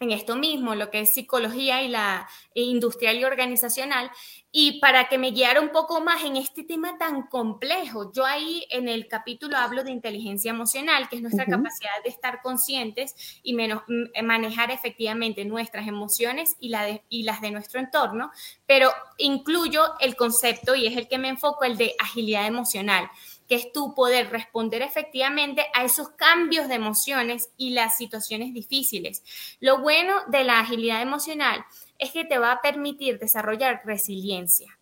en 0.00 0.10
esto 0.10 0.34
mismo, 0.34 0.74
lo 0.74 0.90
que 0.90 1.00
es 1.02 1.14
psicología 1.14 1.82
y 1.82 1.88
la 1.88 2.28
industrial 2.54 3.16
y 3.18 3.24
organizacional, 3.24 4.10
y 4.54 4.80
para 4.80 5.08
que 5.08 5.16
me 5.16 5.30
guiara 5.30 5.62
un 5.62 5.70
poco 5.70 6.02
más 6.02 6.22
en 6.24 6.36
este 6.36 6.62
tema 6.62 6.98
tan 6.98 7.22
complejo. 7.22 8.12
Yo 8.12 8.26
ahí 8.26 8.66
en 8.68 8.86
el 8.86 9.08
capítulo 9.08 9.56
hablo 9.56 9.82
de 9.82 9.90
inteligencia 9.90 10.50
emocional, 10.50 11.08
que 11.08 11.16
es 11.16 11.22
nuestra 11.22 11.46
capacidad 11.46 12.02
de 12.04 12.10
estar 12.10 12.42
conscientes 12.42 13.40
y 13.42 13.54
menos, 13.54 13.82
manejar 14.22 14.70
efectivamente 14.70 15.46
nuestras 15.46 15.88
emociones 15.88 16.54
y, 16.60 16.68
la 16.68 17.00
y 17.08 17.22
las 17.22 17.40
de 17.40 17.50
nuestro 17.50 17.80
entorno, 17.80 18.30
pero 18.66 18.92
incluyo 19.16 19.98
el 20.00 20.16
concepto 20.16 20.74
y 20.74 20.86
es 20.86 20.98
el 20.98 21.08
que 21.08 21.16
me 21.16 21.30
enfoco, 21.30 21.64
el 21.64 21.78
de 21.78 21.94
agilidad 21.98 22.46
emocional 22.46 23.08
que 23.48 23.56
es 23.56 23.72
tu 23.72 23.94
poder 23.94 24.30
responder 24.30 24.80
efectivamente 24.80 25.66
a 25.74 25.84
esos 25.84 26.10
cambios 26.10 26.68
de 26.68 26.76
emociones 26.76 27.50
y 27.58 27.70
las 27.70 27.98
situaciones 27.98 28.54
difíciles. 28.54 29.22
Lo 29.60 29.82
bueno 29.82 30.14
de 30.28 30.44
la 30.44 30.60
agilidad 30.60 31.02
emocional 31.02 31.62
es 32.02 32.10
que 32.10 32.24
te 32.24 32.38
va 32.38 32.52
a 32.52 32.60
permitir 32.60 33.18
desarrollar 33.18 33.82
resiliencia. 33.84 34.78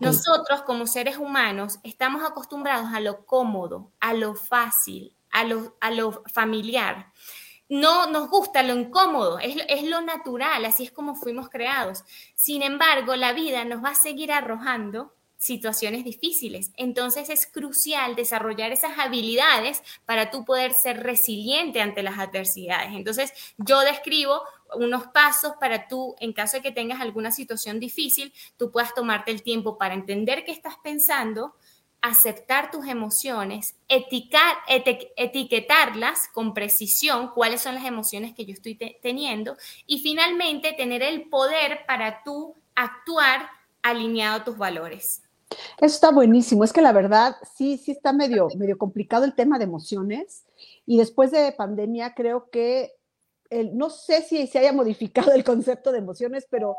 Nosotros 0.00 0.62
como 0.62 0.86
seres 0.86 1.18
humanos 1.18 1.78
estamos 1.82 2.24
acostumbrados 2.24 2.92
a 2.94 3.00
lo 3.00 3.26
cómodo, 3.26 3.90
a 4.00 4.14
lo 4.14 4.34
fácil, 4.34 5.14
a 5.30 5.44
lo, 5.44 5.76
a 5.80 5.90
lo 5.90 6.22
familiar. 6.32 7.12
No 7.68 8.06
nos 8.06 8.30
gusta 8.30 8.62
lo 8.62 8.74
incómodo, 8.74 9.38
es, 9.38 9.56
es 9.68 9.84
lo 9.84 10.00
natural, 10.00 10.64
así 10.64 10.84
es 10.84 10.92
como 10.92 11.14
fuimos 11.14 11.50
creados. 11.50 12.04
Sin 12.34 12.62
embargo, 12.62 13.16
la 13.16 13.32
vida 13.32 13.64
nos 13.64 13.84
va 13.84 13.90
a 13.90 13.94
seguir 13.94 14.32
arrojando 14.32 15.12
situaciones 15.42 16.04
difíciles. 16.04 16.70
Entonces 16.76 17.28
es 17.28 17.48
crucial 17.48 18.14
desarrollar 18.14 18.70
esas 18.70 18.96
habilidades 18.96 19.82
para 20.06 20.30
tú 20.30 20.44
poder 20.44 20.72
ser 20.72 21.02
resiliente 21.02 21.80
ante 21.80 22.04
las 22.04 22.16
adversidades. 22.20 22.92
Entonces 22.92 23.32
yo 23.58 23.80
describo 23.80 24.42
unos 24.76 25.08
pasos 25.08 25.54
para 25.60 25.88
tú, 25.88 26.14
en 26.20 26.32
caso 26.32 26.56
de 26.56 26.62
que 26.62 26.72
tengas 26.72 27.00
alguna 27.00 27.32
situación 27.32 27.80
difícil, 27.80 28.32
tú 28.56 28.70
puedas 28.70 28.94
tomarte 28.94 29.30
el 29.30 29.42
tiempo 29.42 29.78
para 29.78 29.94
entender 29.94 30.44
qué 30.44 30.52
estás 30.52 30.74
pensando, 30.82 31.54
aceptar 32.00 32.70
tus 32.70 32.88
emociones, 32.88 33.76
etiquetarlas 33.88 36.28
con 36.32 36.52
precisión, 36.52 37.30
cuáles 37.32 37.60
son 37.60 37.76
las 37.76 37.84
emociones 37.84 38.34
que 38.34 38.44
yo 38.44 38.52
estoy 38.52 38.76
teniendo, 39.00 39.56
y 39.86 40.00
finalmente 40.00 40.72
tener 40.72 41.02
el 41.02 41.28
poder 41.28 41.86
para 41.86 42.24
tú 42.24 42.56
actuar 42.74 43.48
alineado 43.82 44.40
a 44.40 44.44
tus 44.44 44.58
valores. 44.58 45.22
Eso 45.78 45.94
está 45.94 46.10
buenísimo. 46.10 46.64
Es 46.64 46.72
que 46.72 46.80
la 46.80 46.92
verdad, 46.92 47.36
sí, 47.56 47.76
sí 47.76 47.92
está 47.92 48.12
medio, 48.12 48.48
medio 48.56 48.78
complicado 48.78 49.24
el 49.24 49.34
tema 49.34 49.58
de 49.58 49.64
emociones. 49.64 50.44
Y 50.86 50.98
después 50.98 51.30
de 51.30 51.52
pandemia, 51.52 52.14
creo 52.14 52.50
que 52.50 52.92
no 53.72 53.90
sé 53.90 54.22
si 54.22 54.46
se 54.46 54.58
haya 54.58 54.72
modificado 54.72 55.32
el 55.32 55.44
concepto 55.44 55.92
de 55.92 55.98
emociones, 55.98 56.46
pero 56.50 56.76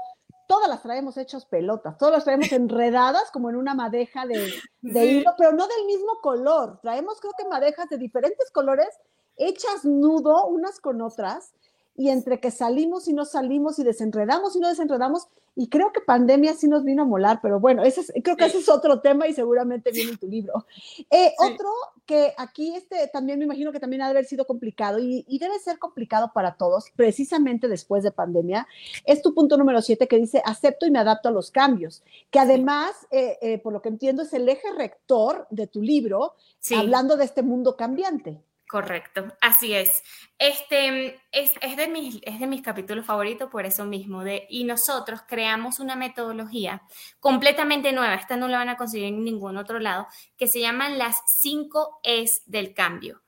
todas 0.47 0.69
las 0.69 0.81
traemos 0.81 1.17
hechos 1.17 1.45
pelotas, 1.45 1.97
todas 1.97 2.13
las 2.13 2.23
traemos 2.23 2.51
enredadas 2.51 3.31
como 3.31 3.49
en 3.49 3.55
una 3.55 3.73
madeja 3.73 4.25
de, 4.25 4.53
de 4.81 5.05
hilo, 5.05 5.31
pero 5.37 5.53
no 5.53 5.67
del 5.67 5.85
mismo 5.85 6.19
color. 6.21 6.79
Traemos, 6.81 7.19
creo 7.19 7.33
que 7.37 7.47
madejas 7.47 7.89
de 7.89 7.97
diferentes 7.97 8.51
colores 8.51 8.89
hechas 9.37 9.83
nudo 9.83 10.45
unas 10.47 10.79
con 10.79 11.01
otras 11.01 11.53
y 11.95 12.09
entre 12.09 12.39
que 12.39 12.51
salimos 12.51 13.07
y 13.07 13.13
no 13.13 13.25
salimos 13.25 13.79
y 13.79 13.83
desenredamos 13.83 14.55
y 14.55 14.59
no 14.59 14.67
desenredamos, 14.67 15.27
y 15.55 15.69
creo 15.69 15.91
que 15.91 16.01
pandemia 16.01 16.55
sí 16.55 16.67
nos 16.67 16.83
vino 16.83 17.03
a 17.03 17.05
molar, 17.05 17.39
pero 17.41 17.59
bueno, 17.59 17.83
ese 17.83 18.01
creo 18.23 18.35
que 18.35 18.45
ese 18.45 18.57
es 18.57 18.69
otro 18.69 19.01
tema 19.01 19.27
y 19.27 19.33
seguramente 19.33 19.91
viene 19.91 20.11
en 20.11 20.17
tu 20.17 20.27
libro. 20.27 20.65
Eh, 21.11 21.33
otro 21.37 21.69
que 22.05 22.33
aquí 22.37 22.75
este, 22.75 23.07
también 23.13 23.37
me 23.37 23.45
imagino 23.45 23.71
que 23.71 23.79
también 23.79 24.01
ha 24.01 24.05
de 24.05 24.11
haber 24.11 24.25
sido 24.25 24.45
complicado 24.45 24.97
y, 24.99 25.23
debe 25.37 25.59
ser 25.59 25.77
complicado 25.77 26.31
para 26.33 26.55
todos, 26.55 26.85
precisamente 26.95 27.67
después 27.67 28.01
de 28.03 28.11
pandemia, 28.11 28.67
es 29.05 29.21
tu 29.21 29.33
punto 29.35 29.57
número 29.57 29.81
siete 29.81 30.07
que 30.07 30.17
dice, 30.17 30.41
acepto 30.45 30.85
y 30.85 30.91
me 30.91 30.99
adapto 30.99 31.29
a 31.29 31.31
los 31.31 31.51
cambios, 31.51 32.03
que 32.31 32.39
además, 32.39 32.95
eh, 33.11 33.37
eh, 33.41 33.57
por 33.59 33.73
lo 33.73 33.81
que 33.81 33.89
entiendo, 33.89 34.23
es 34.23 34.33
el 34.33 34.47
eje 34.49 34.71
rector 34.75 35.47
de 35.51 35.67
tu 35.67 35.81
libro, 35.81 36.33
hablando 36.75 37.17
de 37.17 37.25
este 37.25 37.43
mundo 37.43 37.75
cambiante. 37.75 38.41
Correcto, 38.73 39.27
así 39.39 39.75
es. 39.75 40.01
Este 40.39 41.21
es, 41.31 41.77
de 41.77 41.87
mis, 41.89 42.19
es 42.23 42.39
de 42.39 42.47
mis 42.47 42.63
capítulos 42.63 43.05
favoritos 43.05 43.51
por 43.51 43.67
eso 43.67 43.85
mismo. 43.85 44.23
De, 44.23 44.47
y 44.49 44.63
nosotros 44.63 45.21
creamos 45.27 45.79
una 45.79 45.95
metodología 45.95 46.81
completamente 47.19 47.91
nueva, 47.91 48.15
esta 48.15 48.35
no 48.35 48.47
la 48.47 48.57
van 48.57 48.69
a 48.69 48.75
conseguir 48.75 49.09
en 49.09 49.23
ningún 49.23 49.57
otro 49.57 49.77
lado, 49.77 50.07
que 50.37 50.47
se 50.47 50.59
llaman 50.59 50.97
las 50.97 51.17
cinco 51.27 51.99
Es 52.01 52.41
del 52.47 52.73
cambio. 52.73 53.21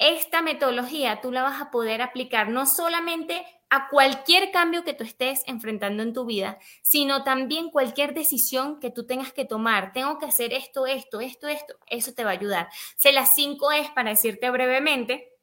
Esta 0.00 0.40
metodología 0.40 1.20
tú 1.20 1.30
la 1.30 1.42
vas 1.42 1.60
a 1.60 1.70
poder 1.70 2.00
aplicar 2.00 2.48
no 2.48 2.64
solamente 2.64 3.44
a 3.68 3.88
cualquier 3.88 4.50
cambio 4.50 4.82
que 4.82 4.94
tú 4.94 5.04
estés 5.04 5.42
enfrentando 5.46 6.02
en 6.02 6.14
tu 6.14 6.24
vida, 6.24 6.58
sino 6.82 7.22
también 7.22 7.70
cualquier 7.70 8.14
decisión 8.14 8.80
que 8.80 8.90
tú 8.90 9.06
tengas 9.06 9.32
que 9.32 9.44
tomar. 9.44 9.92
Tengo 9.92 10.18
que 10.18 10.26
hacer 10.26 10.54
esto, 10.54 10.86
esto, 10.86 11.20
esto, 11.20 11.46
esto. 11.46 11.74
Eso 11.86 12.12
te 12.14 12.24
va 12.24 12.30
a 12.30 12.32
ayudar. 12.32 12.68
Se 12.96 13.12
las 13.12 13.34
cinco 13.34 13.70
es, 13.70 13.88
para 13.90 14.10
decirte 14.10 14.50
brevemente, 14.50 15.34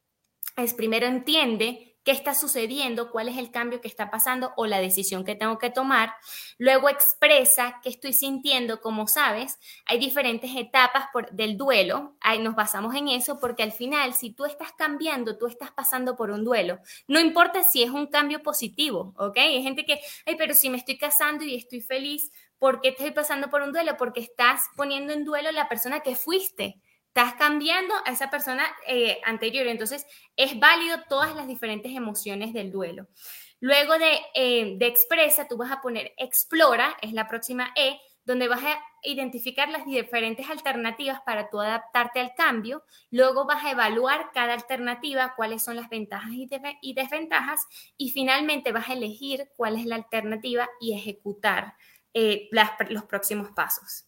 es 0.56 0.74
primero 0.74 1.06
entiende 1.06 1.87
qué 2.08 2.12
está 2.12 2.32
sucediendo, 2.32 3.10
cuál 3.10 3.28
es 3.28 3.36
el 3.36 3.50
cambio 3.50 3.82
que 3.82 3.86
está 3.86 4.10
pasando 4.10 4.54
o 4.56 4.64
la 4.64 4.80
decisión 4.80 5.26
que 5.26 5.34
tengo 5.34 5.58
que 5.58 5.68
tomar. 5.68 6.14
Luego 6.56 6.88
expresa 6.88 7.80
qué 7.82 7.90
estoy 7.90 8.14
sintiendo, 8.14 8.80
como 8.80 9.06
sabes, 9.06 9.58
hay 9.84 9.98
diferentes 9.98 10.50
etapas 10.56 11.08
del 11.32 11.58
duelo, 11.58 12.16
ahí 12.22 12.38
nos 12.38 12.54
basamos 12.54 12.94
en 12.94 13.08
eso 13.08 13.38
porque 13.38 13.62
al 13.62 13.72
final, 13.72 14.14
si 14.14 14.30
tú 14.30 14.46
estás 14.46 14.72
cambiando, 14.72 15.36
tú 15.36 15.48
estás 15.48 15.70
pasando 15.70 16.16
por 16.16 16.30
un 16.30 16.46
duelo. 16.46 16.78
No 17.08 17.20
importa 17.20 17.62
si 17.62 17.82
es 17.82 17.90
un 17.90 18.06
cambio 18.06 18.42
positivo, 18.42 19.12
¿ok? 19.18 19.36
Hay 19.36 19.62
gente 19.62 19.84
que, 19.84 20.00
ay, 20.24 20.36
pero 20.38 20.54
si 20.54 20.70
me 20.70 20.78
estoy 20.78 20.96
casando 20.96 21.44
y 21.44 21.56
estoy 21.56 21.82
feliz, 21.82 22.32
¿por 22.58 22.80
qué 22.80 22.88
estoy 22.88 23.10
pasando 23.10 23.50
por 23.50 23.60
un 23.60 23.72
duelo? 23.72 23.98
Porque 23.98 24.20
estás 24.20 24.62
poniendo 24.78 25.12
en 25.12 25.26
duelo 25.26 25.52
la 25.52 25.68
persona 25.68 26.00
que 26.00 26.16
fuiste 26.16 26.80
estás 27.18 27.34
cambiando 27.34 27.94
a 28.04 28.12
esa 28.12 28.30
persona 28.30 28.64
eh, 28.86 29.20
anterior. 29.24 29.66
Entonces, 29.66 30.06
es 30.36 30.58
válido 30.60 30.98
todas 31.08 31.34
las 31.34 31.48
diferentes 31.48 31.90
emociones 31.96 32.52
del 32.52 32.70
duelo. 32.70 33.08
Luego 33.58 33.98
de, 33.98 34.20
eh, 34.34 34.76
de 34.78 34.86
expresa, 34.86 35.48
tú 35.48 35.56
vas 35.56 35.72
a 35.72 35.80
poner 35.80 36.12
explora, 36.16 36.96
es 37.02 37.12
la 37.12 37.26
próxima 37.26 37.72
E, 37.74 37.98
donde 38.24 38.46
vas 38.46 38.62
a 38.62 38.78
identificar 39.02 39.68
las 39.68 39.84
diferentes 39.84 40.48
alternativas 40.48 41.20
para 41.26 41.50
tú 41.50 41.60
adaptarte 41.60 42.20
al 42.20 42.34
cambio. 42.36 42.84
Luego 43.10 43.46
vas 43.46 43.64
a 43.64 43.72
evaluar 43.72 44.30
cada 44.32 44.54
alternativa, 44.54 45.34
cuáles 45.34 45.64
son 45.64 45.74
las 45.74 45.88
ventajas 45.88 46.30
y, 46.30 46.94
desventajas. 46.94 47.66
Y 47.96 48.10
finalmente 48.10 48.70
vas 48.70 48.88
a 48.88 48.92
elegir 48.92 49.50
cuál 49.56 49.76
es 49.76 49.86
la 49.86 49.96
alternativa 49.96 50.68
y 50.80 50.94
ejecutar 50.94 51.74
eh, 52.14 52.48
los 52.90 53.04
próximos 53.04 53.50
pasos. 53.56 54.07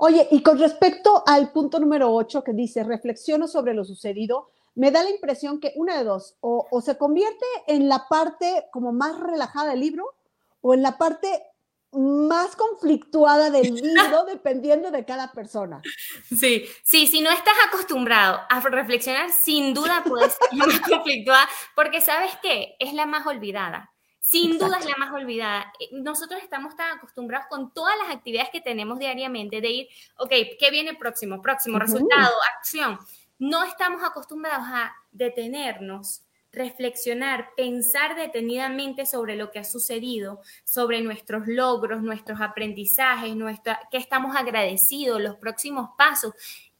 Oye, 0.00 0.28
y 0.30 0.42
con 0.42 0.58
respecto 0.60 1.24
al 1.26 1.50
punto 1.50 1.80
número 1.80 2.14
8 2.14 2.44
que 2.44 2.52
dice, 2.52 2.84
reflexiono 2.84 3.48
sobre 3.48 3.74
lo 3.74 3.84
sucedido, 3.84 4.48
me 4.76 4.92
da 4.92 5.02
la 5.02 5.10
impresión 5.10 5.58
que 5.58 5.72
una 5.74 5.98
de 5.98 6.04
dos, 6.04 6.36
o, 6.40 6.80
se 6.80 6.96
convierte 6.96 7.44
en 7.66 7.88
la 7.88 8.06
parte 8.08 8.66
como 8.70 8.92
más 8.92 9.18
relajada 9.18 9.70
del 9.70 9.80
libro 9.80 10.14
o 10.60 10.72
en 10.72 10.82
la 10.82 10.98
parte 10.98 11.42
más 11.90 12.54
conflictuada 12.54 13.50
del 13.50 13.74
libro, 13.74 14.24
dependiendo 14.24 14.92
de 14.92 15.04
cada 15.04 15.32
persona. 15.32 15.82
Sí, 16.28 16.64
sí, 16.84 17.08
si 17.08 17.20
no 17.20 17.30
estás 17.30 17.54
acostumbrado 17.66 18.38
a 18.48 18.60
reflexionar, 18.60 19.32
sin 19.32 19.74
duda 19.74 20.04
puedes 20.06 20.34
ser 20.34 20.48
más 20.58 20.80
conflictuada, 20.80 21.48
porque 21.74 22.00
sabes 22.00 22.30
qué, 22.40 22.76
es 22.78 22.92
la 22.92 23.04
más 23.04 23.26
olvidada. 23.26 23.92
Sin 24.28 24.58
duda 24.58 24.76
es 24.78 24.84
la 24.84 24.96
más 24.98 25.10
olvidada. 25.14 25.72
Eh, 25.80 25.88
nosotros 25.90 26.42
estamos 26.42 26.76
tan 26.76 26.98
acostumbrados 26.98 27.46
con 27.48 27.72
todas 27.72 27.96
las 27.96 28.14
actividades 28.14 28.50
que 28.50 28.60
tenemos 28.60 28.98
diariamente 28.98 29.62
de 29.62 29.70
ir, 29.70 29.88
ok, 30.18 30.30
¿qué 30.58 30.70
viene 30.70 30.92
próximo? 30.96 31.40
Próximo, 31.40 31.78
resultado, 31.78 32.34
acción. 32.58 32.98
No 33.38 33.64
estamos 33.64 34.04
acostumbrados 34.04 34.66
a 34.68 34.92
detenernos, 35.12 36.26
reflexionar, 36.52 37.48
pensar 37.56 38.16
detenidamente 38.16 39.06
sobre 39.06 39.34
lo 39.34 39.50
que 39.50 39.60
ha 39.60 39.64
sucedido, 39.64 40.42
sobre 40.62 41.00
nuestros 41.00 41.46
logros, 41.46 42.02
nuestros 42.02 42.42
aprendizajes, 42.42 43.34
nuestra, 43.34 43.80
que 43.90 43.96
estamos 43.96 44.36
agradecidos, 44.36 45.22
los 45.22 45.36
próximos 45.36 45.88
pasos 45.96 46.34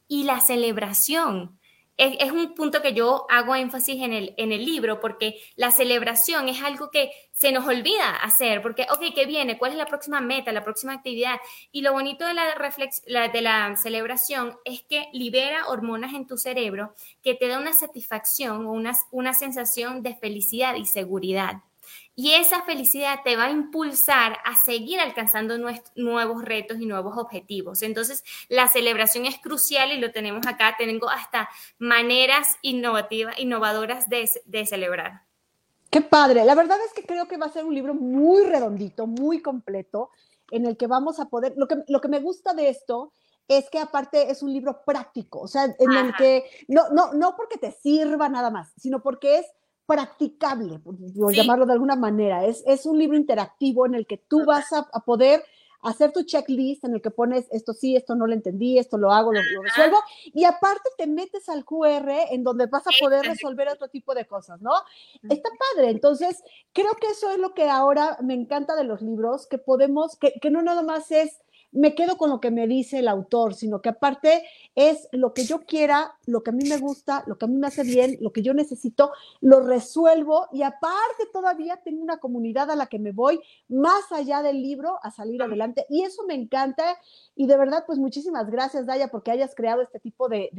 y 0.07 0.25
la 0.25 0.39
celebración 0.39 1.58
es, 1.99 2.31
un 2.31 2.55
punto 2.55 2.81
que 2.81 2.93
yo 2.93 3.25
hago 3.29 3.55
énfasis 3.55 4.01
en 4.01 4.13
el, 4.13 4.33
en 4.37 4.53
el 4.53 4.63
libro, 4.63 5.01
porque 5.01 5.41
la 5.57 5.71
celebración 5.71 6.47
es 6.47 6.61
algo 6.63 6.91
que 6.91 7.11
se 7.33 7.51
nos 7.51 7.67
olvida 7.67 8.15
hacer, 8.15 8.61
porque, 8.61 8.87
ok, 8.89 9.13
¿qué 9.13 9.25
viene? 9.25 9.57
¿Cuál 9.57 9.73
es 9.73 9.77
la 9.77 9.85
próxima 9.85 10.21
meta, 10.21 10.53
la 10.53 10.63
próxima 10.63 10.93
actividad? 10.93 11.35
Y 11.73 11.81
lo 11.81 11.91
bonito 11.91 12.25
de 12.25 12.33
la, 12.33 13.27
de 13.27 13.41
la 13.41 13.75
celebración 13.75 14.57
es 14.63 14.81
que 14.83 15.09
libera 15.11 15.67
hormonas 15.67 16.13
en 16.13 16.25
tu 16.25 16.37
cerebro 16.37 16.93
que 17.21 17.35
te 17.35 17.49
da 17.49 17.59
una 17.59 17.73
satisfacción 17.73 18.65
o 18.65 18.81
una 19.11 19.33
sensación 19.33 20.01
de 20.01 20.15
felicidad 20.15 20.75
y 20.75 20.85
seguridad. 20.85 21.63
Y 22.21 22.33
esa 22.33 22.63
felicidad 22.63 23.21
te 23.23 23.37
va 23.37 23.45
a 23.45 23.49
impulsar 23.49 24.39
a 24.43 24.53
seguir 24.65 24.99
alcanzando 24.99 25.57
nuevos 25.95 26.43
retos 26.43 26.81
y 26.81 26.85
nuevos 26.85 27.17
objetivos. 27.17 27.81
Entonces, 27.81 28.25
la 28.49 28.67
celebración 28.67 29.25
es 29.25 29.39
crucial 29.39 29.93
y 29.93 30.01
lo 30.01 30.11
tenemos 30.11 30.45
acá. 30.45 30.75
Tengo 30.77 31.09
hasta 31.09 31.47
maneras 31.77 32.57
innovativas, 32.61 33.39
innovadoras 33.39 34.09
de, 34.09 34.29
de 34.43 34.65
celebrar. 34.65 35.21
Qué 35.89 36.01
padre. 36.01 36.43
La 36.43 36.55
verdad 36.55 36.77
es 36.85 36.91
que 36.91 37.05
creo 37.05 37.25
que 37.29 37.37
va 37.37 37.45
a 37.45 37.53
ser 37.53 37.63
un 37.63 37.73
libro 37.73 37.93
muy 37.93 38.43
redondito, 38.43 39.07
muy 39.07 39.41
completo, 39.41 40.09
en 40.51 40.65
el 40.65 40.75
que 40.75 40.87
vamos 40.87 41.21
a 41.21 41.29
poder, 41.29 41.53
lo 41.55 41.69
que, 41.69 41.77
lo 41.87 42.01
que 42.01 42.09
me 42.09 42.19
gusta 42.19 42.53
de 42.53 42.67
esto 42.67 43.13
es 43.47 43.69
que 43.69 43.79
aparte 43.79 44.29
es 44.29 44.43
un 44.43 44.51
libro 44.51 44.83
práctico, 44.85 45.39
o 45.39 45.47
sea, 45.47 45.73
en 45.79 45.91
el 45.93 46.13
que 46.15 46.43
no, 46.67 46.89
no, 46.89 47.13
no 47.13 47.37
porque 47.37 47.57
te 47.57 47.71
sirva 47.71 48.27
nada 48.27 48.51
más, 48.51 48.73
sino 48.75 49.01
porque 49.01 49.39
es 49.39 49.45
practicable, 49.89 50.77
por, 50.77 50.95
llamarlo 51.33 51.65
de 51.65 51.73
alguna 51.73 51.95
manera. 51.95 52.45
Es, 52.45 52.63
es 52.67 52.85
un 52.85 52.99
libro 52.99 53.17
interactivo 53.17 53.87
en 53.87 53.95
el 53.95 54.05
que 54.05 54.17
tú 54.17 54.45
vas 54.45 54.71
a, 54.71 54.83
poder 55.03 55.43
hacer 55.81 56.11
tu 56.11 56.21
checklist 56.21 56.83
en 56.83 56.93
el 56.93 57.01
que 57.01 57.09
pones 57.09 57.47
esto 57.51 57.73
sí, 57.73 57.95
esto 57.95 58.13
no 58.13 58.27
lo 58.27 58.33
entendí, 58.33 58.77
esto 58.77 58.99
lo 58.99 59.11
hago, 59.11 59.33
lo, 59.33 59.41
resuelvo, 59.63 59.97
y 60.25 60.43
aparte 60.43 60.89
te 60.95 61.07
metes 61.07 61.49
al 61.49 61.65
QR 61.65 62.11
en 62.29 62.43
donde 62.43 62.67
vas 62.67 62.85
a 62.85 62.91
poder 62.99 63.25
resolver 63.25 63.67
otro 63.67 63.87
tipo 63.87 64.13
de 64.13 64.27
cosas, 64.27 64.61
¿no? 64.61 64.73
Está 65.27 65.49
padre, 65.73 65.89
entonces 65.89 66.43
creo 66.71 66.91
que 67.01 67.07
eso 67.07 67.31
es 67.31 67.39
lo 67.39 67.55
que 67.55 67.67
ahora 67.67 68.19
me 68.21 68.35
encanta 68.35 68.75
de 68.75 68.83
los 68.83 69.01
libros, 69.01 69.47
que 69.47 69.57
podemos, 69.57 70.17
que, 70.17 70.33
que 70.39 70.51
no 70.51 70.61
nada 70.61 70.83
más 70.83 71.09
es 71.09 71.41
me 71.71 71.95
quedo 71.95 72.17
con 72.17 72.29
lo 72.29 72.39
que 72.39 72.51
me 72.51 72.67
dice 72.67 72.99
el 72.99 73.07
autor, 73.07 73.53
sino 73.53 73.81
que 73.81 73.89
aparte 73.89 74.43
es 74.75 75.07
lo 75.11 75.33
que 75.33 75.43
yo 75.45 75.61
quiera, 75.61 76.15
lo 76.25 76.41
que 76.41 76.49
a 76.49 76.53
mí 76.53 76.67
me 76.67 76.77
gusta, 76.77 77.23
lo 77.27 77.37
que 77.37 77.45
a 77.45 77.47
mí 77.47 77.55
me 77.55 77.67
hace 77.67 77.83
bien, 77.83 78.17
lo 78.21 78.31
que 78.31 78.41
yo 78.41 78.53
necesito, 78.53 79.11
lo 79.41 79.59
resuelvo 79.59 80.47
y 80.51 80.63
aparte 80.63 81.25
todavía 81.31 81.77
tengo 81.83 82.01
una 82.01 82.17
comunidad 82.17 82.71
a 82.71 82.75
la 82.75 82.87
que 82.87 82.99
me 82.99 83.11
voy 83.11 83.39
más 83.67 84.11
allá 84.11 84.41
del 84.41 84.61
libro 84.61 84.97
a 85.03 85.11
salir 85.11 85.41
adelante 85.41 85.85
y 85.89 86.03
eso 86.03 86.23
me 86.25 86.33
encanta 86.33 86.97
y 87.35 87.47
de 87.47 87.57
verdad 87.57 87.83
pues 87.85 87.99
muchísimas 87.99 88.49
gracias 88.49 88.85
Daya 88.85 89.09
porque 89.09 89.31
hayas 89.31 89.53
creado 89.55 89.81
este 89.81 89.99
tipo 89.99 90.27
de, 90.27 90.49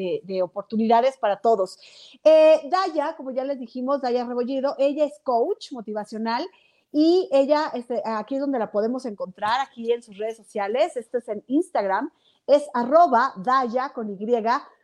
oportunidades 0.42 1.16
para 1.18 1.40
todos. 1.40 1.78
Eh, 2.24 2.60
Daya, 2.70 3.14
como 3.16 3.30
ya 3.30 3.44
les 3.44 3.58
dijimos, 3.58 4.00
Daya 4.00 4.24
Rebollido, 4.24 4.74
ella 4.78 5.04
es 5.04 5.18
coach 5.22 5.72
motivacional 5.72 6.46
y 6.92 7.28
ella, 7.32 7.70
este, 7.74 8.02
aquí 8.04 8.34
es 8.34 8.40
donde 8.40 8.58
la 8.58 8.72
podemos 8.72 9.04
encontrar, 9.06 9.60
aquí 9.60 9.92
en 9.92 10.02
sus 10.02 10.18
redes 10.18 10.36
sociales. 10.36 10.96
Esto 10.96 11.18
es 11.18 11.28
en 11.28 11.44
Instagram. 11.46 12.10
Es 12.46 12.68
arroba 12.74 13.32
Daya 13.36 13.90
con 13.90 14.10
Y, 14.10 14.18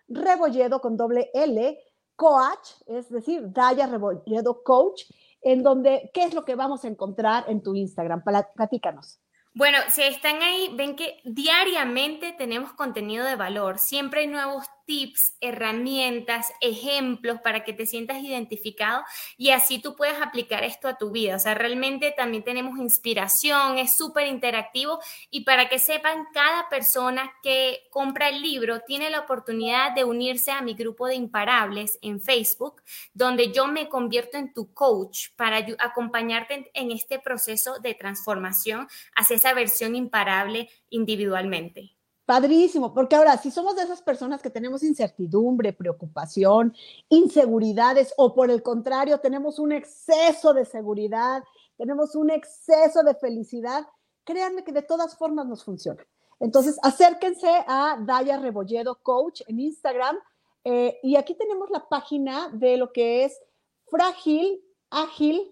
Rebolledo 0.09 0.81
con 0.81 0.97
doble 0.97 1.31
L, 1.35 1.79
coach, 2.15 2.71
es 2.87 3.11
decir, 3.11 3.43
Daya 3.53 3.89
Rebolledo 3.89 4.63
Coach, 4.63 5.03
en 5.43 5.65
donde, 5.65 6.11
¿qué 6.15 6.25
es 6.25 6.35
lo 6.35 6.45
que 6.45 6.55
vamos 6.55 6.85
a 6.85 6.89
encontrar 6.89 7.45
en 7.49 7.63
tu 7.63 7.75
Instagram? 7.75 8.23
Platícanos. 8.55 9.19
Bueno, 9.53 9.79
si 9.89 10.03
están 10.03 10.43
ahí, 10.43 10.73
ven 10.77 10.97
que 10.97 11.21
diariamente 11.25 12.35
tenemos 12.37 12.73
contenido 12.75 13.25
de 13.25 13.37
valor. 13.37 13.79
Siempre 13.79 14.21
hay 14.21 14.27
nuevos 14.27 14.67
tips, 14.87 15.37
herramientas, 15.41 16.53
ejemplos 16.61 17.41
para 17.43 17.65
que 17.65 17.73
te 17.73 17.87
sientas 17.87 18.23
identificado 18.23 19.05
y 19.37 19.51
así 19.51 19.81
tú 19.81 19.97
puedas 19.97 20.23
aplicar 20.23 20.65
esto 20.65 20.89
a 20.89 20.97
tu 20.97 21.11
vida. 21.11 21.37
O 21.37 21.39
sea, 21.39 21.55
realmente 21.55 22.15
también 22.17 22.45
tenemos 22.45 22.79
inspiración, 22.79 23.79
es 23.79 23.97
súper 23.97 24.27
interactivo 24.29 25.01
y 25.31 25.43
para 25.43 25.69
que 25.69 25.79
sepan, 25.79 26.27
cada 26.33 26.69
persona 26.69 27.33
que 27.43 27.89
compra 27.91 28.29
el 28.29 28.41
libro 28.41 28.81
tiene 28.87 29.11
la 29.11 29.21
oportunidad 29.21 29.95
de 29.95 30.05
unirse 30.05 30.51
a 30.51 30.63
mi 30.63 30.75
grupo 30.75 31.07
de 31.07 31.17
imparables 31.17 31.99
en 32.03 32.21
Facebook, 32.21 32.83
donde 33.13 33.53
yo 33.53 33.67
me 33.67 33.89
convierto 33.89 34.39
en 34.39 34.53
tu 34.53 34.73
coach 34.73 35.31
para 35.37 35.67
acompañarte 35.79 36.71
en 36.75 36.91
este 36.91 37.19
proceso 37.19 37.79
de 37.81 37.95
transformación 37.95 38.89
hacia 39.15 39.37
esa 39.37 39.55
versión 39.55 39.97
imparable 39.97 40.71
individualmente. 40.91 41.96
Padrísimo, 42.27 42.93
porque 42.93 43.15
ahora, 43.15 43.39
si 43.39 43.53
somos 43.53 43.77
de 43.77 43.83
esas 43.83 44.03
personas 44.03 44.43
que 44.43 44.51
tenemos 44.51 44.83
incertidumbre, 44.83 45.73
preocupación, 45.73 46.75
inseguridades, 47.09 48.13
o 48.17 48.35
por 48.35 48.51
el 48.51 48.65
contrario, 48.65 49.21
tenemos 49.21 49.61
un 49.61 49.71
exceso 49.71 50.53
de 50.53 50.65
seguridad, 50.65 51.45
tenemos 51.77 52.17
un 52.17 52.31
exceso 52.31 53.05
de 53.05 53.15
felicidad, 53.15 53.87
créanme 54.25 54.65
que 54.65 54.73
de 54.73 54.83
todas 54.83 55.17
formas 55.17 55.47
nos 55.47 55.63
funciona. 55.63 56.05
Entonces, 56.41 56.81
acérquense 56.83 57.49
a 57.67 57.97
Daya 58.01 58.39
Rebolledo 58.39 58.99
Coach 59.03 59.43
en 59.47 59.61
Instagram. 59.61 60.19
Eh, 60.65 60.99
y 61.05 61.15
aquí 61.15 61.37
tenemos 61.37 61.71
la 61.71 61.89
página 61.89 62.49
de 62.49 62.77
lo 62.77 62.93
que 62.93 63.25
es 63.25 63.41
frágil, 63.89 64.61
ágil, 64.91 65.49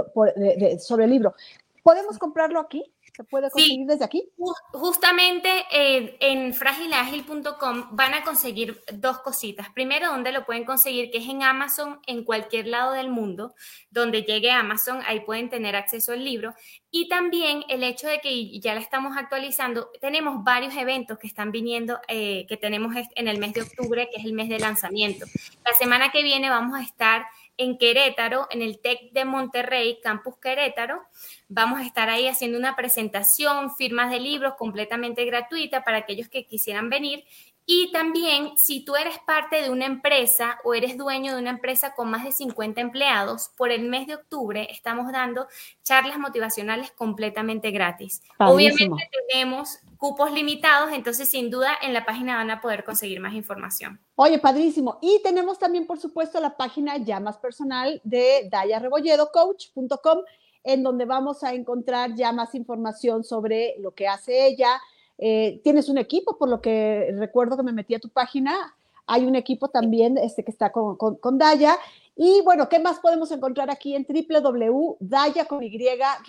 sobre 0.78 1.04
el 1.04 1.10
libro. 1.10 1.34
¿Podemos 1.82 2.18
comprarlo 2.18 2.60
aquí? 2.60 2.82
¿Se 3.14 3.24
puede 3.24 3.50
conseguir 3.50 3.86
desde 3.86 4.04
aquí? 4.04 4.28
Justamente 4.72 5.48
eh, 5.70 6.16
en 6.18 6.54
frágilagil.com 6.54 7.88
van 7.90 8.14
a 8.14 8.24
conseguir 8.24 8.80
dos 8.92 9.18
cositas. 9.18 9.68
Primero, 9.70 10.08
donde 10.08 10.32
lo 10.32 10.46
pueden 10.46 10.64
conseguir, 10.64 11.10
que 11.10 11.18
es 11.18 11.28
en 11.28 11.42
Amazon, 11.42 12.00
en 12.06 12.24
cualquier 12.24 12.68
lado 12.68 12.92
del 12.92 13.10
mundo, 13.10 13.54
donde 13.90 14.22
llegue 14.22 14.50
Amazon, 14.50 15.00
ahí 15.06 15.20
pueden 15.20 15.50
tener 15.50 15.76
acceso 15.76 16.12
al 16.12 16.24
libro. 16.24 16.54
Y 16.90 17.08
también 17.08 17.64
el 17.68 17.84
hecho 17.84 18.08
de 18.08 18.20
que 18.20 18.58
ya 18.60 18.74
la 18.74 18.80
estamos 18.80 19.16
actualizando, 19.16 19.90
tenemos 20.00 20.42
varios 20.42 20.74
eventos 20.74 21.18
que 21.18 21.26
están 21.26 21.52
viniendo, 21.52 22.00
eh, 22.08 22.46
que 22.48 22.56
tenemos 22.56 22.94
en 23.14 23.28
el 23.28 23.38
mes 23.38 23.52
de 23.52 23.62
octubre, 23.62 24.08
que 24.10 24.20
es 24.20 24.24
el 24.24 24.32
mes 24.32 24.48
de 24.48 24.58
lanzamiento. 24.58 25.26
La 25.64 25.74
semana 25.74 26.10
que 26.10 26.22
viene 26.22 26.48
vamos 26.48 26.78
a 26.78 26.82
estar 26.82 27.26
en 27.56 27.78
Querétaro, 27.78 28.46
en 28.50 28.62
el 28.62 28.80
TEC 28.80 29.12
de 29.12 29.24
Monterrey, 29.24 30.00
Campus 30.02 30.34
Querétaro. 30.40 31.02
Vamos 31.48 31.80
a 31.80 31.84
estar 31.84 32.08
ahí 32.08 32.26
haciendo 32.26 32.58
una 32.58 32.76
presentación, 32.76 33.74
firmas 33.76 34.10
de 34.10 34.20
libros 34.20 34.54
completamente 34.58 35.24
gratuita 35.24 35.84
para 35.84 35.98
aquellos 35.98 36.28
que 36.28 36.46
quisieran 36.46 36.88
venir. 36.90 37.24
Y 37.66 37.90
también, 37.92 38.58
si 38.58 38.84
tú 38.84 38.94
eres 38.94 39.18
parte 39.26 39.62
de 39.62 39.70
una 39.70 39.86
empresa 39.86 40.58
o 40.64 40.74
eres 40.74 40.98
dueño 40.98 41.32
de 41.32 41.40
una 41.40 41.50
empresa 41.50 41.94
con 41.94 42.10
más 42.10 42.24
de 42.24 42.32
50 42.32 42.80
empleados, 42.80 43.50
por 43.56 43.70
el 43.70 43.88
mes 43.88 44.06
de 44.06 44.16
octubre 44.16 44.68
estamos 44.70 45.10
dando 45.10 45.46
charlas 45.82 46.18
motivacionales 46.18 46.90
completamente 46.90 47.70
gratis. 47.70 48.22
Obviamente 48.38 49.08
tenemos 49.28 49.78
cupos 49.96 50.30
limitados, 50.32 50.92
entonces 50.92 51.30
sin 51.30 51.50
duda 51.50 51.72
en 51.80 51.94
la 51.94 52.04
página 52.04 52.36
van 52.36 52.50
a 52.50 52.60
poder 52.60 52.84
conseguir 52.84 53.18
más 53.20 53.32
información. 53.32 53.98
Oye, 54.16 54.38
padrísimo. 54.38 54.98
Y 55.00 55.22
tenemos 55.22 55.58
también, 55.58 55.86
por 55.86 55.98
supuesto, 55.98 56.40
la 56.40 56.58
página 56.58 56.98
ya 56.98 57.18
más 57.18 57.38
personal 57.38 57.98
de 58.04 58.46
dayarebolledocoach.com, 58.50 60.18
en 60.64 60.82
donde 60.82 61.06
vamos 61.06 61.42
a 61.42 61.54
encontrar 61.54 62.14
ya 62.14 62.30
más 62.32 62.54
información 62.54 63.24
sobre 63.24 63.76
lo 63.78 63.94
que 63.94 64.06
hace 64.06 64.46
ella. 64.46 64.78
Eh, 65.18 65.60
tienes 65.62 65.88
un 65.88 65.98
equipo, 65.98 66.38
por 66.38 66.48
lo 66.48 66.60
que 66.60 67.14
recuerdo 67.16 67.56
que 67.56 67.62
me 67.62 67.72
metí 67.72 67.94
a 67.94 68.00
tu 68.00 68.08
página. 68.08 68.74
Hay 69.06 69.26
un 69.26 69.36
equipo 69.36 69.68
también 69.68 70.18
este, 70.18 70.44
que 70.44 70.50
está 70.50 70.72
con, 70.72 70.96
con, 70.96 71.38
Daya. 71.38 71.76
Y 72.16 72.40
bueno, 72.42 72.68
¿qué 72.68 72.78
más 72.78 73.00
podemos 73.00 73.30
encontrar 73.32 73.70
aquí 73.70 73.94
en 73.94 74.06
www.daya 74.08 75.44
con 75.46 75.62
Y, 75.62 75.78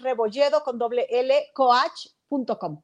rebolledo 0.02 0.64
con 0.64 0.78
doble 0.78 1.08
coach.com? 1.54 2.82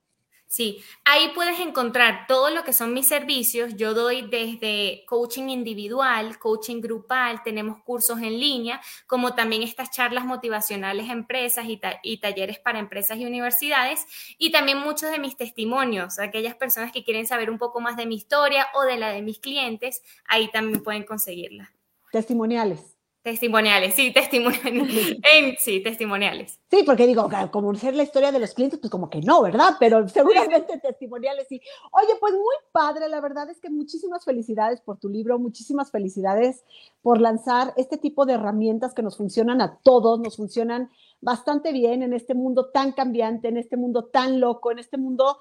Sí, 0.51 0.83
ahí 1.05 1.31
puedes 1.33 1.61
encontrar 1.61 2.27
todo 2.27 2.49
lo 2.49 2.65
que 2.65 2.73
son 2.73 2.93
mis 2.93 3.07
servicios. 3.07 3.77
Yo 3.77 3.93
doy 3.93 4.23
desde 4.23 5.05
coaching 5.07 5.47
individual, 5.47 6.39
coaching 6.39 6.81
grupal, 6.81 7.41
tenemos 7.41 7.81
cursos 7.85 8.19
en 8.19 8.37
línea, 8.37 8.81
como 9.07 9.33
también 9.33 9.63
estas 9.63 9.91
charlas 9.91 10.25
motivacionales 10.25 11.09
a 11.09 11.13
empresas 11.13 11.67
y, 11.67 11.79
y, 12.03 12.17
talleres 12.17 12.59
para 12.59 12.79
empresas 12.79 13.17
y 13.17 13.25
universidades, 13.25 14.05
y 14.37 14.51
también 14.51 14.79
muchos 14.79 15.09
de 15.09 15.19
mis 15.19 15.37
testimonios, 15.37 16.19
aquellas 16.19 16.55
personas 16.55 16.91
que 16.91 17.05
quieren 17.05 17.25
saber 17.25 17.49
un 17.49 17.57
poco 17.57 17.79
más 17.79 17.95
de 17.95 18.05
mi 18.05 18.15
historia 18.15 18.67
o 18.73 18.81
de 18.81 18.97
la 18.97 19.13
de 19.13 19.21
mis 19.21 19.39
clientes, 19.39 20.03
ahí 20.25 20.51
también 20.51 20.83
pueden 20.83 21.05
conseguirla. 21.05 21.71
Testimoniales. 22.11 22.90
Testimoniales, 23.23 23.93
sí, 23.93 24.11
testimoniales. 24.11 24.91
sí, 25.59 25.83
testimoniales. 25.83 26.59
Sí, 26.71 26.81
porque 26.83 27.05
digo, 27.05 27.29
como 27.51 27.75
ser 27.75 27.93
la 27.93 28.01
historia 28.01 28.31
de 28.31 28.39
los 28.39 28.55
clientes, 28.55 28.79
pues 28.79 28.89
como 28.89 29.11
que 29.11 29.21
no, 29.21 29.43
¿verdad? 29.43 29.75
Pero 29.79 30.07
seguramente 30.09 30.79
testimoniales 30.79 31.45
sí. 31.47 31.61
Oye, 31.91 32.15
pues 32.19 32.33
muy 32.33 32.55
padre, 32.71 33.07
la 33.09 33.21
verdad 33.21 33.47
es 33.51 33.59
que 33.59 33.69
muchísimas 33.69 34.25
felicidades 34.25 34.81
por 34.81 34.97
tu 34.97 35.07
libro, 35.07 35.37
muchísimas 35.37 35.91
felicidades 35.91 36.63
por 37.03 37.21
lanzar 37.21 37.75
este 37.77 37.97
tipo 37.97 38.25
de 38.25 38.33
herramientas 38.33 38.95
que 38.95 39.03
nos 39.03 39.17
funcionan 39.17 39.61
a 39.61 39.77
todos, 39.83 40.19
nos 40.19 40.37
funcionan 40.37 40.89
bastante 41.19 41.73
bien 41.73 42.01
en 42.01 42.13
este 42.13 42.33
mundo 42.33 42.71
tan 42.71 42.91
cambiante, 42.91 43.49
en 43.49 43.57
este 43.57 43.77
mundo 43.77 44.05
tan 44.05 44.39
loco, 44.39 44.71
en 44.71 44.79
este 44.79 44.97
mundo 44.97 45.37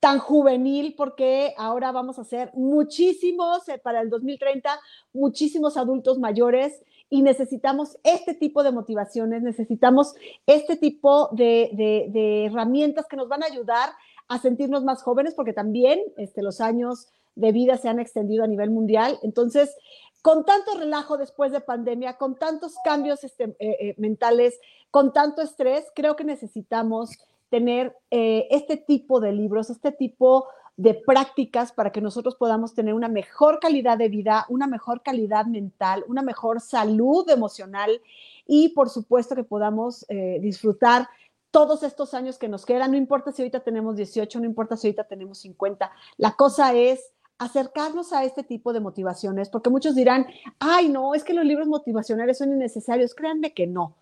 tan 0.00 0.18
juvenil, 0.18 0.94
porque 0.96 1.54
ahora 1.56 1.92
vamos 1.92 2.18
a 2.18 2.24
ser 2.24 2.50
muchísimos, 2.54 3.66
eh, 3.68 3.78
para 3.78 4.02
el 4.02 4.10
2030, 4.10 4.78
muchísimos 5.14 5.78
adultos 5.78 6.18
mayores 6.18 6.82
y 7.12 7.20
necesitamos 7.20 7.98
este 8.04 8.32
tipo 8.32 8.62
de 8.62 8.72
motivaciones, 8.72 9.42
necesitamos 9.42 10.14
este 10.46 10.78
tipo 10.78 11.28
de, 11.32 12.46
herramientas 12.46 13.06
que 13.06 13.18
nos 13.18 13.28
van 13.28 13.42
a 13.42 13.46
ayudar 13.46 13.90
a 14.28 14.38
sentirnos 14.38 14.82
más 14.82 15.02
jóvenes, 15.02 15.34
porque 15.34 15.52
también 15.52 16.00
este, 16.16 16.40
los 16.40 16.62
años 16.62 17.08
de 17.34 17.52
vida 17.52 17.76
se 17.76 17.90
han 17.90 18.00
extendido 18.00 18.44
a 18.44 18.46
nivel 18.46 18.70
mundial. 18.70 19.18
Entonces, 19.22 19.76
con 20.22 20.46
tanto 20.46 20.74
relajo 20.78 21.18
después 21.18 21.52
de 21.52 21.60
pandemia, 21.60 22.16
con 22.16 22.36
tantos 22.36 22.76
cambios 22.82 23.24
este, 23.24 23.44
eh, 23.58 23.76
eh, 23.78 23.94
mentales, 23.98 24.58
con 24.90 25.12
tanto 25.12 25.42
estrés, 25.42 25.84
creo 25.94 26.16
que 26.16 26.24
necesitamos 26.24 27.10
tener 27.50 27.94
eh, 28.10 28.48
este 28.50 28.78
tipo 28.78 29.20
de 29.20 29.32
libros, 29.32 29.68
este 29.68 29.92
tipo 29.92 30.46
de 30.76 30.94
prácticas 30.94 31.72
para 31.72 31.92
que 31.92 32.00
nosotros 32.00 32.36
podamos 32.36 32.74
tener 32.74 32.94
una 32.94 33.08
mejor 33.08 33.60
calidad 33.60 33.98
de 33.98 34.08
vida, 34.08 34.46
una 34.48 34.66
mejor 34.66 35.02
calidad 35.02 35.46
mental, 35.46 36.04
una 36.08 36.22
mejor 36.22 36.60
salud 36.60 37.28
emocional 37.28 38.00
y 38.46 38.70
por 38.70 38.88
supuesto 38.88 39.34
que 39.34 39.44
podamos 39.44 40.06
eh, 40.08 40.38
disfrutar 40.40 41.08
todos 41.50 41.82
estos 41.82 42.14
años 42.14 42.38
que 42.38 42.48
nos 42.48 42.64
quedan, 42.64 42.92
no 42.92 42.96
importa 42.96 43.30
si 43.30 43.42
ahorita 43.42 43.60
tenemos 43.60 43.96
18, 43.96 44.40
no 44.40 44.46
importa 44.46 44.76
si 44.76 44.88
ahorita 44.88 45.04
tenemos 45.04 45.38
50, 45.38 45.92
la 46.16 46.32
cosa 46.32 46.74
es 46.74 47.12
acercarnos 47.38 48.12
a 48.12 48.24
este 48.24 48.42
tipo 48.42 48.72
de 48.72 48.80
motivaciones, 48.80 49.50
porque 49.50 49.68
muchos 49.68 49.94
dirán, 49.94 50.26
ay, 50.58 50.88
no, 50.88 51.14
es 51.14 51.24
que 51.24 51.34
los 51.34 51.44
libros 51.44 51.68
motivacionales 51.68 52.38
son 52.38 52.52
innecesarios, 52.52 53.14
créanme 53.14 53.52
que 53.52 53.66
no. 53.66 53.96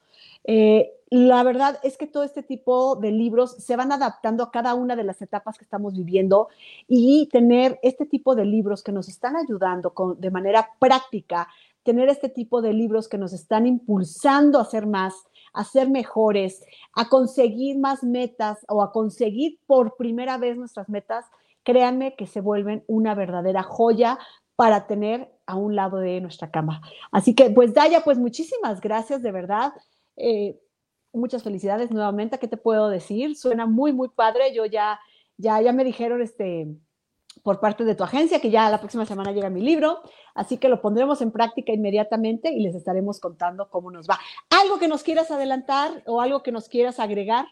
Eh, 0.45 0.91
la 1.11 1.43
verdad 1.43 1.79
es 1.83 1.97
que 1.97 2.07
todo 2.07 2.23
este 2.23 2.43
tipo 2.45 2.95
de 2.95 3.11
libros 3.11 3.57
se 3.59 3.75
van 3.75 3.91
adaptando 3.91 4.45
a 4.45 4.53
cada 4.53 4.75
una 4.75 4.95
de 4.95 5.03
las 5.03 5.21
etapas 5.21 5.59
que 5.59 5.65
estamos 5.65 5.95
viviendo 5.95 6.49
y 6.87 7.29
tener 7.33 7.81
este 7.83 8.07
tipo 8.07 8.37
de 8.37 8.45
libros 8.45 8.85
que 8.85 8.93
nos 8.93 9.09
están 9.09 9.37
ayudando 9.37 9.93
de 10.19 10.31
manera 10.31 10.71
práctica, 10.79 11.49
tener 11.83 12.09
este 12.09 12.29
tipo 12.29 12.63
de 12.63 12.73
libros 12.73 13.09
que 13.09 13.19
nos 13.19 13.33
están 13.33 13.67
impulsando 13.67 14.61
a 14.61 14.65
ser 14.65 14.87
más, 14.87 15.15
a 15.53 15.65
ser 15.65 15.91
mejores, 15.91 16.65
a 16.95 17.09
conseguir 17.09 17.79
más 17.79 18.05
metas 18.05 18.65
o 18.69 18.81
a 18.81 18.93
conseguir 18.93 19.59
por 19.67 19.97
primera 19.97 20.39
vez 20.39 20.57
nuestras 20.57 20.89
metas, 20.89 21.25
créanme 21.65 22.15
que 22.15 22.29
se 22.29 22.41
vuelven 22.41 22.85
una 22.87 23.17
verdadera 23.17 23.65
joya 23.65 24.19
para 24.55 24.87
tener 24.87 25.29
a 25.47 25.57
un 25.57 25.75
lado 25.75 25.97
de 25.99 26.21
nuestra 26.21 26.51
cama. 26.51 26.83
Así 27.11 27.35
que, 27.35 27.51
pues, 27.51 27.75
Daya, 27.75 28.05
pues 28.05 28.19
muchísimas 28.19 28.81
gracias 28.81 29.23
de 29.23 29.33
verdad. 29.33 29.73
Eh, 30.21 30.61
muchas 31.13 31.43
felicidades 31.43 31.91
nuevamente. 31.91 32.39
¿Qué 32.39 32.49
te 32.49 32.57
puedo 32.57 32.89
decir? 32.89 33.37
Suena 33.37 33.67
muy, 33.67 33.93
muy 33.93 34.09
padre. 34.09 34.55
Yo 34.55 34.67
ya, 34.67 35.01
ya, 35.37 35.61
ya 35.61 35.73
me 35.73 35.85
dijeron 35.85 36.23
este, 36.23 36.69
por 37.43 37.61
parte 37.61 37.85
de 37.85 37.95
tu 37.95 38.05
agencia 38.05 38.41
que 38.41 38.51
ya 38.51 38.71
la 38.71 38.79
próxima 38.79 39.07
semana 39.07 39.33
llega 39.33 39.51
mi 39.51 39.63
libro, 39.63 40.03
así 40.35 40.59
que 40.59 40.69
lo 40.69 40.81
pondremos 40.81 41.23
en 41.23 41.31
práctica 41.31 41.73
inmediatamente 41.73 42.53
y 42.53 42.61
les 42.61 42.75
estaremos 42.75 43.21
contando 43.21 43.69
cómo 43.71 43.91
nos 43.91 44.09
va. 44.09 44.19
¿Algo 44.51 44.79
que 44.79 44.89
nos 44.89 45.03
quieras 45.03 45.31
adelantar 45.31 46.03
o 46.07 46.21
algo 46.21 46.43
que 46.43 46.53
nos 46.53 46.69
quieras 46.69 47.01
agregar? 47.01 47.47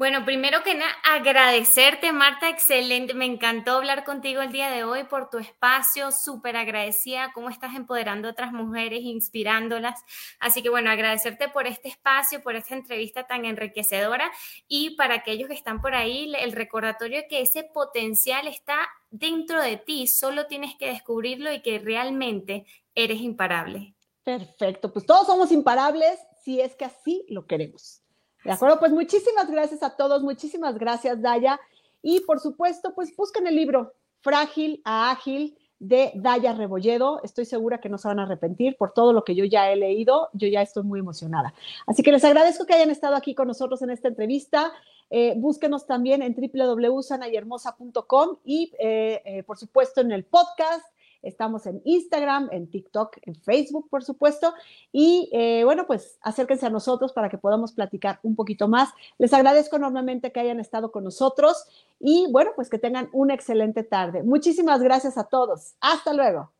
Bueno, 0.00 0.24
primero 0.24 0.62
que 0.62 0.74
nada, 0.74 0.90
agradecerte, 1.04 2.10
Marta, 2.10 2.48
excelente. 2.48 3.12
Me 3.12 3.26
encantó 3.26 3.72
hablar 3.72 4.02
contigo 4.04 4.40
el 4.40 4.50
día 4.50 4.70
de 4.70 4.82
hoy 4.82 5.04
por 5.04 5.28
tu 5.28 5.36
espacio, 5.36 6.10
súper 6.10 6.56
agradecida, 6.56 7.32
cómo 7.34 7.50
estás 7.50 7.74
empoderando 7.74 8.26
a 8.26 8.30
otras 8.30 8.50
mujeres, 8.50 9.00
inspirándolas. 9.02 10.02
Así 10.38 10.62
que 10.62 10.70
bueno, 10.70 10.90
agradecerte 10.90 11.50
por 11.50 11.66
este 11.66 11.88
espacio, 11.88 12.42
por 12.42 12.56
esta 12.56 12.74
entrevista 12.74 13.26
tan 13.26 13.44
enriquecedora 13.44 14.30
y 14.66 14.96
para 14.96 15.16
aquellos 15.16 15.48
que 15.48 15.54
están 15.54 15.82
por 15.82 15.94
ahí, 15.94 16.32
el 16.34 16.52
recordatorio 16.52 17.24
que 17.28 17.42
ese 17.42 17.64
potencial 17.64 18.46
está 18.46 18.88
dentro 19.10 19.60
de 19.60 19.76
ti, 19.76 20.06
solo 20.06 20.46
tienes 20.46 20.76
que 20.76 20.86
descubrirlo 20.86 21.52
y 21.52 21.60
que 21.60 21.78
realmente 21.78 22.64
eres 22.94 23.20
imparable. 23.20 23.94
Perfecto, 24.22 24.92
pues 24.92 25.04
todos 25.04 25.26
somos 25.26 25.52
imparables 25.52 26.18
si 26.42 26.60
es 26.60 26.74
que 26.74 26.86
así 26.86 27.26
lo 27.28 27.46
queremos. 27.46 28.02
De 28.44 28.52
acuerdo, 28.52 28.78
pues 28.78 28.92
muchísimas 28.92 29.50
gracias 29.50 29.82
a 29.82 29.96
todos, 29.96 30.22
muchísimas 30.22 30.78
gracias, 30.78 31.20
Daya. 31.20 31.60
Y 32.02 32.20
por 32.20 32.40
supuesto, 32.40 32.94
pues 32.94 33.14
busquen 33.14 33.46
el 33.46 33.56
libro 33.56 33.92
Frágil 34.22 34.80
a 34.84 35.10
Ágil 35.10 35.56
de 35.78 36.12
Daya 36.14 36.52
Rebolledo. 36.52 37.20
Estoy 37.22 37.46
segura 37.46 37.80
que 37.80 37.88
no 37.88 37.98
se 37.98 38.08
van 38.08 38.20
a 38.20 38.24
arrepentir 38.24 38.76
por 38.76 38.92
todo 38.92 39.12
lo 39.12 39.24
que 39.24 39.34
yo 39.34 39.44
ya 39.44 39.70
he 39.70 39.76
leído. 39.76 40.28
Yo 40.32 40.46
ya 40.46 40.62
estoy 40.62 40.84
muy 40.84 41.00
emocionada. 41.00 41.54
Así 41.86 42.02
que 42.02 42.12
les 42.12 42.24
agradezco 42.24 42.66
que 42.66 42.74
hayan 42.74 42.90
estado 42.90 43.16
aquí 43.16 43.34
con 43.34 43.48
nosotros 43.48 43.80
en 43.82 43.90
esta 43.90 44.08
entrevista. 44.08 44.72
Eh, 45.08 45.34
búsquenos 45.36 45.86
también 45.86 46.22
en 46.22 46.34
www.sanayhermosa.com 46.34 48.36
y, 48.44 48.72
eh, 48.78 49.22
eh, 49.24 49.42
por 49.42 49.58
supuesto, 49.58 50.02
en 50.02 50.12
el 50.12 50.24
podcast 50.24 50.84
Estamos 51.22 51.66
en 51.66 51.80
Instagram, 51.84 52.48
en 52.52 52.70
TikTok, 52.70 53.18
en 53.22 53.34
Facebook, 53.34 53.88
por 53.88 54.04
supuesto. 54.04 54.54
Y 54.92 55.28
eh, 55.32 55.62
bueno, 55.64 55.86
pues 55.86 56.18
acérquense 56.22 56.66
a 56.66 56.70
nosotros 56.70 57.12
para 57.12 57.28
que 57.28 57.38
podamos 57.38 57.72
platicar 57.72 58.20
un 58.22 58.36
poquito 58.36 58.68
más. 58.68 58.90
Les 59.18 59.32
agradezco 59.32 59.76
enormemente 59.76 60.32
que 60.32 60.40
hayan 60.40 60.60
estado 60.60 60.92
con 60.92 61.04
nosotros 61.04 61.64
y 61.98 62.26
bueno, 62.30 62.52
pues 62.56 62.70
que 62.70 62.78
tengan 62.78 63.08
una 63.12 63.34
excelente 63.34 63.82
tarde. 63.82 64.22
Muchísimas 64.22 64.82
gracias 64.82 65.18
a 65.18 65.24
todos. 65.24 65.74
Hasta 65.80 66.12
luego. 66.12 66.59